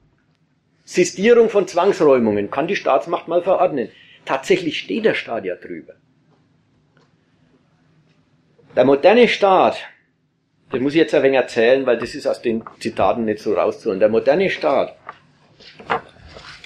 [0.85, 3.89] Sistierung von Zwangsräumungen kann die Staatsmacht mal verordnen.
[4.24, 5.94] Tatsächlich steht der Staat ja drüber.
[8.76, 9.78] Der moderne Staat
[10.74, 13.55] das muss ich jetzt ein wenig erzählen, weil das ist aus den Zitaten nicht so
[13.55, 14.01] rauszuholen.
[14.01, 14.97] Der moderne Staat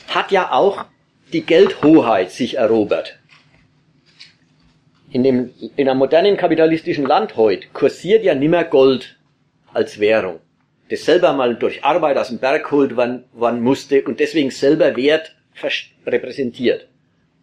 [0.08, 0.86] hat ja auch
[1.32, 3.18] die Geldhoheit sich erobert.
[5.10, 9.18] In, dem, in einem modernen kapitalistischen Land heute kursiert ja nimmer Gold
[9.72, 10.40] als Währung,
[10.90, 14.96] das selber mal durch Arbeit aus dem Berg holt wann, wann musste und deswegen selber
[14.96, 15.34] Wert
[16.06, 16.88] repräsentiert.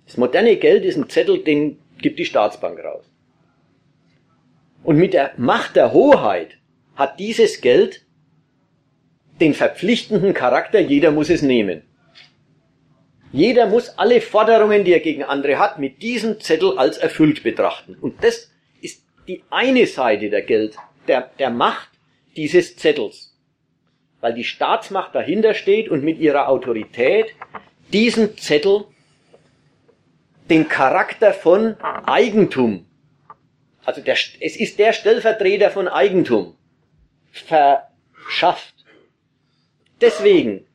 [0.05, 3.05] Das moderne Geld ist ein Zettel, den gibt die Staatsbank raus.
[4.83, 6.57] Und mit der Macht der Hoheit
[6.95, 8.05] hat dieses Geld
[9.41, 11.81] den verpflichtenden Charakter, jeder muss es nehmen.
[13.35, 17.95] Jeder muss alle Forderungen, die er gegen andere hat, mit diesem Zettel als erfüllt betrachten.
[17.99, 18.49] Und das
[18.81, 20.75] ist die eine Seite der Geld,
[21.07, 21.89] der, der Macht
[22.35, 23.37] dieses Zettels.
[24.21, 27.35] Weil die Staatsmacht dahinter steht und mit ihrer Autorität
[27.91, 28.85] diesen Zettel
[30.49, 32.85] den Charakter von Eigentum
[33.85, 36.55] also der, es ist der Stellvertreter von Eigentum,
[37.31, 38.73] verschafft.
[40.01, 40.65] Deswegen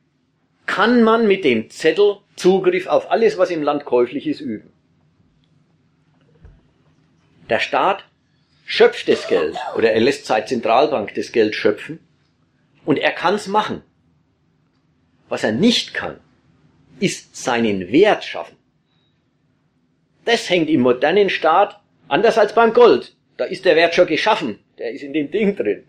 [0.65, 4.73] kann man mit dem Zettel Zugriff auf alles, was im Land käuflich ist, üben.
[7.51, 8.03] Der Staat
[8.65, 11.99] schöpft das Geld oder er lässt seine Zentralbank das Geld schöpfen
[12.83, 13.83] und er kann es machen.
[15.29, 16.19] Was er nicht kann,
[16.99, 18.57] ist seinen Wert schaffen.
[20.25, 23.15] Das hängt im modernen Staat anders als beim Gold.
[23.37, 24.59] Da ist der Wert schon geschaffen.
[24.79, 25.83] Der ist in dem Ding drin.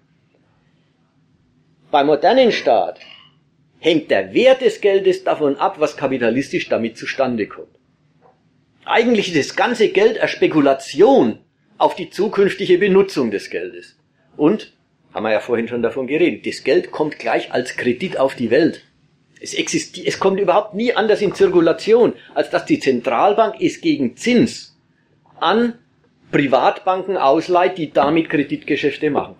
[1.90, 3.00] Beim modernen Staat
[3.82, 7.76] hängt der Wert des Geldes davon ab, was kapitalistisch damit zustande kommt.
[8.84, 11.40] Eigentlich ist das ganze Geld eine Spekulation
[11.78, 13.98] auf die zukünftige Benutzung des Geldes.
[14.36, 14.72] Und,
[15.12, 18.52] haben wir ja vorhin schon davon geredet, das Geld kommt gleich als Kredit auf die
[18.52, 18.84] Welt.
[19.40, 24.16] Es, existiert, es kommt überhaupt nie anders in Zirkulation, als dass die Zentralbank es gegen
[24.16, 24.78] Zins
[25.40, 25.74] an
[26.30, 29.34] Privatbanken ausleiht, die damit Kreditgeschäfte machen.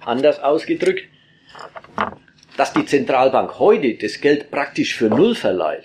[0.00, 1.08] Anders ausgedrückt,
[2.56, 5.84] dass die Zentralbank heute das Geld praktisch für Null verleiht,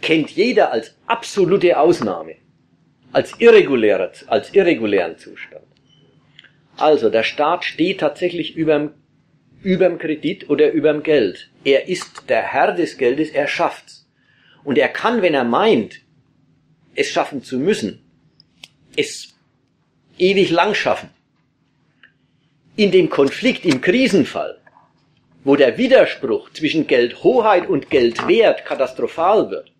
[0.00, 2.36] kennt jeder als absolute Ausnahme,
[3.12, 5.64] als, irregulärer, als irregulären Zustand.
[6.76, 8.94] Also der Staat steht tatsächlich überm,
[9.62, 11.50] überm Kredit oder überm Geld.
[11.64, 14.08] Er ist der Herr des Geldes, er schafft's.
[14.64, 16.00] Und er kann, wenn er meint,
[16.94, 18.04] es schaffen zu müssen,
[18.96, 19.34] es
[20.18, 21.10] ewig lang schaffen.
[22.76, 24.57] In dem Konflikt, im Krisenfall,
[25.48, 29.72] wo der Widerspruch zwischen Geldhoheit und Geldwert katastrophal wird,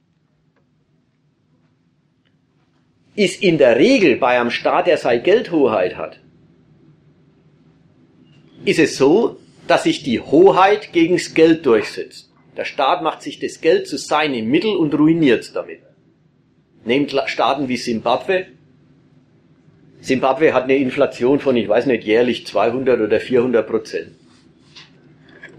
[3.15, 6.21] ist in der Regel bei einem Staat, der seine Geldhoheit hat,
[8.65, 9.37] ist es so,
[9.67, 12.33] dass sich die Hoheit gegens Geld durchsetzt.
[12.57, 15.81] Der Staat macht sich das Geld zu seinem Mittel und ruiniert es damit.
[16.87, 18.47] Nehmt Staaten wie Simbabwe.
[20.01, 24.13] Simbabwe hat eine Inflation von, ich weiß nicht, jährlich 200 oder 400 Prozent.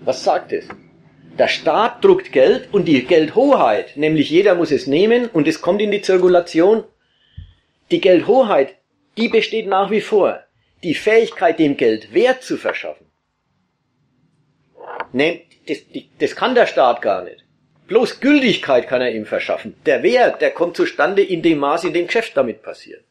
[0.06, 0.68] Was sagt es?
[1.38, 5.82] Der Staat druckt Geld und die Geldhoheit, nämlich jeder muss es nehmen und es kommt
[5.82, 6.84] in die Zirkulation
[7.92, 8.76] die Geldhoheit,
[9.18, 10.44] die besteht nach wie vor.
[10.84, 13.08] Die Fähigkeit, dem Geld Wert zu verschaffen,
[15.12, 15.80] ne, das,
[16.20, 17.44] das kann der Staat gar nicht.
[17.88, 19.76] Bloß Gültigkeit kann er ihm verschaffen.
[19.86, 23.04] Der Wert, der kommt zustande in dem Maß, in dem Geschäft damit passiert.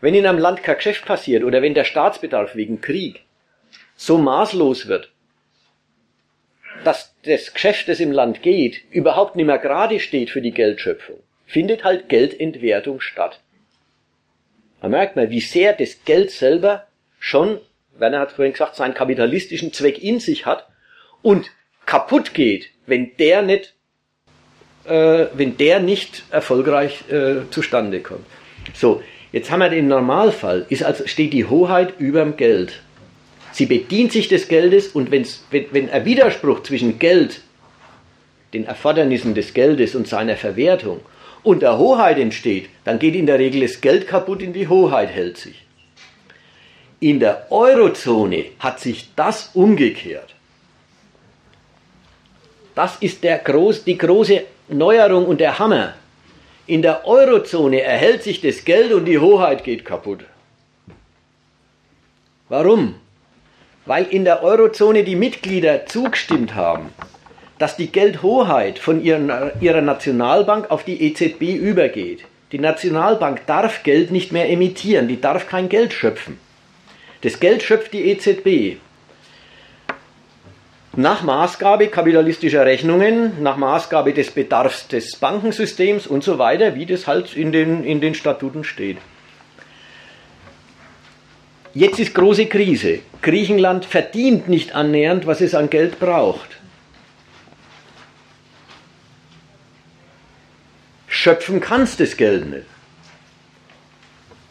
[0.00, 3.24] Wenn in einem Land kein Geschäft passiert oder wenn der Staatsbedarf wegen Krieg
[3.94, 5.12] so maßlos wird,
[6.86, 11.16] dass das Geschäft, das im Land geht, überhaupt nicht mehr gerade steht für die Geldschöpfung,
[11.44, 13.40] findet halt Geldentwertung statt.
[14.80, 16.86] Man merkt mal, wie sehr das Geld selber
[17.18, 17.58] schon,
[17.98, 20.68] Werner hat vorhin gesagt, seinen kapitalistischen Zweck in sich hat
[21.22, 21.50] und
[21.86, 23.74] kaputt geht, wenn der nicht,
[24.84, 28.26] äh, wenn der nicht erfolgreich äh, zustande kommt.
[28.74, 29.02] So,
[29.32, 32.82] jetzt haben wir den Normalfall, ist also, steht die Hoheit überm Geld.
[33.56, 37.40] Sie bedient sich des Geldes und wenn's, wenn, wenn ein Widerspruch zwischen Geld,
[38.52, 41.00] den Erfordernissen des Geldes und seiner Verwertung
[41.42, 45.08] und der Hoheit entsteht, dann geht in der Regel das Geld kaputt und die Hoheit
[45.08, 45.64] hält sich.
[47.00, 50.34] In der Eurozone hat sich das umgekehrt.
[52.74, 55.94] Das ist der groß, die große Neuerung und der Hammer.
[56.66, 60.26] In der Eurozone erhält sich das Geld und die Hoheit geht kaputt.
[62.50, 62.96] Warum?
[63.86, 66.90] Weil in der Eurozone die Mitglieder zugestimmt haben,
[67.58, 72.24] dass die Geldhoheit von ihrer Nationalbank auf die EZB übergeht.
[72.52, 76.38] Die Nationalbank darf Geld nicht mehr emittieren, die darf kein Geld schöpfen.
[77.22, 78.78] Das Geld schöpft die EZB.
[80.94, 87.06] Nach Maßgabe kapitalistischer Rechnungen, nach Maßgabe des Bedarfs des Bankensystems und so weiter, wie das
[87.06, 88.98] halt in den, in den Statuten steht.
[91.76, 93.00] Jetzt ist große Krise.
[93.20, 96.56] Griechenland verdient nicht annähernd, was es an Geld braucht.
[101.26, 102.66] schöpfen kannst das Geld nicht.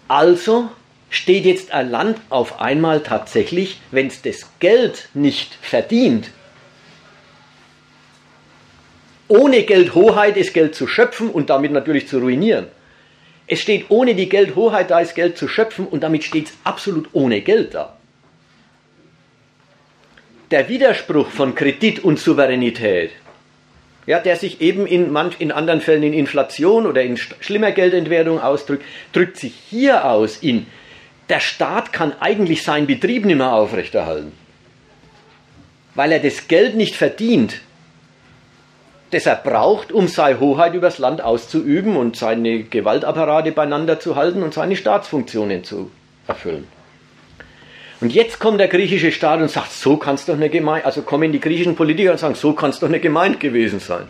[0.10, 0.69] Also
[1.10, 6.31] steht jetzt ein Land auf einmal tatsächlich, wenn es das Geld nicht verdient,
[9.30, 12.68] ohne Geldhoheit das Geld zu schöpfen und damit natürlich zu ruinieren.
[13.47, 17.09] Es steht ohne die Geldhoheit da, das Geld zu schöpfen und damit steht es absolut
[17.13, 17.95] ohne Geld da.
[20.51, 23.11] Der Widerspruch von Kredit und Souveränität
[24.07, 28.39] ja, der sich eben in, manch, in anderen Fällen in Inflation oder in schlimmer Geldentwertung
[28.39, 30.67] ausdrückt, drückt sich hier aus in,
[31.30, 34.31] der Staat kann eigentlich seinen Betrieb nicht mehr aufrechterhalten,
[35.95, 37.61] weil er das Geld nicht verdient,
[39.11, 44.44] das er braucht, um seine Hoheit übers Land auszuüben und seine Gewaltapparate beieinander zu halten
[44.44, 45.91] und seine Staatsfunktionen zu
[46.27, 46.68] erfüllen.
[48.02, 51.02] Und jetzt kommt der griechische Staat und sagt, so kann es doch eine Gemeinde, also
[51.02, 54.03] kommen die griechischen Politiker und sagen, so kann es doch eine Gemeinde gewesen sein.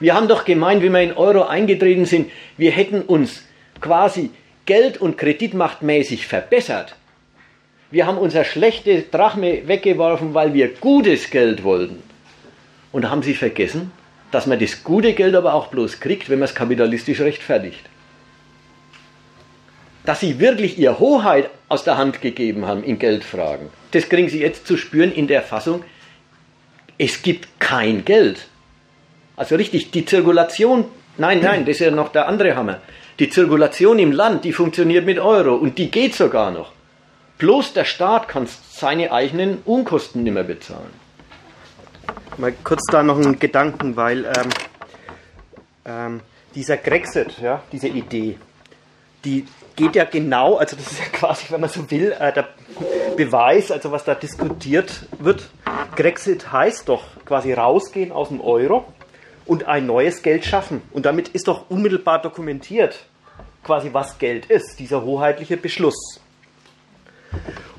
[0.00, 3.42] Wir haben doch gemeint, wie wir in Euro eingetreten sind, wir hätten uns
[3.80, 4.30] quasi
[4.66, 6.94] Geld- und Kreditmachtmäßig verbessert.
[7.90, 12.02] Wir haben unser schlechte Drachme weggeworfen, weil wir gutes Geld wollten.
[12.92, 13.92] Und haben Sie vergessen,
[14.30, 17.84] dass man das gute Geld aber auch bloß kriegt, wenn man es kapitalistisch rechtfertigt.
[20.04, 24.40] Dass sie wirklich ihr Hoheit aus der Hand gegeben haben in Geldfragen, das kriegen sie
[24.40, 25.84] jetzt zu spüren in der Fassung,
[26.98, 28.48] es gibt kein Geld.
[29.36, 30.86] Also richtig, die Zirkulation,
[31.16, 32.80] nein, nein, das ist ja noch der andere Hammer.
[33.18, 36.72] Die Zirkulation im Land, die funktioniert mit Euro und die geht sogar noch.
[37.38, 41.07] Bloß der Staat kann seine eigenen Unkosten nicht mehr bezahlen.
[42.36, 44.48] Mal kurz da noch einen Gedanken, weil ähm,
[45.84, 46.20] ähm,
[46.54, 48.38] dieser Grexit, ja, diese Idee,
[49.24, 52.48] die geht ja genau, also das ist ja quasi, wenn man so will, äh, der
[53.16, 55.48] Beweis, also was da diskutiert wird.
[55.96, 58.92] Grexit heißt doch quasi rausgehen aus dem Euro
[59.46, 60.82] und ein neues Geld schaffen.
[60.92, 63.06] Und damit ist doch unmittelbar dokumentiert,
[63.64, 66.20] quasi was Geld ist, dieser hoheitliche Beschluss.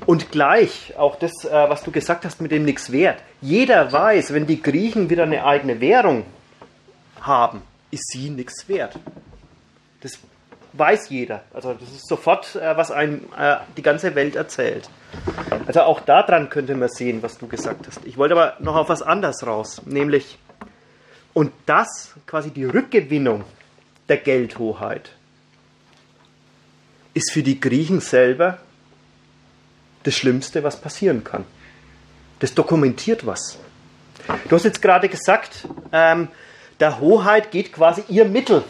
[0.06, 3.22] Und gleich, auch das, äh, was du gesagt hast mit dem nichts wert.
[3.40, 6.24] Jeder weiß, wenn die Griechen wieder eine eigene Währung
[7.20, 8.98] haben, ist sie nichts wert.
[10.00, 10.18] Das
[10.72, 11.42] weiß jeder.
[11.52, 14.88] Also das ist sofort, äh, was einem äh, die ganze Welt erzählt.
[15.66, 18.04] Also auch daran könnte man sehen, was du gesagt hast.
[18.04, 20.38] Ich wollte aber noch auf was anderes raus, nämlich,
[21.34, 23.44] und das quasi die Rückgewinnung
[24.08, 25.12] der Geldhoheit
[27.14, 28.58] ist für die Griechen selber
[30.02, 31.44] das Schlimmste, was passieren kann.
[32.38, 33.58] Das dokumentiert was.
[34.48, 36.28] Du hast jetzt gerade gesagt, ähm,
[36.78, 38.64] der Hoheit geht quasi ihr Mittel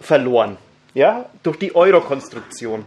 [0.00, 0.56] verloren,
[0.94, 2.84] ja, durch die Euro-Konstruktion.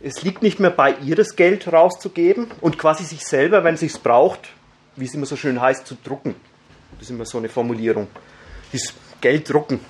[0.00, 3.86] Es liegt nicht mehr bei ihr, das Geld rauszugeben und quasi sich selber, wenn sie
[3.86, 4.50] es braucht,
[4.94, 6.36] wie es immer so schön heißt, zu drucken.
[6.92, 8.06] Das ist immer so eine Formulierung.
[8.72, 9.80] Das Geld drucken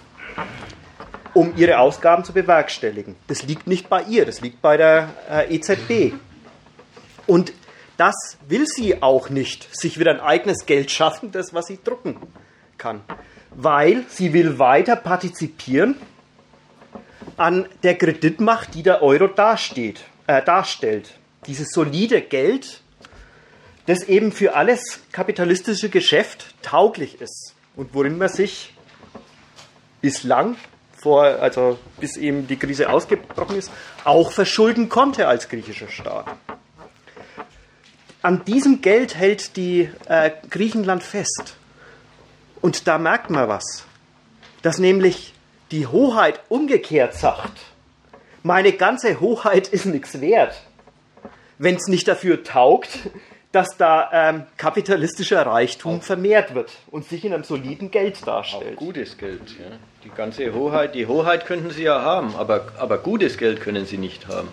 [1.38, 3.14] um ihre Ausgaben zu bewerkstelligen.
[3.28, 6.14] Das liegt nicht bei ihr, das liegt bei der äh, EZB.
[7.28, 7.52] Und
[7.96, 12.16] das will sie auch nicht, sich wieder ein eigenes Geld schaffen, das, was sie drucken
[12.76, 13.02] kann.
[13.50, 15.94] Weil sie will weiter partizipieren
[17.36, 21.14] an der Kreditmacht, die der Euro dasteht, äh, darstellt.
[21.46, 22.80] Dieses solide Geld,
[23.86, 28.74] das eben für alles kapitalistische Geschäft tauglich ist und worin man sich
[30.00, 30.56] bislang
[30.98, 33.70] vor, also bis eben die Krise ausgebrochen ist,
[34.04, 36.26] auch verschulden konnte als griechischer Staat.
[38.20, 41.56] An diesem Geld hält die äh, Griechenland fest.
[42.60, 43.84] Und da merkt man was,
[44.62, 45.34] dass nämlich
[45.70, 47.58] die Hoheit umgekehrt sagt,
[48.42, 50.60] meine ganze Hoheit ist nichts wert,
[51.58, 53.10] wenn es nicht dafür taugt,
[53.52, 58.76] dass da ähm, kapitalistischer Reichtum vermehrt wird und sich in einem soliden Geld darstellt.
[58.76, 59.76] Auch gutes Geld, ja.
[60.04, 63.98] Die ganze Hoheit, die Hoheit könnten sie ja haben, aber, aber gutes Geld können sie
[63.98, 64.48] nicht haben.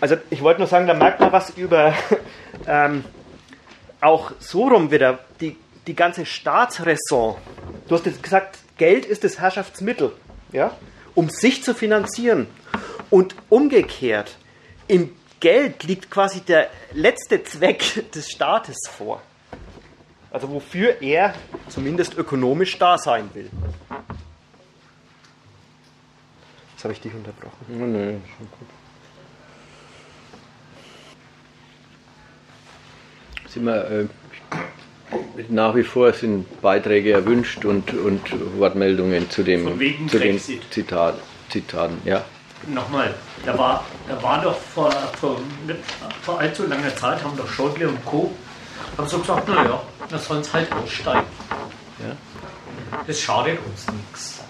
[0.00, 1.94] Also ich wollte nur sagen, da merkt man was über
[2.66, 3.04] ähm,
[4.00, 5.56] auch so rum wieder, die,
[5.86, 7.36] die ganze Staatsräson.
[7.88, 10.12] Du hast jetzt gesagt, Geld ist das Herrschaftsmittel,
[10.52, 10.76] ja,
[11.14, 12.46] um sich zu finanzieren.
[13.08, 14.36] Und umgekehrt,
[14.88, 15.10] im
[15.40, 19.22] Geld liegt quasi der letzte Zweck des Staates vor.
[20.30, 21.34] Also wofür er
[21.68, 23.50] zumindest ökonomisch da sein will.
[26.72, 27.66] Jetzt habe ich dich unterbrochen.
[27.70, 28.68] Oh, nee, schon gut.
[33.48, 34.06] Sind wir, äh,
[35.48, 38.20] nach wie vor sind Beiträge erwünscht und, und
[38.58, 41.18] Wortmeldungen zu dem zu den Zitat,
[41.48, 41.98] Zitaten.
[42.04, 42.24] Ja
[42.66, 43.14] nochmal,
[43.44, 45.38] da war, da war doch vor, vor,
[46.22, 48.32] vor allzu langer Zeit, haben doch Schäuble und Co.
[48.96, 51.26] haben so gesagt, naja, da sollen es halt aussteigen.
[51.98, 52.16] Ja?
[53.06, 54.40] Das schadet uns nichts.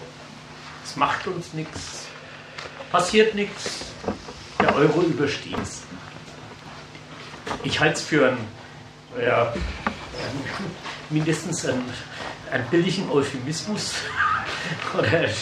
[0.83, 2.05] Es macht uns nichts.
[2.91, 3.81] Passiert nichts.
[4.59, 5.81] Der Euro übersteht es.
[7.63, 8.37] Ich halte es für ein,
[9.21, 9.53] ja,
[11.09, 11.83] mindestens einen,
[12.51, 13.93] einen billigen Euphemismus
[14.97, 15.33] oder eine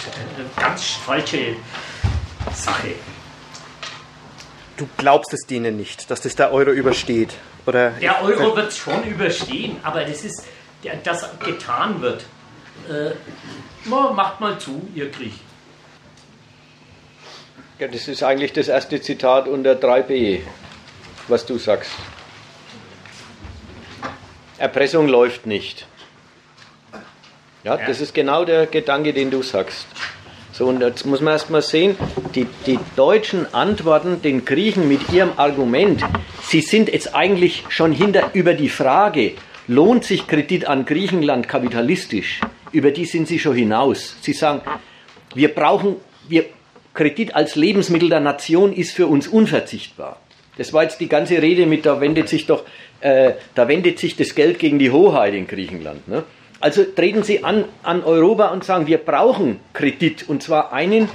[0.57, 1.55] ganz falsche
[2.55, 2.95] Sache.
[4.77, 7.33] Du glaubst es denen nicht, dass das der Euro übersteht?
[7.65, 10.45] Oder der Euro wird es schon überstehen, aber das ist,
[11.03, 12.25] das getan wird.
[12.89, 13.11] Äh,
[13.89, 15.33] macht mal zu, ihr Krieg.
[17.79, 20.41] Ja, das ist eigentlich das erste Zitat unter 3b,
[21.27, 21.91] was du sagst.
[24.57, 25.85] Erpressung läuft nicht.
[27.63, 29.87] Ja, ja, das ist genau der Gedanke, den du sagst.
[30.57, 31.97] So, und jetzt muss man erstmal sehen,
[32.33, 36.01] die, die Deutschen antworten den Griechen mit ihrem Argument,
[36.43, 39.33] sie sind jetzt eigentlich schon hinter über die Frage,
[39.67, 42.39] lohnt sich Kredit an Griechenland kapitalistisch?
[42.71, 44.15] Über die sind sie schon hinaus.
[44.21, 44.61] Sie sagen,
[45.33, 45.97] wir brauchen,
[46.29, 46.45] wir,
[46.93, 50.21] Kredit als Lebensmittel der Nation ist für uns unverzichtbar.
[50.57, 52.63] Das war jetzt die ganze Rede mit, da wendet sich doch,
[53.01, 56.07] äh, da wendet sich das Geld gegen die Hoheit in Griechenland.
[56.07, 56.23] Ne?
[56.65, 61.09] Also treten Sie an, an Europa und sagen, wir brauchen Kredit und zwar einen,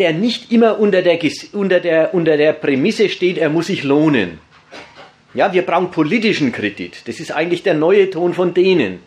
[0.00, 1.20] der nicht immer unter der,
[1.52, 4.40] unter der, unter der Prämisse steht, er muss sich lohnen.
[5.32, 7.06] Ja, wir brauchen politischen Kredit.
[7.06, 8.98] Das ist eigentlich der neue Ton von denen.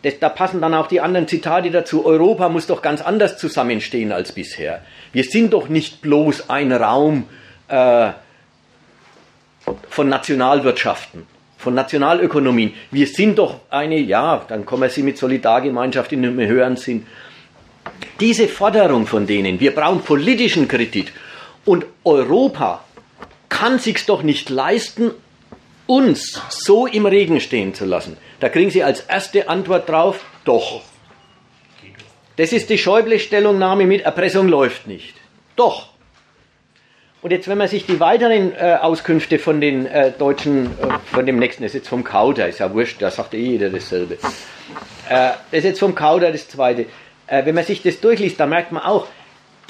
[0.00, 2.06] Das, da passen dann auch die anderen Zitate dazu.
[2.06, 4.80] Europa muss doch ganz anders zusammenstehen als bisher.
[5.12, 7.28] Wir sind doch nicht bloß ein Raum
[7.68, 8.12] äh,
[9.90, 11.26] von Nationalwirtschaften,
[11.64, 12.74] von Nationalökonomien.
[12.92, 17.06] Wir sind doch eine, ja, dann kommen Sie mit Solidargemeinschaft in einem höheren Sinn.
[18.20, 21.12] Diese Forderung von denen, wir brauchen politischen Kredit
[21.64, 22.84] und Europa
[23.48, 25.10] kann sich's doch nicht leisten,
[25.86, 28.16] uns so im Regen stehen zu lassen.
[28.40, 30.82] Da kriegen Sie als erste Antwort drauf, doch.
[32.36, 35.14] Das ist die Schäuble-Stellungnahme mit Erpressung läuft nicht.
[35.56, 35.93] Doch.
[37.24, 41.24] Und jetzt, wenn man sich die weiteren äh, Auskünfte von den äh, Deutschen, äh, von
[41.24, 44.18] dem nächsten, das ist jetzt vom Kauder, ist ja wurscht, da sagt eh jeder dasselbe.
[45.08, 46.84] Äh, das ist jetzt vom Kauder das zweite.
[47.26, 49.06] Äh, wenn man sich das durchliest, dann merkt man auch,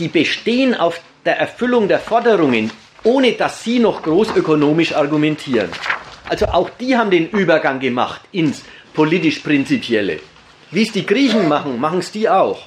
[0.01, 2.73] die bestehen auf der Erfüllung der Forderungen,
[3.05, 5.71] ohne dass sie noch großökonomisch argumentieren.
[6.29, 8.65] Also auch die haben den Übergang gemacht ins
[8.95, 10.19] politisch-prinzipielle.
[10.73, 12.63] Wie es die Griechen machen, machen es die auch.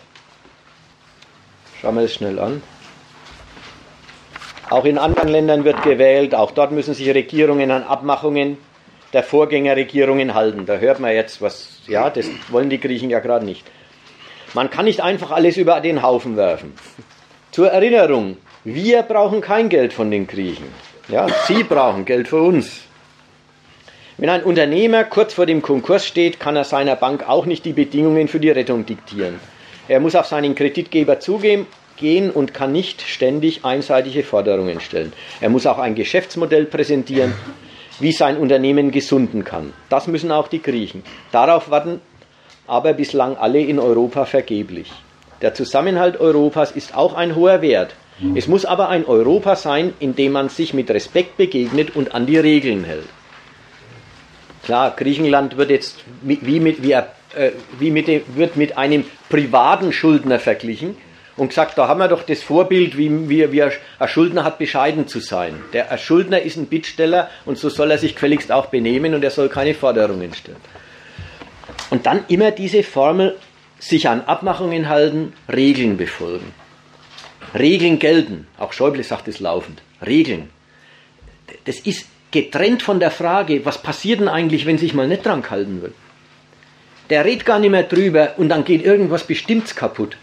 [1.82, 2.62] Schauen wir das schnell an.
[4.70, 8.58] Auch in anderen Ländern wird gewählt, auch dort müssen sich Regierungen an Abmachungen
[9.14, 10.66] der Vorgängerregierungen halten.
[10.66, 13.66] Da hört man jetzt, was, ja, das wollen die Griechen ja gerade nicht.
[14.54, 16.74] Man kann nicht einfach alles über den Haufen werfen.
[17.52, 20.68] Zur Erinnerung, wir brauchen kein Geld von den Griechen.
[21.08, 22.82] Ja, sie brauchen Geld für uns.
[24.18, 27.74] Wenn ein Unternehmer kurz vor dem Konkurs steht, kann er seiner Bank auch nicht die
[27.74, 29.40] Bedingungen für die Rettung diktieren.
[29.88, 31.68] Er muss auf seinen Kreditgeber zugehen
[31.98, 35.14] gehen und kann nicht ständig einseitige Forderungen stellen.
[35.42, 37.34] Er muss auch ein Geschäftsmodell präsentieren,
[38.00, 39.74] wie sein Unternehmen gesunden kann.
[39.90, 41.04] Das müssen auch die Griechen.
[41.32, 42.02] Darauf warten
[42.68, 44.92] aber bislang alle in Europa vergeblich.
[45.42, 47.96] Der Zusammenhalt Europas ist auch ein hoher Wert.
[48.36, 52.26] Es muss aber ein Europa sein, in dem man sich mit Respekt begegnet und an
[52.26, 53.08] die Regeln hält.
[54.64, 57.04] Klar, Griechenland wird jetzt wie mit, wie, äh,
[57.80, 60.98] wie mit wird mit einem privaten Schuldner verglichen,
[61.38, 63.72] und gesagt, da haben wir doch das Vorbild, wie, wie, wie ein
[64.08, 65.62] Schuldner hat, bescheiden zu sein.
[65.72, 69.24] Der ein Schuldner ist ein Bittsteller und so soll er sich gefälligst auch benehmen und
[69.24, 70.58] er soll keine Forderungen stellen.
[71.92, 73.38] Und dann immer diese Formel,
[73.80, 76.52] sich an Abmachungen halten, Regeln befolgen.
[77.54, 78.48] Regeln gelten.
[78.58, 79.84] Auch Schäuble sagt es laufend.
[80.06, 80.50] Regeln.
[81.66, 85.48] Das ist getrennt von der Frage, was passiert denn eigentlich, wenn sich mal nicht dran
[85.50, 85.94] halten will.
[87.12, 90.18] Der redet gar nicht mehr drüber und dann geht irgendwas Bestimmtes kaputt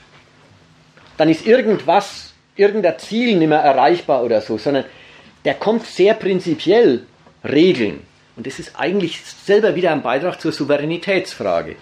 [1.16, 4.84] dann ist irgendwas, irgendein Ziel nicht mehr erreichbar oder so, sondern
[5.44, 7.06] der kommt sehr prinzipiell
[7.44, 8.00] Regeln.
[8.36, 11.76] Und das ist eigentlich selber wieder ein Beitrag zur Souveränitätsfrage.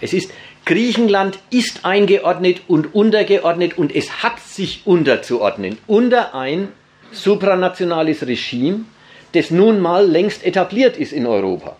[0.00, 0.30] Es ist,
[0.64, 6.68] Griechenland ist eingeordnet und untergeordnet und es hat sich unterzuordnen unter ein
[7.12, 8.84] supranationales Regime,
[9.32, 11.76] das nun mal längst etabliert ist in Europa.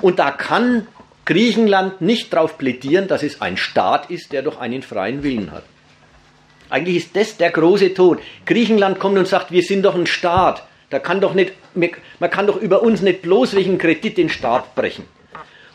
[0.00, 0.86] Und da kann
[1.28, 5.62] Griechenland nicht darauf plädieren, dass es ein Staat ist, der doch einen freien Willen hat.
[6.70, 8.18] Eigentlich ist das der große Ton.
[8.46, 10.66] Griechenland kommt und sagt, wir sind doch ein Staat.
[10.88, 14.74] Da kann doch nicht, man kann doch über uns nicht bloß wegen Kredit den Staat
[14.74, 15.04] brechen.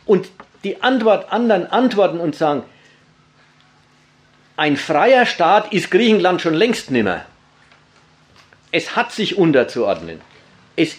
[0.08, 0.28] Und
[0.64, 2.64] die Antwort anderen antworten und sagen,
[4.58, 7.28] ein freier Staat ist Griechenland schon längst nimmer.
[8.72, 10.20] Es hat sich unterzuordnen.
[10.76, 10.98] Es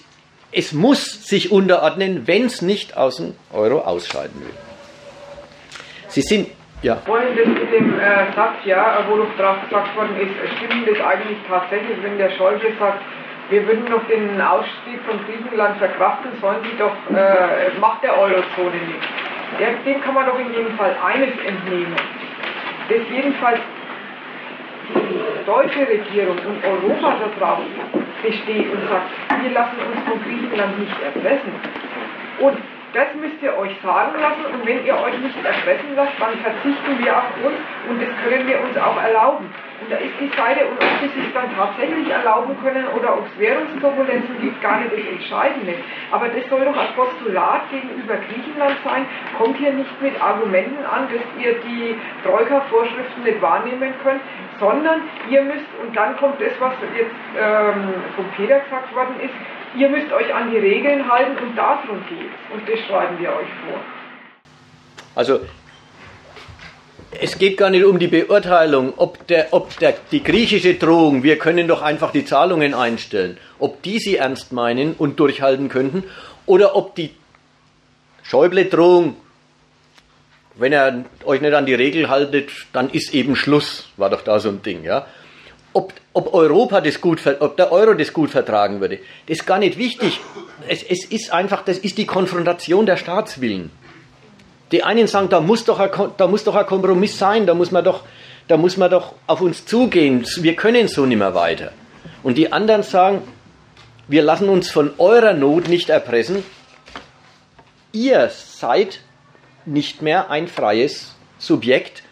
[0.54, 4.54] es muss sich unterordnen, wenn es nicht aus dem Euro ausscheiden will.
[6.08, 6.48] Sie sind,
[6.82, 6.96] ja.
[7.04, 11.38] Vorhin das mit dem äh, Satz, ja, wo drauf gesagt worden ist, stimmt das eigentlich
[11.48, 13.02] tatsächlich, wenn der Schäuble sagt,
[13.50, 18.76] wir würden noch den Ausstieg von Griechenland verkraften, sollen sie doch, äh, macht der Eurozone
[18.86, 19.04] nicht.
[19.60, 21.96] Ja, dem kann man doch in jedem Fall eines entnehmen,
[22.88, 23.60] dass jedenfalls
[24.88, 27.60] die deutsche Regierung und Europa darauf
[28.22, 31.52] besteht und sagt, wir lassen uns von Griechenland nicht erpressen.
[32.40, 32.58] Und
[32.94, 37.02] das müsst ihr euch sagen lassen und wenn ihr euch nicht erpressen lasst, dann verzichten
[37.02, 37.58] wir auf uns
[37.90, 39.50] und das können wir uns auch erlauben.
[39.80, 43.26] Und da ist die Seite, und ob sie sich dann tatsächlich erlauben können oder ob
[43.26, 45.74] es Währungsturbulenzen gibt, gar nicht das Entscheidende.
[46.12, 49.04] Aber das soll doch ein Postulat gegenüber Griechenland sein.
[49.36, 54.22] Kommt hier nicht mit Argumenten an, dass ihr die Troika-Vorschriften nicht wahrnehmen könnt,
[54.58, 59.34] sondern ihr müsst, und dann kommt das, was jetzt ähm, von Peter gesagt worden ist,
[59.76, 63.48] ihr müsst euch an die Regeln halten und darum geht Und das schreiben wir euch
[63.66, 63.80] vor.
[65.16, 65.40] Also
[67.20, 71.38] es geht gar nicht um die Beurteilung, ob, der, ob der, die griechische Drohung, wir
[71.38, 76.04] können doch einfach die Zahlungen einstellen, ob die sie ernst meinen und durchhalten könnten,
[76.46, 77.10] oder ob die
[78.22, 79.16] Schäuble-Drohung,
[80.56, 84.38] wenn ihr euch nicht an die Regel haltet, dann ist eben Schluss, war doch da
[84.38, 85.06] so ein Ding, ja.
[85.72, 89.58] Ob, ob Europa das gut, ob der Euro das gut vertragen würde, das ist gar
[89.58, 90.20] nicht wichtig.
[90.68, 93.70] Es, es ist einfach, das ist die Konfrontation der Staatswillen.
[94.70, 97.72] Die einen sagen, da muss doch ein, da muss doch ein Kompromiss sein, da muss,
[97.72, 98.04] man doch,
[98.46, 101.72] da muss man doch auf uns zugehen, wir können so nicht mehr weiter.
[102.22, 103.22] Und die anderen sagen,
[104.06, 106.44] wir lassen uns von eurer Not nicht erpressen,
[107.92, 109.00] ihr seid
[109.66, 112.02] nicht mehr ein freies Subjekt,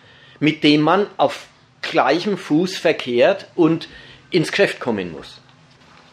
[0.40, 1.46] mit dem man auf
[1.82, 3.88] gleichem Fuß verkehrt und
[4.30, 5.38] ins Geschäft kommen muss.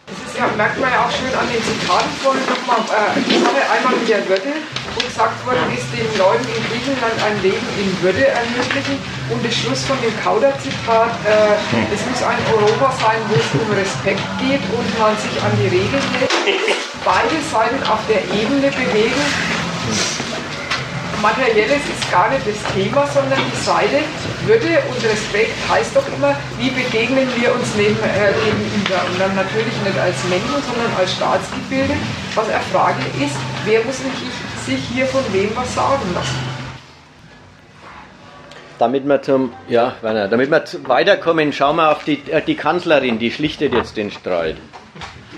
[0.07, 2.81] Das ist merkt man ja auch schön an den Zitaten vorhin nochmal.
[2.89, 4.53] Äh, ich hatte einmal mit der Würde
[4.95, 8.97] wo gesagt worden ist, den Leuten in Griechenland ein Leben in Würde ermöglichen.
[9.29, 13.69] Und der Schluss von dem Kauder-Zitat, äh, es muss ein Europa sein, wo es um
[13.77, 16.73] Respekt geht und man sich an die Regeln hält.
[17.05, 19.21] Beide Seiten auf der Ebene bewegen.
[21.21, 23.99] Materielles ist gar nicht das Thema, sondern die Seite
[24.45, 29.01] Würde und Respekt heißt doch immer, wie begegnen wir uns neben, äh, gegenüber.
[29.11, 31.93] Und dann natürlich nicht als Menschen, sondern als Staatsgebilde.
[32.35, 33.35] Was er Frage ist,
[33.65, 36.37] wer muss sich hier von wem was sagen lassen.
[38.77, 43.19] Damit wir zum, ja, Werner, damit wir weiterkommen, schauen wir auf die, äh, die Kanzlerin,
[43.19, 44.55] die schlichtet jetzt den Streit.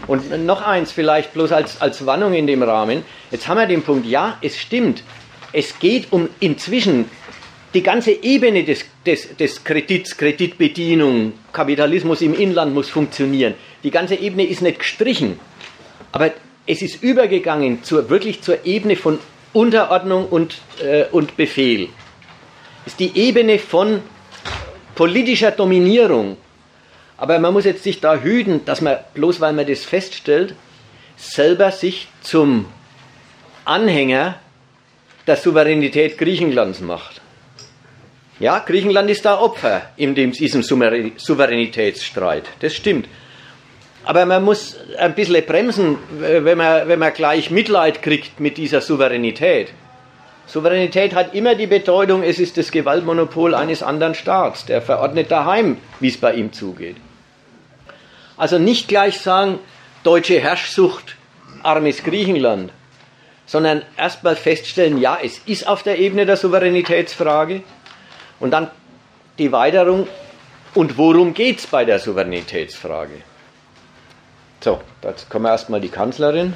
[0.08, 3.04] Und noch eins vielleicht bloß als, als Warnung in dem Rahmen.
[3.32, 5.04] Jetzt haben wir den Punkt, ja, es stimmt.
[5.54, 7.10] Es geht um inzwischen
[7.74, 13.54] die ganze Ebene des, des, des Kredits, Kreditbedienung, Kapitalismus im Inland muss funktionieren.
[13.84, 15.40] Die ganze Ebene ist nicht gestrichen.
[16.12, 16.32] Aber
[16.68, 19.20] es ist übergegangen zur, wirklich zur Ebene von
[19.54, 21.90] Unterordnung und, äh, und Befehl.
[22.86, 24.02] Es ist die Ebene von
[24.96, 26.38] politischer Dominierung.
[27.18, 30.56] Aber man muss jetzt sich da hüten, dass man, bloß weil man das feststellt,
[31.18, 32.66] selber sich zum
[33.64, 34.40] Anhänger
[35.32, 37.22] der Souveränität Griechenlands macht.
[38.38, 42.44] Ja, Griechenland ist da Opfer in diesem Souveränitätsstreit.
[42.60, 43.08] Das stimmt.
[44.04, 48.82] Aber man muss ein bisschen bremsen, wenn man, wenn man gleich Mitleid kriegt mit dieser
[48.82, 49.70] Souveränität.
[50.48, 54.66] Souveränität hat immer die Bedeutung, es ist das Gewaltmonopol eines anderen Staats.
[54.66, 56.98] Der verordnet daheim, wie es bei ihm zugeht.
[58.36, 59.60] Also nicht gleich sagen,
[60.04, 61.16] deutsche Herrschsucht,
[61.64, 62.74] armes Griechenland,
[63.52, 67.64] sondern erstmal feststellen, ja, es ist auf der Ebene der Souveränitätsfrage
[68.40, 68.72] und dann
[69.38, 70.08] die Weiterung,
[70.74, 73.24] und worum geht es bei der Souveränitätsfrage?
[74.62, 76.54] So, jetzt kommen wir erstmal die Kanzlerin.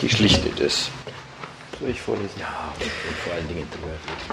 [0.00, 0.88] Die schlichtet es.
[1.78, 2.40] Soll ich vorlesen?
[2.40, 3.68] Ja, und, vor allen Dingen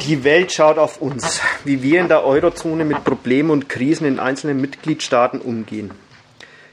[0.07, 4.19] Die Welt schaut auf uns, wie wir in der Eurozone mit Problemen und Krisen in
[4.19, 5.91] einzelnen Mitgliedstaaten umgehen.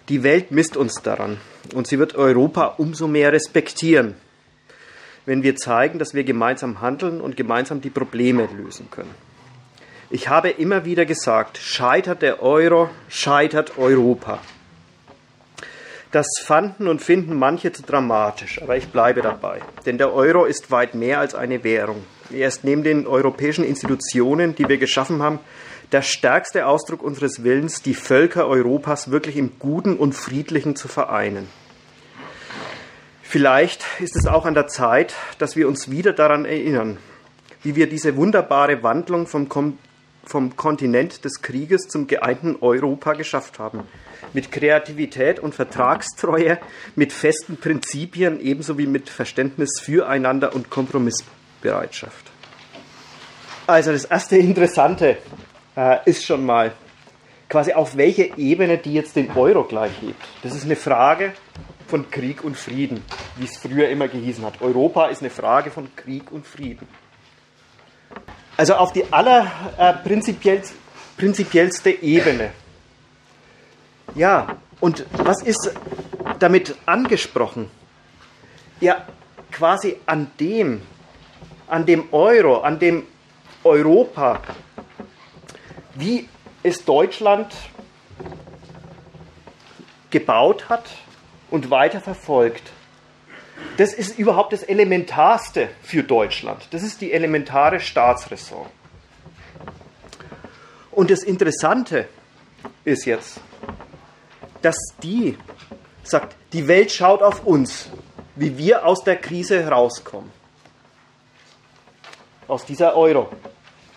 [0.08, 1.38] Die Welt misst uns daran
[1.74, 4.14] und sie wird Europa umso mehr respektieren,
[5.24, 9.14] wenn wir zeigen, dass wir gemeinsam handeln und gemeinsam die Probleme lösen können.
[10.08, 14.38] Ich habe immer wieder gesagt, scheitert der Euro, scheitert Europa.
[16.12, 19.60] Das fanden und finden manche zu dramatisch, aber ich bleibe dabei.
[19.84, 22.04] Denn der Euro ist weit mehr als eine Währung.
[22.30, 25.40] Er ist neben den europäischen Institutionen, die wir geschaffen haben,
[25.92, 31.48] der stärkste Ausdruck unseres Willens, die Völker Europas wirklich im Guten und Friedlichen zu vereinen.
[33.22, 36.98] Vielleicht ist es auch an der Zeit, dass wir uns wieder daran erinnern,
[37.62, 39.48] wie wir diese wunderbare Wandlung vom,
[40.24, 43.82] vom Kontinent des Krieges zum geeinten Europa geschafft haben
[44.32, 46.58] mit Kreativität und Vertragstreue,
[46.94, 52.30] mit festen Prinzipien ebenso wie mit Verständnis füreinander und Kompromissbereitschaft.
[53.66, 55.16] Also das erste Interessante
[55.76, 56.72] äh, ist schon mal
[57.48, 60.22] quasi auf welche Ebene die jetzt den Euro gleich hebt.
[60.42, 61.32] Das ist eine Frage
[61.86, 63.02] von Krieg und Frieden,
[63.36, 64.60] wie es früher immer gehießen hat.
[64.60, 66.88] Europa ist eine Frage von Krieg und Frieden.
[68.56, 70.76] Also auf die allerprinzipiellste äh,
[71.16, 72.50] prinzipiellste Ebene
[74.14, 75.72] ja, und was ist
[76.38, 77.70] damit angesprochen?
[78.80, 79.06] Ja,
[79.50, 80.80] quasi an dem,
[81.66, 83.04] an dem Euro, an dem
[83.64, 84.40] Europa,
[85.96, 86.28] wie
[86.62, 87.54] es Deutschland
[90.10, 90.84] gebaut hat
[91.50, 92.70] und weiter verfolgt.
[93.76, 96.68] Das ist überhaupt das Elementarste für Deutschland.
[96.70, 98.66] Das ist die elementare Staatsräson.
[100.90, 102.08] Und das Interessante
[102.84, 103.40] ist jetzt,
[104.62, 105.36] dass die
[106.02, 107.90] sagt, die Welt schaut auf uns,
[108.34, 110.32] wie wir aus der Krise herauskommen.
[112.48, 113.28] Aus dieser Euro,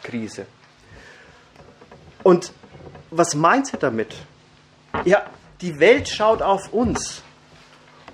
[0.03, 0.45] Krise.
[2.23, 2.51] Und
[3.11, 4.15] was meint sie damit?
[5.05, 5.25] Ja,
[5.61, 7.23] die Welt schaut auf uns.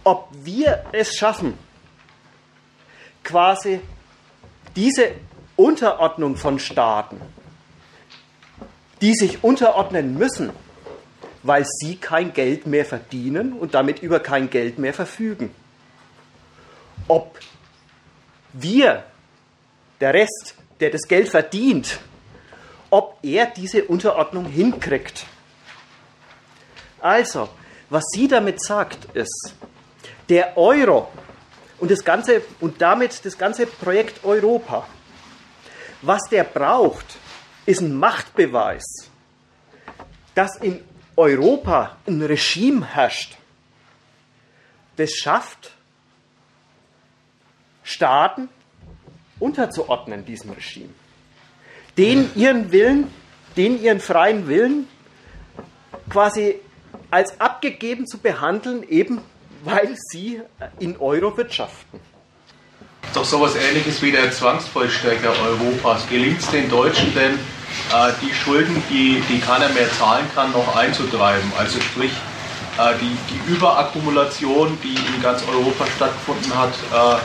[0.03, 1.57] Ob wir es schaffen,
[3.23, 3.82] quasi
[4.76, 5.11] diese
[5.56, 7.19] Unterordnung von Staaten,
[9.02, 10.52] die sich unterordnen müssen,
[11.44, 15.53] weil sie kein Geld mehr verdienen und damit über kein Geld mehr verfügen.
[17.07, 17.40] Ob
[18.53, 19.03] wir,
[19.99, 21.99] der Rest, der das Geld verdient,
[22.95, 25.26] ob er diese Unterordnung hinkriegt.
[27.01, 27.49] Also,
[27.89, 29.53] was sie damit sagt, ist,
[30.30, 31.11] der Euro
[31.80, 34.88] und, das ganze, und damit das ganze Projekt Europa,
[36.03, 37.17] was der braucht,
[37.65, 38.85] ist ein Machtbeweis,
[40.34, 40.81] dass in
[41.17, 43.35] Europa ein Regime herrscht,
[44.95, 45.73] das schafft,
[47.84, 48.47] Staaten
[49.38, 50.93] unterzuordnen diesem Regime.
[51.97, 53.07] Den ihren Willen,
[53.55, 54.88] den ihren freien Willen
[56.09, 56.55] quasi
[57.11, 59.22] als abgegeben zu behandeln, eben
[59.63, 60.41] weil sie
[60.80, 61.99] in Euro wirtschaften.
[63.13, 66.07] Doch sowas ähnliches wie der Zwangsvollstrecker Europas.
[66.09, 70.76] Gelingt es den Deutschen denn, äh, die Schulden, die, die keiner mehr zahlen kann, noch
[70.76, 71.51] einzutreiben?
[71.57, 72.11] Also sprich,
[72.77, 77.19] äh, die, die Überakkumulation, die in ganz Europa stattgefunden hat, äh,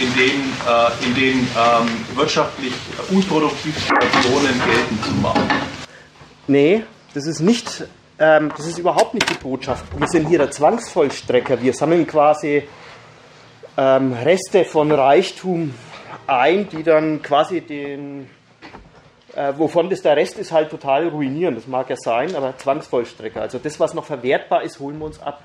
[0.00, 2.72] in den, äh, in den ähm, wirtschaftlich
[3.10, 5.48] unproduktiven Situationen geltend zu machen?
[6.46, 6.82] Nee,
[7.14, 7.84] das ist nicht,
[8.18, 9.84] ähm, das ist überhaupt nicht die Botschaft.
[9.96, 11.62] Wir sind hier der Zwangsvollstrecker.
[11.62, 12.64] Wir sammeln quasi
[13.76, 15.74] ähm, Reste von Reichtum
[16.26, 18.28] ein, die dann quasi den,
[19.34, 21.54] äh, wovon das der Rest ist, halt total ruinieren.
[21.54, 23.40] Das mag ja sein, aber Zwangsvollstrecker.
[23.40, 25.42] Also das, was noch verwertbar ist, holen wir uns ab.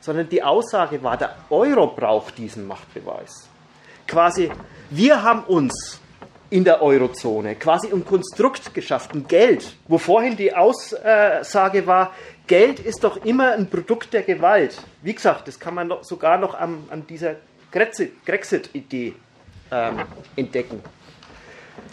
[0.00, 3.48] Sondern die Aussage war, der Euro braucht diesen Machtbeweis.
[4.06, 4.50] Quasi,
[4.90, 6.00] wir haben uns
[6.50, 12.12] in der Eurozone quasi ein Konstrukt geschaffen, Geld, wo vorhin die Aussage war,
[12.46, 14.76] Geld ist doch immer ein Produkt der Gewalt.
[15.02, 17.36] Wie gesagt, das kann man noch, sogar noch an, an dieser
[17.70, 19.14] Grexit-Idee
[19.70, 20.00] ähm,
[20.34, 20.82] entdecken.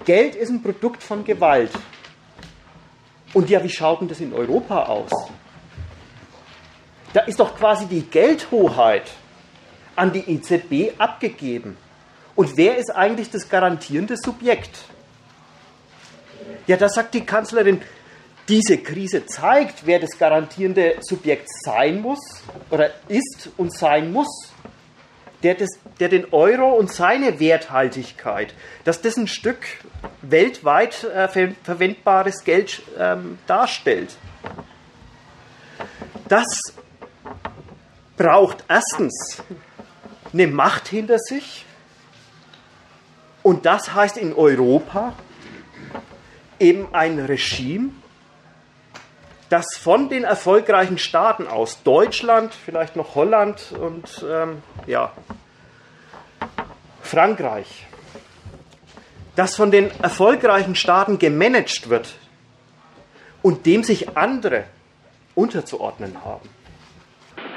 [0.05, 1.71] Geld ist ein Produkt von Gewalt.
[3.34, 5.11] Und ja, wie schaut denn das in Europa aus?
[7.13, 9.11] Da ist doch quasi die Geldhoheit
[9.95, 11.77] an die EZB abgegeben.
[12.35, 14.85] Und wer ist eigentlich das garantierende Subjekt?
[16.67, 17.81] Ja, da sagt die Kanzlerin,
[18.47, 22.19] diese Krise zeigt, wer das garantierende Subjekt sein muss
[22.69, 24.53] oder ist und sein muss,
[25.43, 25.69] der, das,
[25.99, 28.53] der den Euro und seine Werthaltigkeit,
[28.85, 29.59] dass das ein Stück
[30.21, 34.15] weltweit äh, ver verwendbares Geld ähm, darstellt.
[36.27, 36.45] Das
[38.18, 39.44] braucht erstens
[40.34, 41.65] eine Macht hinter sich
[43.44, 45.14] und das heißt in Europa
[46.60, 47.91] eben ein Regime,
[49.49, 55.14] dass von den erfolgreichen Staaten aus, Deutschland, vielleicht noch Holland und ähm, ja,
[57.02, 57.88] Frankreich,
[59.35, 62.15] dass von den erfolgreichen Staaten gemanagt wird
[63.41, 64.65] und dem sich andere
[65.35, 66.49] unterzuordnen haben.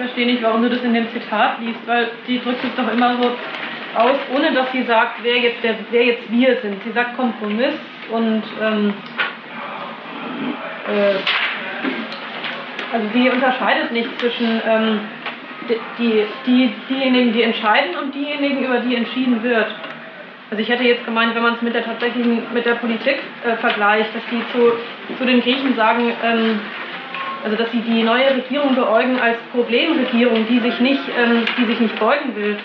[0.01, 3.19] Verstehe nicht, warum du das in dem Zitat liest, weil sie drückt es doch immer
[3.21, 3.37] so
[3.95, 6.83] aus, ohne dass sie sagt, wer jetzt, der, wer jetzt wir sind.
[6.83, 7.75] Sie sagt Kompromiss
[8.11, 8.95] und ähm,
[10.89, 11.17] äh,
[12.95, 15.01] also sie unterscheidet nicht zwischen ähm,
[15.99, 19.69] die, die, diejenigen, die entscheiden und diejenigen, über die entschieden wird.
[20.51, 23.55] Also ich hätte jetzt gemeint, wenn man es mit der tatsächlichen, mit der Politik äh,
[23.57, 24.73] vergleicht, dass die zu,
[25.19, 26.61] zu den Griechen sagen, ähm,
[27.45, 31.81] also dass sie die neue Regierung beäugen als Problemregierung, die sich nicht, ähm, die sich
[31.81, 32.57] nicht beugen will.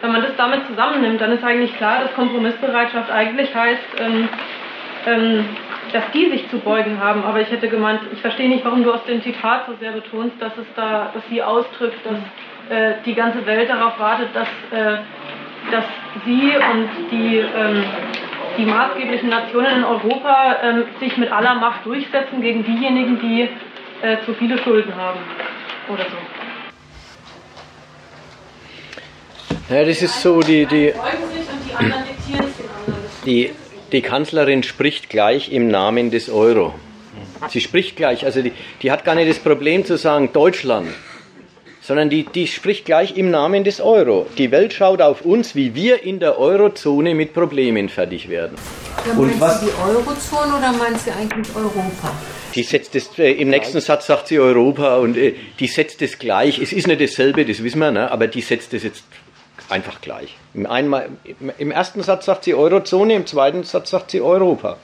[0.00, 4.28] Wenn man das damit zusammennimmt, dann ist eigentlich klar, dass Kompromissbereitschaft eigentlich heißt, ähm,
[5.06, 5.44] ähm
[5.92, 7.22] dass die sich zu beugen haben.
[7.24, 10.34] Aber ich hätte gemeint, ich verstehe nicht, warum du aus dem Zitat so sehr betonst,
[10.40, 14.98] dass es da, dass sie ausdrückt, dass äh, die ganze Welt darauf wartet, dass, äh,
[15.70, 15.84] dass
[16.24, 17.84] sie und die, ähm,
[18.58, 23.48] die maßgeblichen Nationen in Europa ähm, sich mit aller Macht durchsetzen gegen diejenigen, die
[24.04, 25.20] äh, zu viele Schulden haben
[25.88, 26.16] oder so.
[29.74, 30.92] Ja, das ist so die, die,
[33.24, 33.50] die
[33.92, 36.74] die Kanzlerin spricht gleich im Namen des Euro.
[37.48, 38.52] Sie spricht gleich, also die,
[38.82, 40.88] die hat gar nicht das Problem zu sagen Deutschland,
[41.80, 44.26] sondern die, die spricht gleich im Namen des Euro.
[44.36, 48.56] Die Welt schaut auf uns, wie wir in der Eurozone mit Problemen fertig werden.
[49.06, 52.10] Ja, Und was Sie die Eurozone oder meint sie eigentlich Europa?
[52.54, 56.18] Die setzt es, äh, im nächsten Satz sagt sie Europa und äh, die setzt es
[56.18, 56.58] gleich.
[56.58, 59.04] Es ist nicht dasselbe, das wissen wir, ne, aber die setzt es jetzt
[59.68, 60.36] Einfach gleich.
[60.52, 61.08] Im, einmal,
[61.58, 64.76] Im ersten Satz sagt sie Eurozone, im zweiten Satz sagt sie Europa.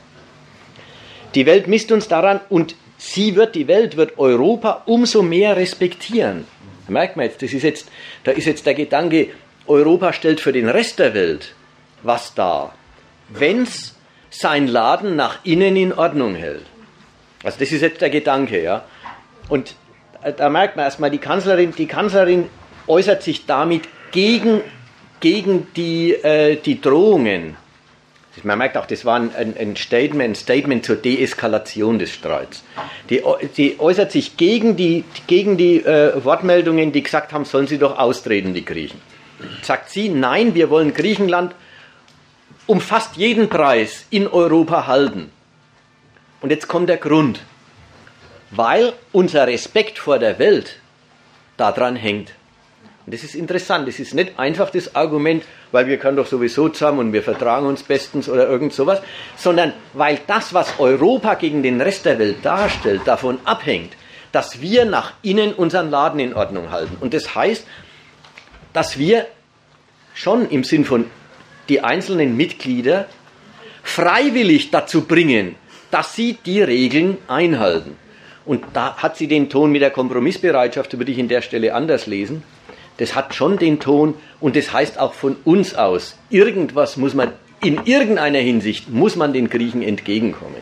[1.34, 6.46] Die Welt misst uns daran und sie wird, die Welt wird Europa umso mehr respektieren.
[6.86, 7.88] Da merkt man jetzt, das ist jetzt,
[8.24, 9.28] da ist jetzt der Gedanke,
[9.66, 11.54] Europa stellt für den Rest der Welt
[12.02, 12.74] was dar,
[13.28, 13.94] wenn es
[14.30, 16.64] sein Laden nach innen in Ordnung hält.
[17.42, 18.84] Also das ist jetzt der Gedanke, ja.
[19.48, 19.74] Und
[20.22, 22.48] äh, da merkt man erstmal, die Kanzlerin, die Kanzlerin
[22.86, 24.60] äußert sich damit gegen,
[25.20, 27.56] gegen die, äh, die Drohungen.
[28.42, 32.62] Man merkt auch, das war ein, ein Statement, ein Statement zur Deeskalation des Streits.
[33.10, 33.22] Die,
[33.56, 37.98] die äußert sich gegen die, gegen die äh, Wortmeldungen, die gesagt haben, sollen sie doch
[37.98, 39.00] austreten, die Griechen.
[39.62, 41.54] Sagt sie, nein, wir wollen Griechenland
[42.66, 45.30] um fast jeden Preis in Europa halten.
[46.40, 47.40] Und jetzt kommt der Grund.
[48.50, 50.76] Weil unser Respekt vor der Welt
[51.56, 52.32] daran hängt.
[53.06, 53.86] Und das ist interessant.
[53.86, 57.66] Das ist nicht einfach das Argument, weil wir können doch sowieso zusammen und wir vertragen
[57.66, 59.00] uns bestens oder irgend sowas,
[59.36, 63.92] sondern weil das, was Europa gegen den Rest der Welt darstellt, davon abhängt,
[64.32, 66.96] dass wir nach innen unseren Laden in Ordnung halten.
[67.00, 67.66] Und das heißt,
[68.72, 69.26] dass wir
[70.14, 71.06] schon im Sinn von
[71.68, 73.06] die einzelnen Mitglieder
[73.82, 75.56] freiwillig dazu bringen,
[75.90, 77.96] dass sie die Regeln einhalten.
[78.44, 82.06] Und da hat sie den Ton mit der Kompromissbereitschaft, würde ich in der Stelle anders
[82.06, 82.42] lesen.
[82.96, 87.32] Das hat schon den Ton und das heißt auch von uns aus, irgendwas muss man,
[87.62, 90.60] in irgendeiner Hinsicht muss man den Griechen entgegenkommen.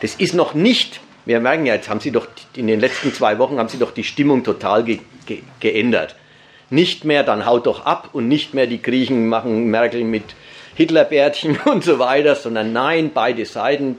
[0.00, 3.38] Das ist noch nicht, wir merken ja, jetzt haben sie doch, in den letzten zwei
[3.38, 6.14] Wochen haben sie doch die Stimmung total ge, ge, geändert.
[6.70, 10.36] Nicht mehr, dann haut doch ab und nicht mehr die Griechen machen Merkel mit
[10.76, 13.96] Hitlerbärtchen und so weiter, sondern nein, beide Seiten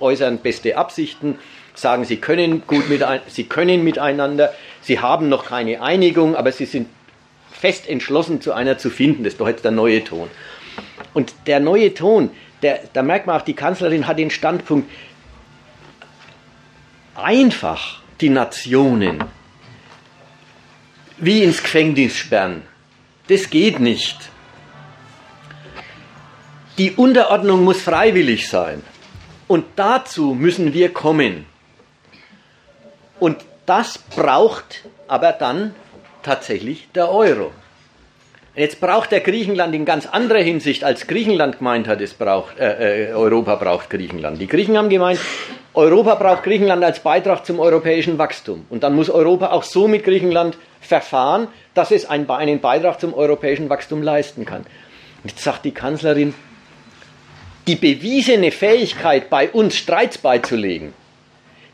[0.00, 1.38] äußern beste Absichten,
[1.74, 6.66] sagen, sie können gut mit, sie können miteinander, sie haben noch keine Einigung, aber sie
[6.66, 6.88] sind
[7.50, 9.24] fest entschlossen, zu einer zu finden.
[9.24, 10.28] Das ist doch jetzt der neue Ton.
[11.14, 12.30] Und der neue Ton,
[12.62, 14.90] der, da merkt man auch, die Kanzlerin hat den Standpunkt,
[17.14, 19.24] einfach die Nationen
[21.16, 22.62] wie ins Gefängnis sperren.
[23.28, 24.16] Das geht nicht.
[26.78, 28.82] Die Unterordnung muss freiwillig sein.
[29.48, 31.46] Und dazu müssen wir kommen.
[33.18, 35.74] Und das braucht aber dann
[36.22, 37.50] tatsächlich der Euro.
[38.54, 43.10] Jetzt braucht der Griechenland in ganz anderer Hinsicht, als Griechenland gemeint hat, es braucht, äh,
[43.10, 44.40] äh, Europa braucht Griechenland.
[44.40, 45.20] Die Griechen haben gemeint,
[45.74, 48.66] Europa braucht Griechenland als Beitrag zum europäischen Wachstum.
[48.68, 53.70] Und dann muss Europa auch so mit Griechenland verfahren, dass es einen, Beitrag zum europäischen
[53.70, 54.62] Wachstum leisten kann.
[55.22, 56.34] Und jetzt sagt die Kanzlerin,
[57.68, 60.94] die bewiesene Fähigkeit, bei uns Streits beizulegen,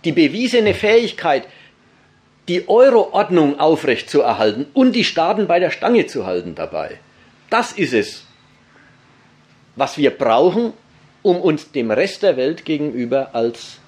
[0.04, 1.46] die bewiesene Fähigkeit,
[2.48, 6.98] die Euro-Ordnung aufrechtzuerhalten und die Staaten bei der Stange zu halten dabei.
[7.48, 8.24] Das ist es,
[9.76, 10.72] was wir brauchen,
[11.22, 13.78] um uns dem Rest der Welt gegenüber als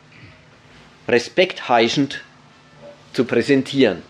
[1.08, 2.22] respektheischend
[3.14, 4.02] zu präsentieren.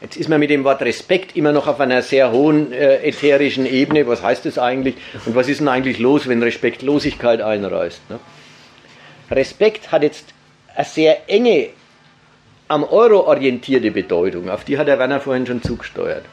[0.00, 3.64] Jetzt ist man mit dem Wort Respekt immer noch auf einer sehr hohen äh, ätherischen
[3.64, 4.06] Ebene.
[4.06, 4.96] Was heißt das eigentlich?
[5.24, 8.10] Und was ist denn eigentlich los, wenn Respektlosigkeit einreißt?
[8.10, 8.18] Ne?
[9.30, 10.34] Respekt hat jetzt
[10.74, 11.70] eine sehr enge
[12.68, 16.24] am Euro orientierte Bedeutung, auf die hat der Werner vorhin schon zugesteuert.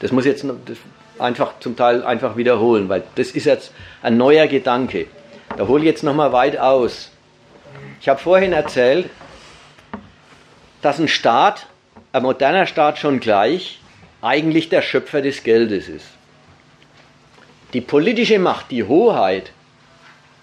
[0.00, 0.44] Das muss jetzt
[1.18, 5.06] einfach zum Teil einfach wiederholen, weil das ist jetzt ein neuer Gedanke.
[5.56, 7.10] Da hole ich jetzt nochmal weit aus.
[8.00, 9.08] Ich habe vorhin erzählt,
[10.82, 11.66] dass ein Staat,
[12.12, 13.80] ein moderner Staat schon gleich,
[14.22, 16.06] eigentlich der Schöpfer des Geldes ist.
[17.74, 19.52] Die politische Macht, die Hoheit,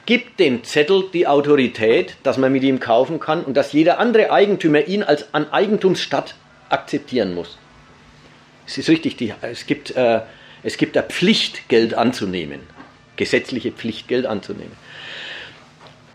[0.05, 4.31] gibt dem Zettel die Autorität, dass man mit ihm kaufen kann und dass jeder andere
[4.31, 6.35] Eigentümer ihn als an Eigentumsstadt
[6.69, 7.57] akzeptieren muss.
[8.67, 10.21] Es ist richtig, die, es, gibt, äh,
[10.63, 12.61] es gibt eine Pflicht, Geld anzunehmen,
[13.15, 14.73] gesetzliche Pflicht, Geld anzunehmen.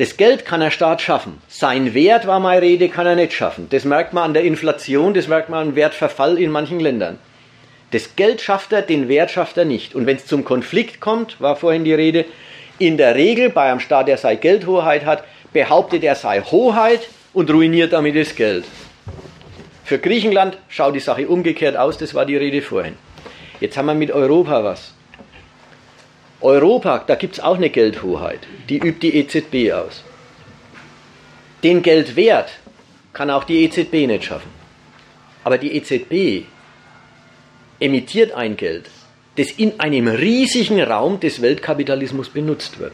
[0.00, 1.42] Das Geld kann der Staat schaffen.
[1.46, 3.66] Sein Wert, war meine Rede, kann er nicht schaffen.
[3.68, 7.18] Das merkt man an der Inflation, das merkt man am Wertverfall in manchen Ländern.
[7.90, 9.94] Das Geld schafft er, den Wert schafft er nicht.
[9.94, 12.24] Und wenn es zum Konflikt kommt, war vorhin die Rede,
[12.78, 15.22] in der Regel bei einem Staat, der sei Geldhoheit hat,
[15.52, 18.64] behauptet er sei Hoheit und ruiniert damit das Geld.
[19.84, 22.94] Für Griechenland schaut die Sache umgekehrt aus, das war die Rede vorhin.
[23.60, 24.94] Jetzt haben wir mit Europa was.
[26.40, 30.04] Europa, da gibt es auch eine Geldhoheit, die übt die EZB aus.
[31.62, 32.50] Den Geldwert
[33.12, 34.50] kann auch die EZB nicht schaffen.
[35.44, 36.46] Aber die EZB
[37.78, 38.86] emittiert ein Geld,
[39.36, 42.92] das in einem riesigen Raum des Weltkapitalismus benutzt wird.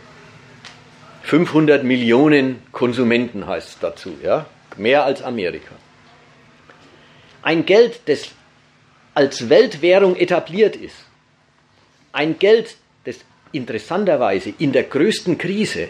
[1.23, 4.47] 500 Millionen Konsumenten heißt es dazu, ja?
[4.77, 5.75] mehr als Amerika.
[7.43, 8.29] Ein Geld, das
[9.15, 10.97] als Weltwährung etabliert ist,
[12.13, 12.77] ein Geld,
[13.53, 15.89] interessanterweise in der größten Krise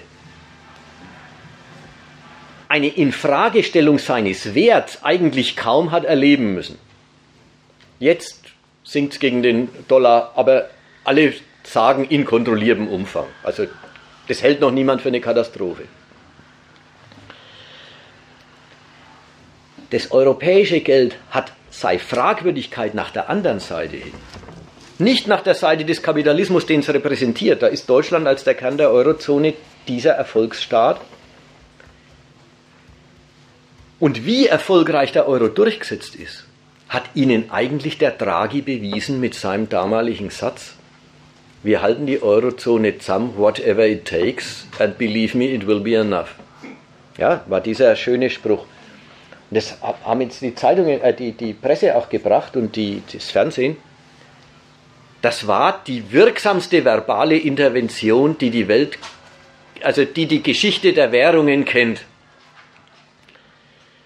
[2.68, 6.78] eine Infragestellung seines Werts eigentlich kaum hat erleben müssen.
[7.98, 8.44] Jetzt
[8.84, 10.70] sinkt es gegen den Dollar, aber
[11.04, 13.26] alle sagen in kontrolliertem Umfang.
[13.42, 13.66] Also
[14.28, 15.84] das hält noch niemand für eine Katastrophe.
[19.90, 24.14] Das europäische Geld hat sei Fragwürdigkeit nach der anderen Seite hin.
[24.98, 27.62] Nicht nach der Seite des Kapitalismus, den es repräsentiert.
[27.62, 29.54] Da ist Deutschland als der Kern der Eurozone
[29.88, 31.00] dieser Erfolgsstaat.
[33.98, 36.44] Und wie erfolgreich der Euro durchgesetzt ist,
[36.88, 40.74] hat Ihnen eigentlich der Draghi bewiesen mit seinem damaligen Satz.
[41.62, 46.36] Wir halten die Eurozone zusammen, whatever it takes, and believe me, it will be enough.
[47.18, 48.66] Ja, war dieser schöne Spruch.
[49.50, 53.76] Das haben jetzt die Zeitungen, äh, die, die Presse auch gebracht und die, das Fernsehen.
[55.22, 58.98] Das war die wirksamste verbale Intervention, die die Welt,
[59.82, 62.02] also die die Geschichte der Währungen kennt.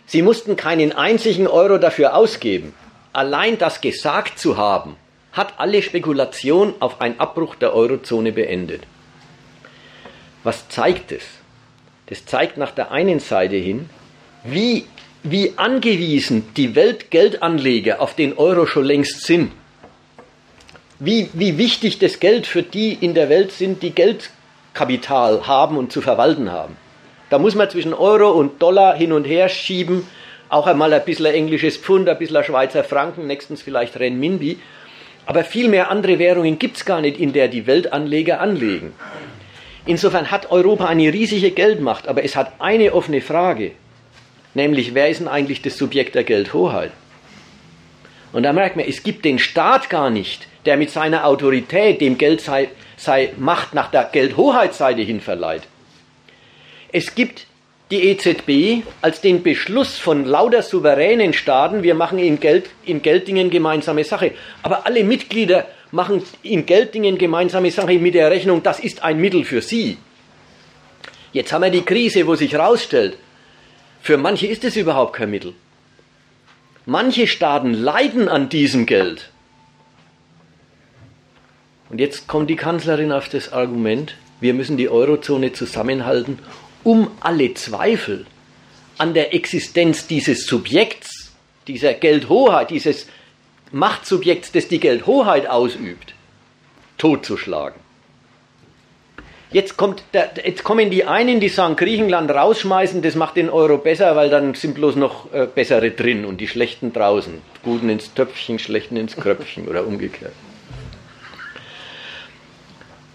[0.07, 2.75] Sie mussten keinen einzigen Euro dafür ausgeben.
[3.13, 4.97] Allein das gesagt zu haben,
[5.33, 8.83] hat alle Spekulation auf einen Abbruch der Eurozone beendet.
[10.43, 11.25] Was zeigt es?
[12.07, 13.89] Das zeigt nach der einen Seite hin,
[14.43, 14.87] wie,
[15.23, 19.53] wie angewiesen die Weltgeldanleger auf den Euro schon längst sind.
[21.03, 25.91] Wie, wie wichtig das Geld für die in der Welt sind, die Geldkapital haben und
[25.91, 26.77] zu verwalten haben.
[27.31, 30.07] Da muss man zwischen Euro und Dollar hin und her schieben,
[30.51, 34.59] auch einmal ein bisschen englisches Pfund, ein bisschen Schweizer Franken, nächstens vielleicht Renminbi.
[35.25, 38.93] Aber viel mehr andere Währungen gibt es gar nicht, in der die Weltanleger anlegen.
[39.87, 43.71] Insofern hat Europa eine riesige Geldmacht, aber es hat eine offene Frage,
[44.53, 46.93] nämlich wer ist denn eigentlich das Subjekt der Geldhoheit?
[48.35, 52.19] Und da merkt man, es gibt den Staat gar nicht, der mit seiner Autorität dem
[52.19, 55.63] Geld sei, sei Macht nach der Geldhoheitsseite hin verleiht.
[56.93, 57.47] Es gibt
[57.91, 63.51] die EZB als den Beschluss von lauter souveränen Staaten, wir machen in, Geld, in Gelddingen
[63.51, 64.33] gemeinsame Sache.
[64.63, 69.45] Aber alle Mitglieder machen in Gelddingen gemeinsame Sache mit der Rechnung, das ist ein Mittel
[69.45, 69.97] für sie.
[71.33, 73.17] Jetzt haben wir die Krise, wo sich herausstellt,
[74.01, 75.55] für manche ist es überhaupt kein Mittel.
[76.87, 79.31] Manche Staaten leiden an diesem Geld.
[81.91, 86.39] Und jetzt kommt die Kanzlerin auf das Argument, wir müssen die Eurozone zusammenhalten,
[86.85, 88.27] um alle Zweifel
[88.97, 91.33] an der Existenz dieses Subjekts,
[91.67, 93.07] dieser Geldhoheit, dieses
[93.73, 96.15] Machtsubjekts, das die Geldhoheit ausübt,
[96.97, 97.79] totzuschlagen.
[99.53, 103.79] Jetzt, kommt der, jetzt kommen die einen, die sagen, Griechenland rausschmeißen, das macht den Euro
[103.79, 107.43] besser, weil dann sind bloß noch äh, bessere drin und die schlechten draußen.
[107.65, 110.33] Guten ins Töpfchen, schlechten ins Kröpfchen oder umgekehrt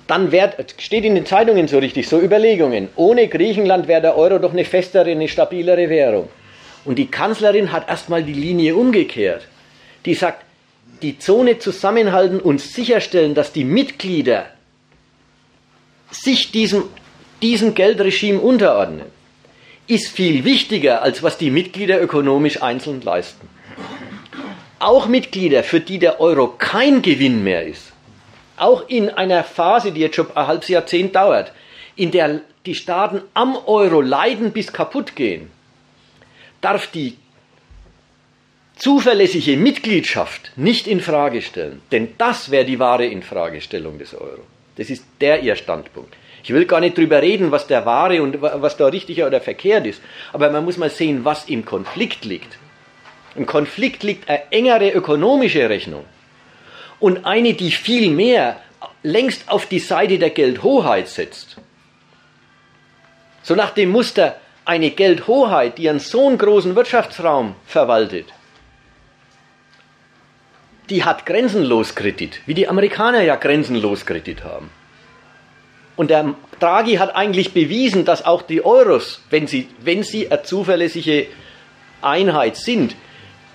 [0.08, 2.90] dann wert, steht in den Zeitungen so richtig, so Überlegungen.
[2.96, 6.30] Ohne Griechenland wäre der Euro doch eine festere, eine stabilere Währung.
[6.86, 9.48] Und die Kanzlerin hat erstmal die Linie umgekehrt.
[10.06, 10.46] Die sagt,
[11.02, 14.46] die Zone zusammenhalten und sicherstellen, dass die Mitglieder
[16.12, 16.84] sich diesem,
[17.42, 19.08] diesem Geldregime unterordnen,
[19.88, 23.48] ist viel wichtiger, als was die Mitglieder ökonomisch einzeln leisten.
[24.80, 27.95] Auch Mitglieder, für die der Euro kein Gewinn mehr ist,
[28.58, 31.52] auch in einer Phase, die jetzt schon ein halbes Jahrzehnt dauert,
[31.96, 35.52] in der die Staaten am Euro leiden bis kaputt gehen,
[36.62, 37.18] darf die
[38.76, 44.42] zuverlässige Mitgliedschaft nicht in Frage stellen, denn das wäre die wahre Infragestellung des Euro.
[44.76, 46.14] Das ist der ihr Standpunkt.
[46.44, 49.88] Ich will gar nicht drüber reden, was der wahre und was da richtig oder verkehrt
[49.88, 50.02] ist,
[50.34, 52.58] aber man muss mal sehen, was im Konflikt liegt.
[53.36, 56.06] Im Konflikt liegt eine engere ökonomische Rechnung
[57.00, 58.60] und eine, die viel mehr
[59.04, 61.58] längst auf die Seite der Geldhoheit setzt.
[63.44, 68.26] So nach dem Muster, eine Geldhoheit, die einen so einen großen Wirtschaftsraum verwaltet,
[70.90, 74.70] die hat grenzenlos Kredit, wie die Amerikaner ja grenzenlos Kredit haben.
[75.96, 80.44] Und der Draghi hat eigentlich bewiesen, dass auch die Euros, wenn sie, wenn sie eine
[80.44, 81.28] zuverlässige
[82.02, 82.96] Einheit sind,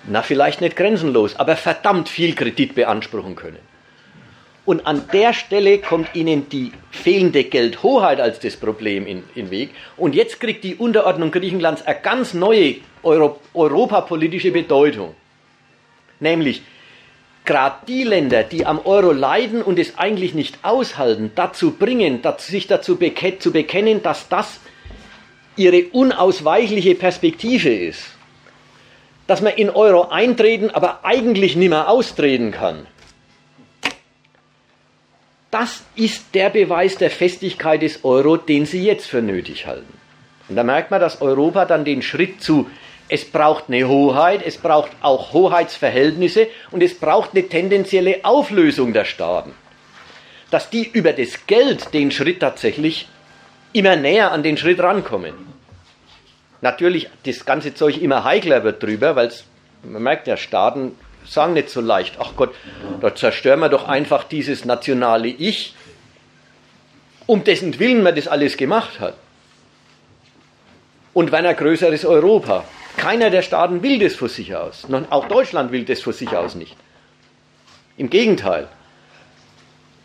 [0.04, 3.58] na vielleicht nicht grenzenlos, aber verdammt viel Kredit beanspruchen können.
[4.66, 9.70] Und an der Stelle kommt ihnen die fehlende Geldhoheit als das Problem in den Weg.
[9.96, 15.14] Und jetzt kriegt die Unterordnung Griechenlands eine ganz neue Euro europapolitische Bedeutung.
[16.20, 16.62] Nämlich,
[17.46, 22.66] gerade die Länder, die am Euro leiden und es eigentlich nicht aushalten, dazu bringen, sich
[22.66, 24.60] dazu beke zu bekennen, dass das
[25.56, 28.19] ihre unausweichliche Perspektive ist
[29.30, 32.88] dass man in Euro eintreten, aber eigentlich nicht mehr austreten kann.
[35.52, 39.94] Das ist der Beweis der Festigkeit des Euro, den sie jetzt für nötig halten.
[40.48, 42.68] Und da merkt man, dass Europa dann den Schritt zu,
[43.08, 49.04] es braucht eine Hoheit, es braucht auch Hoheitsverhältnisse und es braucht eine tendenzielle Auflösung der
[49.04, 49.52] Staaten.
[50.50, 53.06] Dass die über das Geld den Schritt tatsächlich
[53.72, 55.59] immer näher an den Schritt rankommen.
[56.62, 59.32] Natürlich, das ganze Zeug immer heikler wird drüber, weil
[59.82, 60.96] man merkt ja, Staaten
[61.26, 62.54] sagen nicht so leicht, ach Gott,
[63.00, 65.74] da zerstören wir doch einfach dieses nationale Ich,
[67.26, 69.14] um dessen Willen man das alles gemacht hat.
[71.12, 72.64] Und wenn ein größeres Europa.
[72.96, 74.86] Keiner der Staaten will das von sich aus.
[75.10, 76.76] Auch Deutschland will das von sich aus nicht.
[77.96, 78.68] Im Gegenteil.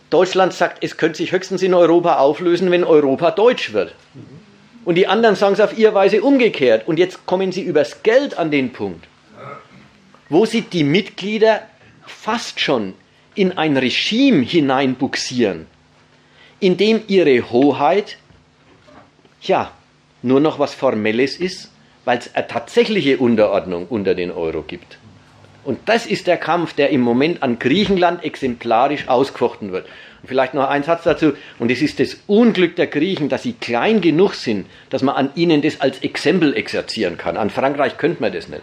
[0.09, 3.95] Deutschland sagt, es könnte sich höchstens in Europa auflösen, wenn Europa deutsch wird.
[4.85, 6.87] Und die anderen sagen es auf ihre Weise umgekehrt.
[6.87, 9.07] Und jetzt kommen sie übers Geld an den Punkt,
[10.29, 11.63] wo sie die Mitglieder
[12.05, 12.93] fast schon
[13.33, 15.65] in ein Regime hineinbuxieren,
[16.59, 18.17] in dem ihre Hoheit,
[19.41, 19.71] ja,
[20.21, 21.71] nur noch was Formelles ist,
[22.05, 24.99] weil es eine tatsächliche Unterordnung unter den Euro gibt.
[25.65, 29.87] Und das ist der Kampf, der im Moment an Griechenland exemplarisch ausgefochten wird.
[30.21, 31.33] Und vielleicht noch ein Satz dazu.
[31.57, 35.31] Und es ist das Unglück der Griechen, dass sie klein genug sind, dass man an
[35.35, 37.35] ihnen das als Exempel exerzieren kann.
[37.35, 38.61] An Frankreich könnte man das nicht.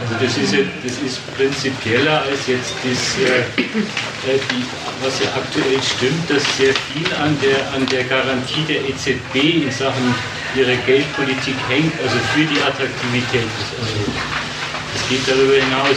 [0.00, 4.64] Also das ist, das ist prinzipieller als jetzt das, äh, äh, die,
[5.02, 9.70] was ja aktuell stimmt, dass sehr viel an der, an der Garantie der EZB in
[9.70, 10.14] Sachen
[10.54, 13.48] ihrer Geldpolitik hängt, also für die Attraktivität.
[13.80, 14.57] Also
[14.98, 15.96] das geht darüber hinaus.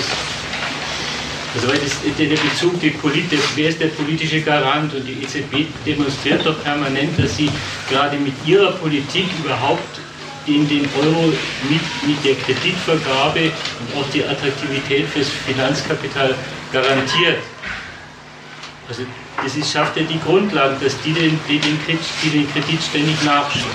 [1.53, 3.26] Also weil das, der Bezug, die Polit,
[3.56, 7.49] wer ist der politische Garant und die EZB demonstriert doch permanent, dass sie
[7.90, 9.99] gerade mit ihrer Politik überhaupt
[10.48, 11.34] in den Euro
[11.69, 16.36] mit, mit der Kreditvergabe und auch die Attraktivität fürs Finanzkapital
[16.72, 17.40] garantiert.
[18.88, 19.03] Also
[19.44, 22.82] das ist, schafft ja die Grundlagen, dass die den, die den, Kredit, die den Kredit
[22.82, 23.69] ständig nachschieben.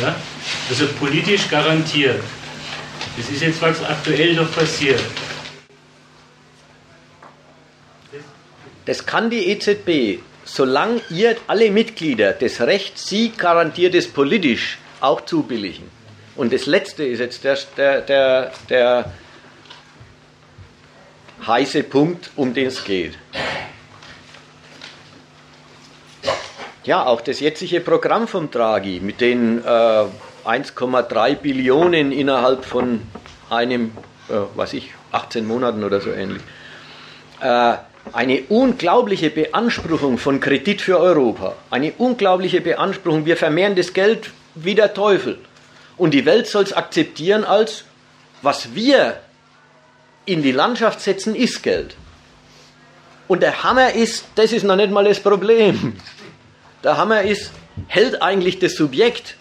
[0.00, 0.14] Ja?
[0.70, 2.22] Also politisch garantiert.
[3.16, 5.00] Das ist jetzt, was aktuell noch passiert.
[8.84, 15.20] Das kann die EZB, solange ihr alle Mitglieder das Recht, sie garantiert es politisch, auch
[15.20, 15.90] zubilligen.
[16.34, 19.12] Und das Letzte ist jetzt der, der, der, der
[21.46, 23.18] heiße Punkt, um den es geht.
[26.84, 30.04] Ja, auch das jetzige Programm vom Draghi mit den äh,
[30.44, 33.02] 1,3 Billionen innerhalb von
[33.50, 33.92] einem,
[34.28, 36.42] äh, was ich, 18 Monaten oder so ähnlich.
[37.40, 37.74] Äh,
[38.12, 41.54] eine unglaubliche Beanspruchung von Kredit für Europa.
[41.70, 43.26] Eine unglaubliche Beanspruchung.
[43.26, 45.38] Wir vermehren das Geld wie der Teufel.
[45.96, 47.84] Und die Welt soll es akzeptieren als,
[48.42, 49.20] was wir
[50.24, 51.96] in die Landschaft setzen, ist Geld.
[53.28, 55.96] Und der Hammer ist, das ist noch nicht mal das Problem.
[56.82, 57.52] Der Hammer ist,
[57.86, 59.36] hält eigentlich das Subjekt,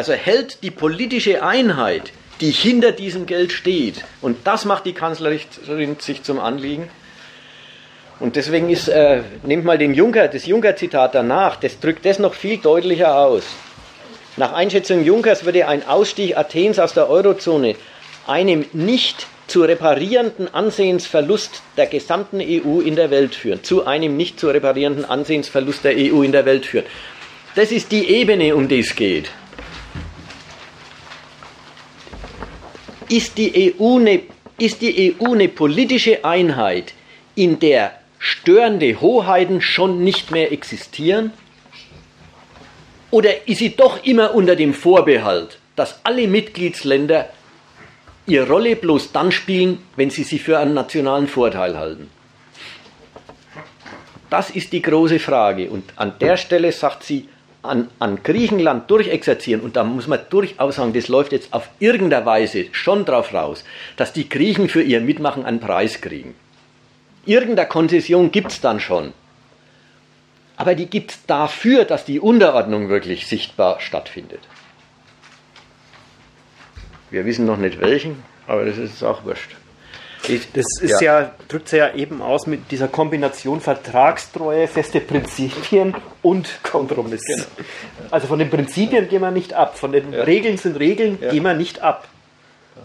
[0.00, 2.10] also hält die politische Einheit,
[2.40, 4.02] die hinter diesem Geld steht.
[4.22, 6.88] Und das macht die Kanzlerin sich zum Anliegen.
[8.18, 12.32] Und deswegen ist, äh, nehmt mal den Juncker, das Juncker-Zitat danach, das drückt das noch
[12.32, 13.42] viel deutlicher aus.
[14.38, 17.74] Nach Einschätzung Junkers würde ein Ausstieg Athens aus der Eurozone
[18.26, 23.62] einem nicht zu reparierenden Ansehensverlust der gesamten EU in der Welt führen.
[23.62, 26.86] Zu einem nicht zu reparierenden Ansehensverlust der EU in der Welt führen.
[27.54, 29.30] Das ist die Ebene, um die es geht.
[33.10, 34.20] Ist die EU eine,
[34.56, 36.94] ist die EU eine politische Einheit,
[37.34, 41.32] in der störende Hoheiten schon nicht mehr existieren?
[43.10, 47.28] Oder ist sie doch immer unter dem Vorbehalt, dass alle Mitgliedsländer
[48.26, 52.08] ihre Rolle bloß dann spielen, wenn sie sie für einen nationalen Vorteil halten?
[54.30, 55.68] Das ist die große Frage.
[55.68, 57.28] Und an der Stelle sagt sie,
[57.62, 62.24] an, an Griechenland durchexerzieren, und da muss man durchaus sagen, das läuft jetzt auf irgendeiner
[62.26, 63.64] Weise schon drauf raus,
[63.96, 66.34] dass die Griechen für ihr Mitmachen einen Preis kriegen.
[67.26, 69.12] Irgendeine Konzession gibt es dann schon.
[70.56, 74.40] Aber die gibt es dafür, dass die Unterordnung wirklich sichtbar stattfindet.
[77.10, 79.56] Wir wissen noch nicht welchen, aber das ist auch wurscht.
[80.28, 81.20] Das ist ja.
[81.20, 87.24] ja drückt sich ja eben aus mit dieser Kombination Vertragstreue, feste Prinzipien und Kompromiss.
[87.24, 87.44] Genau.
[88.10, 90.22] Also von den Prinzipien gehen wir nicht ab, von den ja.
[90.22, 91.30] Regeln sind Regeln, ja.
[91.30, 92.08] gehen wir nicht ab.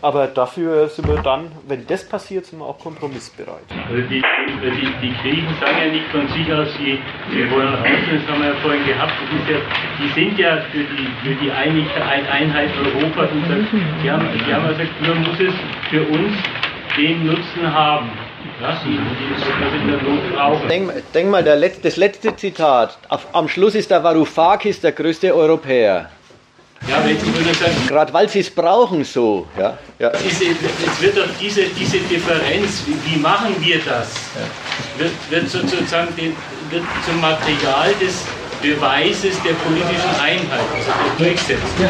[0.02, 3.64] Aber dafür sind wir dann, wenn das passiert, sind wir auch kompromissbereit.
[3.88, 7.00] Also die, die, die Griechen sagen ja nicht von sich aus, sie,
[7.32, 9.14] sie wollen raus, das haben wir ja vorhin gehabt,
[9.50, 9.58] ja,
[10.00, 13.68] die sind ja für die, für die Einheit Europas und sagen,
[14.04, 15.54] die haben, die haben gesagt, nur muss es
[15.90, 16.34] für uns
[16.98, 18.10] den Nutzen haben.
[18.62, 20.68] Ja, die, die.
[20.68, 22.98] Denk, denk mal, der Let das letzte Zitat.
[23.10, 26.10] Auf, am Schluss ist der Varoufakis der größte Europäer.
[26.88, 27.04] Ja,
[27.88, 29.48] Gerade weil sie es brauchen so.
[29.58, 30.12] Ja, ja.
[30.24, 34.12] diese, es wird doch diese, diese Differenz, wie, wie machen wir das,
[34.98, 36.36] wird, wird sozusagen den,
[36.70, 38.26] wird zum Material des
[38.62, 41.90] Beweises der politischen Einheit, also der Durchsetzung.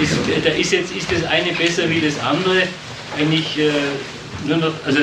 [0.00, 2.62] Ist, da ist jetzt ist das eine besser wie das andere,
[3.16, 3.70] wenn ich äh,
[4.46, 5.00] nur noch, also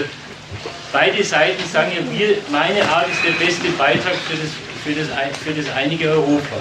[0.91, 4.52] beide Seiten sagen ja, wir, meine Art ist der beste Beitrag für das,
[4.84, 5.07] für das,
[5.44, 6.56] für das einige Europa.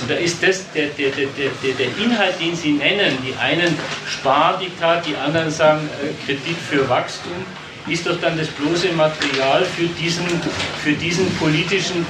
[0.00, 3.76] Und da ist das, der, der, der, der, der Inhalt, den Sie nennen, die einen
[4.06, 7.32] Spardiktat, die anderen sagen äh, Kredit für Wachstum,
[7.86, 10.26] ist doch dann das bloße Material für diesen,
[10.82, 12.06] für diesen politischen,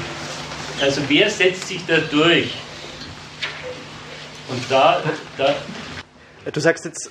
[0.81, 2.53] also wer setzt sich da durch?
[4.49, 5.03] Und da,
[5.37, 5.55] da
[6.53, 7.11] Du sagst jetzt,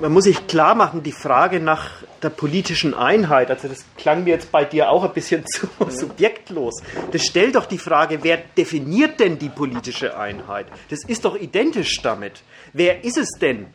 [0.00, 1.90] man muss sich klar machen, die Frage nach
[2.22, 6.82] der politischen Einheit, also das klang mir jetzt bei dir auch ein bisschen zu subjektlos.
[7.12, 10.66] Das stellt doch die Frage, wer definiert denn die politische Einheit?
[10.90, 12.42] Das ist doch identisch damit.
[12.72, 13.66] Wer ist es denn,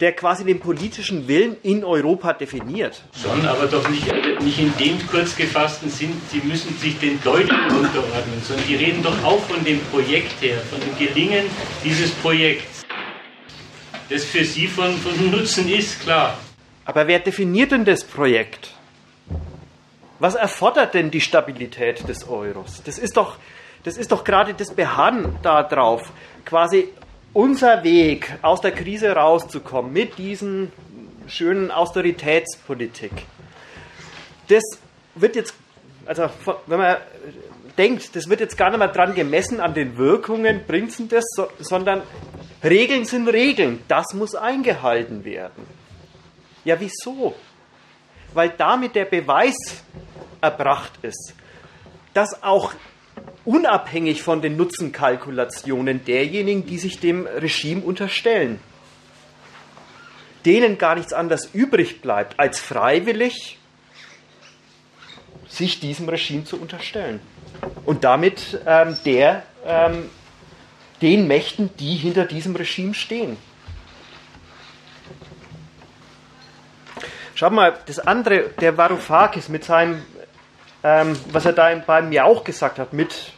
[0.00, 3.02] der quasi den politischen Willen in Europa definiert?
[3.20, 7.20] Schon, aber doch nicht, äh, nicht in dem kurz gefassten Sinn, sie müssen sich den
[7.22, 11.44] Deutschen unterordnen, sondern die reden doch auch von dem Projekt her, von dem Gelingen
[11.84, 12.73] dieses Projekts,
[14.14, 16.38] das für sie von, von Nutzen ist, klar.
[16.84, 18.70] Aber wer definiert denn das Projekt?
[20.20, 22.80] Was erfordert denn die Stabilität des Euros?
[22.84, 23.38] Das ist doch,
[23.82, 26.12] das ist doch gerade das Beharren darauf,
[26.44, 26.88] quasi
[27.32, 30.70] unser Weg aus der Krise rauszukommen mit diesen
[31.26, 33.10] schönen Austeritätspolitik.
[34.46, 34.62] Das
[35.16, 35.54] wird jetzt,
[36.06, 36.30] also
[36.68, 36.96] wenn man
[37.76, 41.24] denkt, das wird jetzt gar nicht mehr dran gemessen an den Wirkungen, bringt es das,
[41.34, 42.02] so, sondern
[42.64, 45.66] Regeln sind Regeln, das muss eingehalten werden.
[46.64, 47.34] Ja, wieso?
[48.32, 49.84] Weil damit der Beweis
[50.40, 51.34] erbracht ist,
[52.14, 52.72] dass auch
[53.44, 58.60] unabhängig von den Nutzenkalkulationen derjenigen, die sich dem Regime unterstellen,
[60.46, 63.58] denen gar nichts anderes übrig bleibt, als freiwillig
[65.48, 67.20] sich diesem Regime zu unterstellen.
[67.84, 70.10] Und damit ähm, der, ähm,
[71.02, 73.36] den Mächten, die hinter diesem Regime stehen.
[77.34, 80.02] Schau mal, das andere, der Varoufakis mit seinem,
[80.84, 83.32] ähm, was er da beim Jauch gesagt hat, mit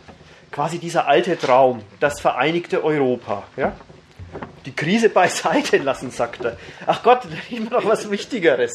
[0.51, 3.45] quasi dieser alte Traum, das vereinigte Europa.
[3.57, 3.73] Ja?
[4.67, 6.59] Die Krise beiseite lassen, sagt er.
[6.87, 8.73] Ach Gott, da haben wir doch was Wichtigeres.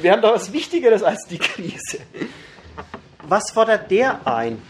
[0.00, 1.98] Wir haben doch was Wichtigeres als die Krise.
[3.22, 4.60] Was fordert der ein?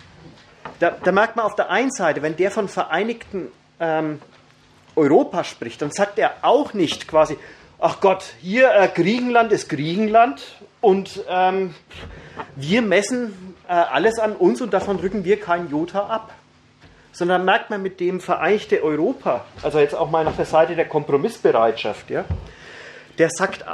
[0.78, 3.48] Da, da merkt man auf der einen Seite, wenn der von vereinigten
[3.80, 4.20] ähm,
[4.94, 7.38] Europa spricht, dann sagt er auch nicht quasi,
[7.78, 10.42] ach Gott, hier äh, Griechenland ist Griechenland
[10.80, 11.74] und ähm,
[12.56, 16.32] wir messen äh, alles an uns und davon rücken wir kein Jota ab.
[17.12, 20.86] Sondern merkt man mit dem vereinigte Europa, also jetzt auch mal auf der Seite der
[20.86, 22.26] Kompromissbereitschaft, ja,
[23.16, 23.64] der sagt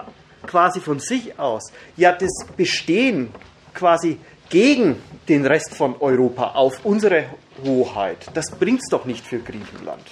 [0.46, 3.34] quasi von sich aus, ja, das Bestehen
[3.74, 4.20] quasi
[4.52, 7.24] gegen den Rest von Europa auf unsere
[7.64, 10.04] Hoheit, das bringt es doch nicht für Griechenland.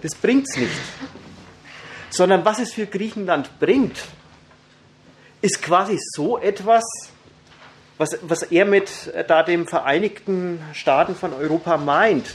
[0.00, 0.72] Das bringt es nicht.
[2.08, 3.98] Sondern was es für Griechenland bringt,
[5.42, 6.82] ist quasi so etwas,
[7.98, 12.34] was, was er mit äh, da dem Vereinigten Staaten von Europa meint.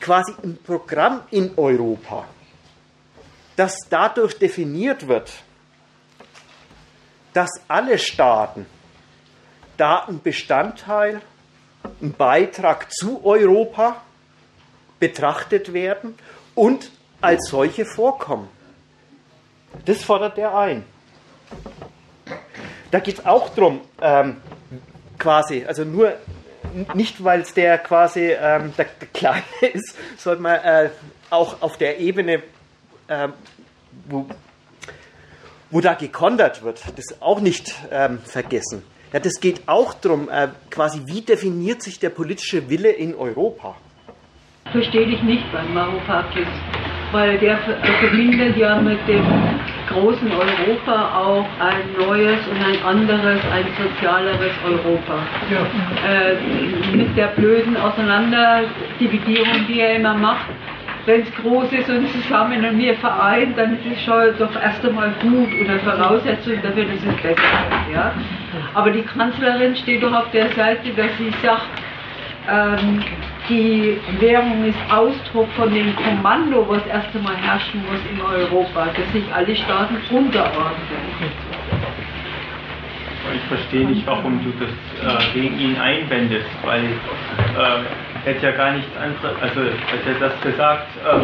[0.00, 2.26] Quasi ein Programm in Europa,
[3.54, 5.30] das dadurch definiert wird,
[7.32, 8.66] dass alle Staaten
[9.76, 11.20] da ein Bestandteil,
[12.00, 14.02] ein Beitrag zu Europa
[14.98, 16.16] betrachtet werden
[16.54, 18.48] und als solche vorkommen.
[19.84, 20.84] Das fordert er ein.
[22.90, 24.36] Da geht es auch darum, ähm,
[25.18, 26.14] quasi, also nur
[26.94, 30.90] nicht, weil es der quasi ähm, der, der Kleine ist, sollte man äh,
[31.30, 32.42] auch auf der Ebene,
[33.08, 33.32] ähm,
[34.06, 34.26] wo,
[35.70, 38.84] wo da gekontert wird, das auch nicht ähm, vergessen.
[39.14, 43.76] Ja, das geht auch darum, äh, quasi, wie definiert sich der politische Wille in Europa?
[44.72, 46.48] Verstehe ich nicht beim Varoufakis,
[47.12, 49.22] weil der ver- verbindet ja mit dem
[49.88, 55.16] großen Europa auch ein neues und ein anderes, ein sozialeres Europa.
[56.08, 60.46] Äh, mit der blöden Auseinanderdividierung, die er immer macht,
[61.06, 64.84] wenn es groß ist und zusammen und wir vereint, dann ist es schon doch erst
[64.84, 67.94] einmal gut und eine Voraussetzung dafür, dass es besser wird.
[67.94, 68.12] Ja?
[68.74, 71.68] Aber die Kanzlerin steht doch auf der Seite, dass sie sagt,
[72.50, 73.02] ähm,
[73.48, 79.12] die Währung ist Ausdruck von dem Kommando, was erst einmal herrschen muss in Europa, dass
[79.12, 80.88] sich alle Staaten unterordnen.
[83.34, 87.84] Ich verstehe nicht, warum du das äh, gegen ihn einwendest, weil äh, er
[88.24, 91.20] hätte ja gar nichts anderes, also hat er das gesagt, äh,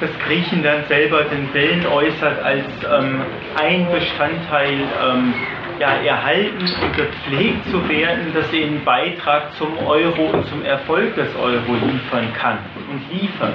[0.00, 3.22] dass Griechenland selber den Willen äußert, als ähm,
[3.60, 5.34] ein Bestandteil ähm,
[5.78, 11.14] ja, erhalten und gepflegt zu werden, dass er einen Beitrag zum Euro und zum Erfolg
[11.14, 12.58] des Euro liefern kann
[12.90, 13.54] und liefert.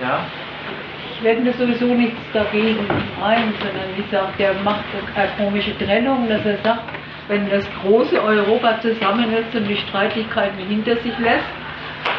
[0.00, 0.20] Ja?
[1.12, 2.86] Ich wende sowieso nichts dagegen
[3.24, 4.84] ein, sondern ich sage, der macht
[5.14, 6.84] eine komische Trennung, dass er sagt,
[7.28, 11.46] wenn das große Europa zusammen ist und die Streitigkeiten hinter sich lässt,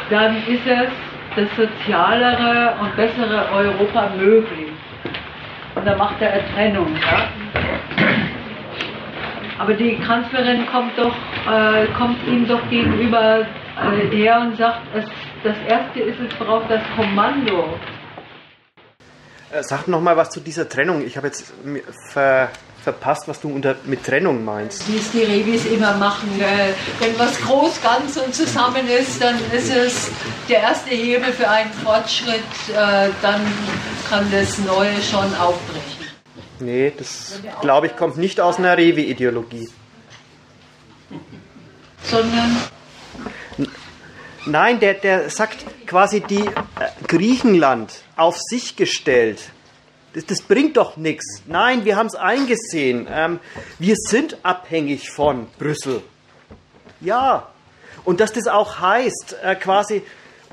[0.10, 0.90] dann ist es
[1.36, 4.70] das sozialere und bessere Europa möglich.
[5.76, 6.88] Und da macht er eine Trennung.
[6.96, 7.97] Ja?
[9.60, 11.16] Aber die Kanzlerin kommt, doch,
[11.52, 15.06] äh, kommt ihm doch gegenüber äh, her und sagt, es,
[15.44, 17.80] das Erste ist, es braucht das Kommando.
[19.52, 21.04] Äh, sag noch mal was zu dieser Trennung.
[21.06, 21.54] Ich habe jetzt
[22.12, 22.50] ver,
[22.84, 24.88] verpasst, was du unter, mit Trennung meinst.
[24.92, 26.30] Wie es die Revis immer machen.
[26.40, 30.12] Äh, wenn was groß, ganz und zusammen ist, dann ist es
[30.48, 32.44] der erste Hebel für einen Fortschritt.
[32.70, 33.42] Äh, dann
[34.10, 35.97] kann das Neue schon aufbrechen.
[36.60, 39.70] Nee, das glaube ich kommt nicht aus einer Revi-Ideologie.
[42.04, 42.58] Sondern
[44.48, 46.52] Nein, der, der sagt quasi die äh,
[47.06, 49.42] Griechenland auf sich gestellt.
[50.14, 51.44] Das, das bringt doch nichts.
[51.48, 53.08] Nein, wir haben es eingesehen.
[53.12, 53.40] Ähm,
[53.78, 56.02] wir sind abhängig von Brüssel.
[57.02, 57.50] Ja.
[58.06, 60.02] Und dass das auch heißt, äh, quasi,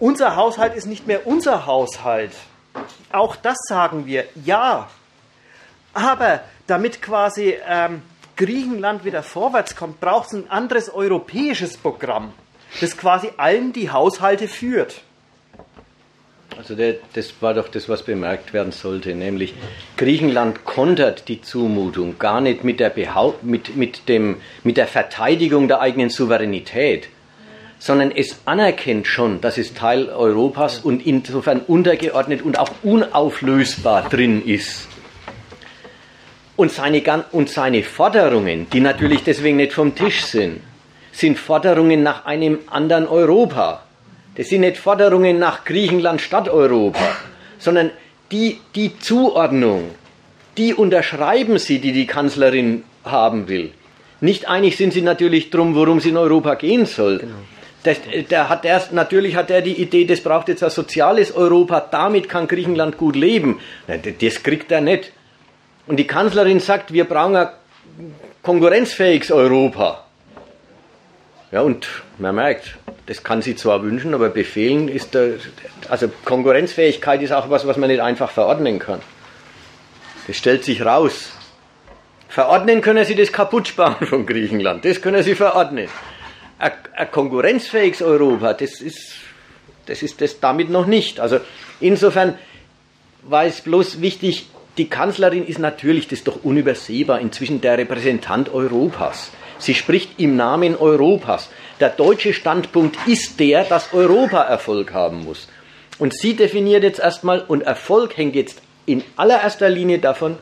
[0.01, 2.33] unser Haushalt ist nicht mehr unser Haushalt.
[3.13, 4.25] Auch das sagen wir.
[4.45, 4.89] Ja.
[5.95, 8.03] Aber damit quasi ähm,
[8.37, 12.33] Griechenland wieder vorwärts kommt, braucht es ein anderes europäisches Programm
[12.81, 15.03] das quasi allen die Haushalte führt.
[16.57, 19.55] Also der, das war doch das, was bemerkt werden sollte, nämlich
[19.97, 25.67] Griechenland kontert die Zumutung gar nicht mit der, Behaupt, mit, mit, dem, mit der Verteidigung
[25.67, 27.09] der eigenen Souveränität,
[27.81, 34.47] sondern es anerkennt schon, dass es Teil Europas und insofern untergeordnet und auch unauflösbar drin
[34.47, 34.89] ist.
[36.57, 37.03] Und seine,
[37.33, 40.61] und seine Forderungen, die natürlich deswegen nicht vom Tisch sind,
[41.11, 43.83] sind Forderungen nach einem anderen Europa.
[44.37, 47.17] Das sind nicht Forderungen nach Griechenland statt Europa,
[47.59, 47.91] sondern
[48.33, 49.91] die, die Zuordnung,
[50.57, 53.73] die unterschreiben sie, die die Kanzlerin haben will.
[54.21, 57.19] Nicht einig sind sie natürlich drum, worum es in Europa gehen soll.
[57.19, 57.35] Genau.
[57.83, 57.99] Das,
[58.31, 62.31] der hat erst, natürlich hat er die Idee, das braucht jetzt ein soziales Europa, damit
[62.31, 63.61] kann Griechenland gut leben.
[63.87, 65.13] Das kriegt er nicht.
[65.87, 67.49] Und die Kanzlerin sagt, wir brauchen ein
[68.43, 70.05] konkurrenzfähiges Europa.
[71.53, 71.87] Ja, und
[72.19, 75.35] man merkt, das kann sie zwar wünschen, aber befehlen ist, der,
[75.89, 79.01] also Konkurrenzfähigkeit ist auch was, was man nicht einfach verordnen kann.
[80.27, 81.33] Das stellt sich raus.
[82.29, 85.89] Verordnen können sie das Kaputtsparen von Griechenland, das können sie verordnen.
[86.59, 89.15] Ein, ein konkurrenzfähiges Europa, das ist,
[89.87, 91.21] das ist das damit noch nicht.
[91.21, 91.39] Also
[91.79, 92.37] insofern
[93.23, 98.53] war es bloß wichtig, die Kanzlerin ist natürlich, das ist doch unübersehbar, inzwischen der Repräsentant
[98.53, 99.31] Europas.
[99.59, 101.49] Sie spricht im Namen Europas.
[101.81, 105.49] Der deutsche Standpunkt ist der, dass Europa Erfolg haben muss.
[105.99, 110.37] Und sie definiert jetzt erstmal, und Erfolg hängt jetzt in allererster Linie davon,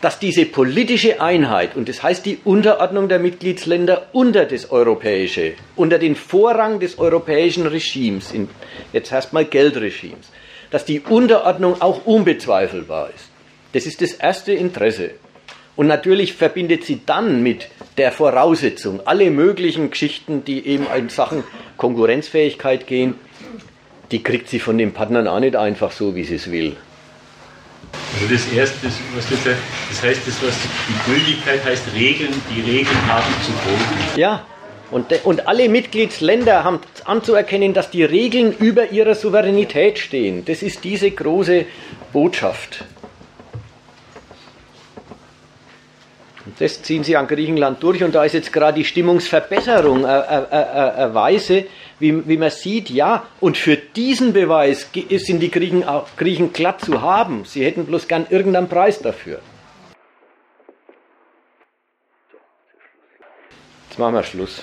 [0.00, 5.98] dass diese politische Einheit, und das heißt die Unterordnung der Mitgliedsländer unter das europäische, unter
[5.98, 8.32] den Vorrang des europäischen Regimes,
[8.92, 10.30] jetzt erstmal Geldregimes,
[10.70, 13.27] dass die Unterordnung auch unbezweifelbar ist.
[13.72, 15.10] Das ist das erste Interesse.
[15.76, 21.44] Und natürlich verbindet sie dann mit der Voraussetzung alle möglichen Geschichten, die eben in Sachen
[21.76, 23.14] Konkurrenzfähigkeit gehen,
[24.10, 26.76] die kriegt sie von den Partnern auch nicht einfach so, wie sie es will.
[28.14, 30.56] Also das erste, was du sagst, das heißt, das, was
[30.88, 34.18] die Gültigkeit heißt, Regeln, die Regeln haben zu folgen.
[34.18, 34.44] Ja,
[34.90, 40.44] und, und alle Mitgliedsländer haben anzuerkennen, dass die Regeln über ihrer Souveränität stehen.
[40.46, 41.66] Das ist diese große
[42.12, 42.84] Botschaft.
[46.58, 51.66] Das ziehen sie an Griechenland durch und da ist jetzt gerade die Stimmungsverbesserung eine Weise,
[52.00, 55.84] wie, wie man sieht, ja, und für diesen Beweis sind die Griechen,
[56.16, 57.44] Griechen glatt zu haben.
[57.44, 59.40] Sie hätten bloß gern irgendeinen Preis dafür.
[63.88, 64.62] Jetzt machen wir Schluss.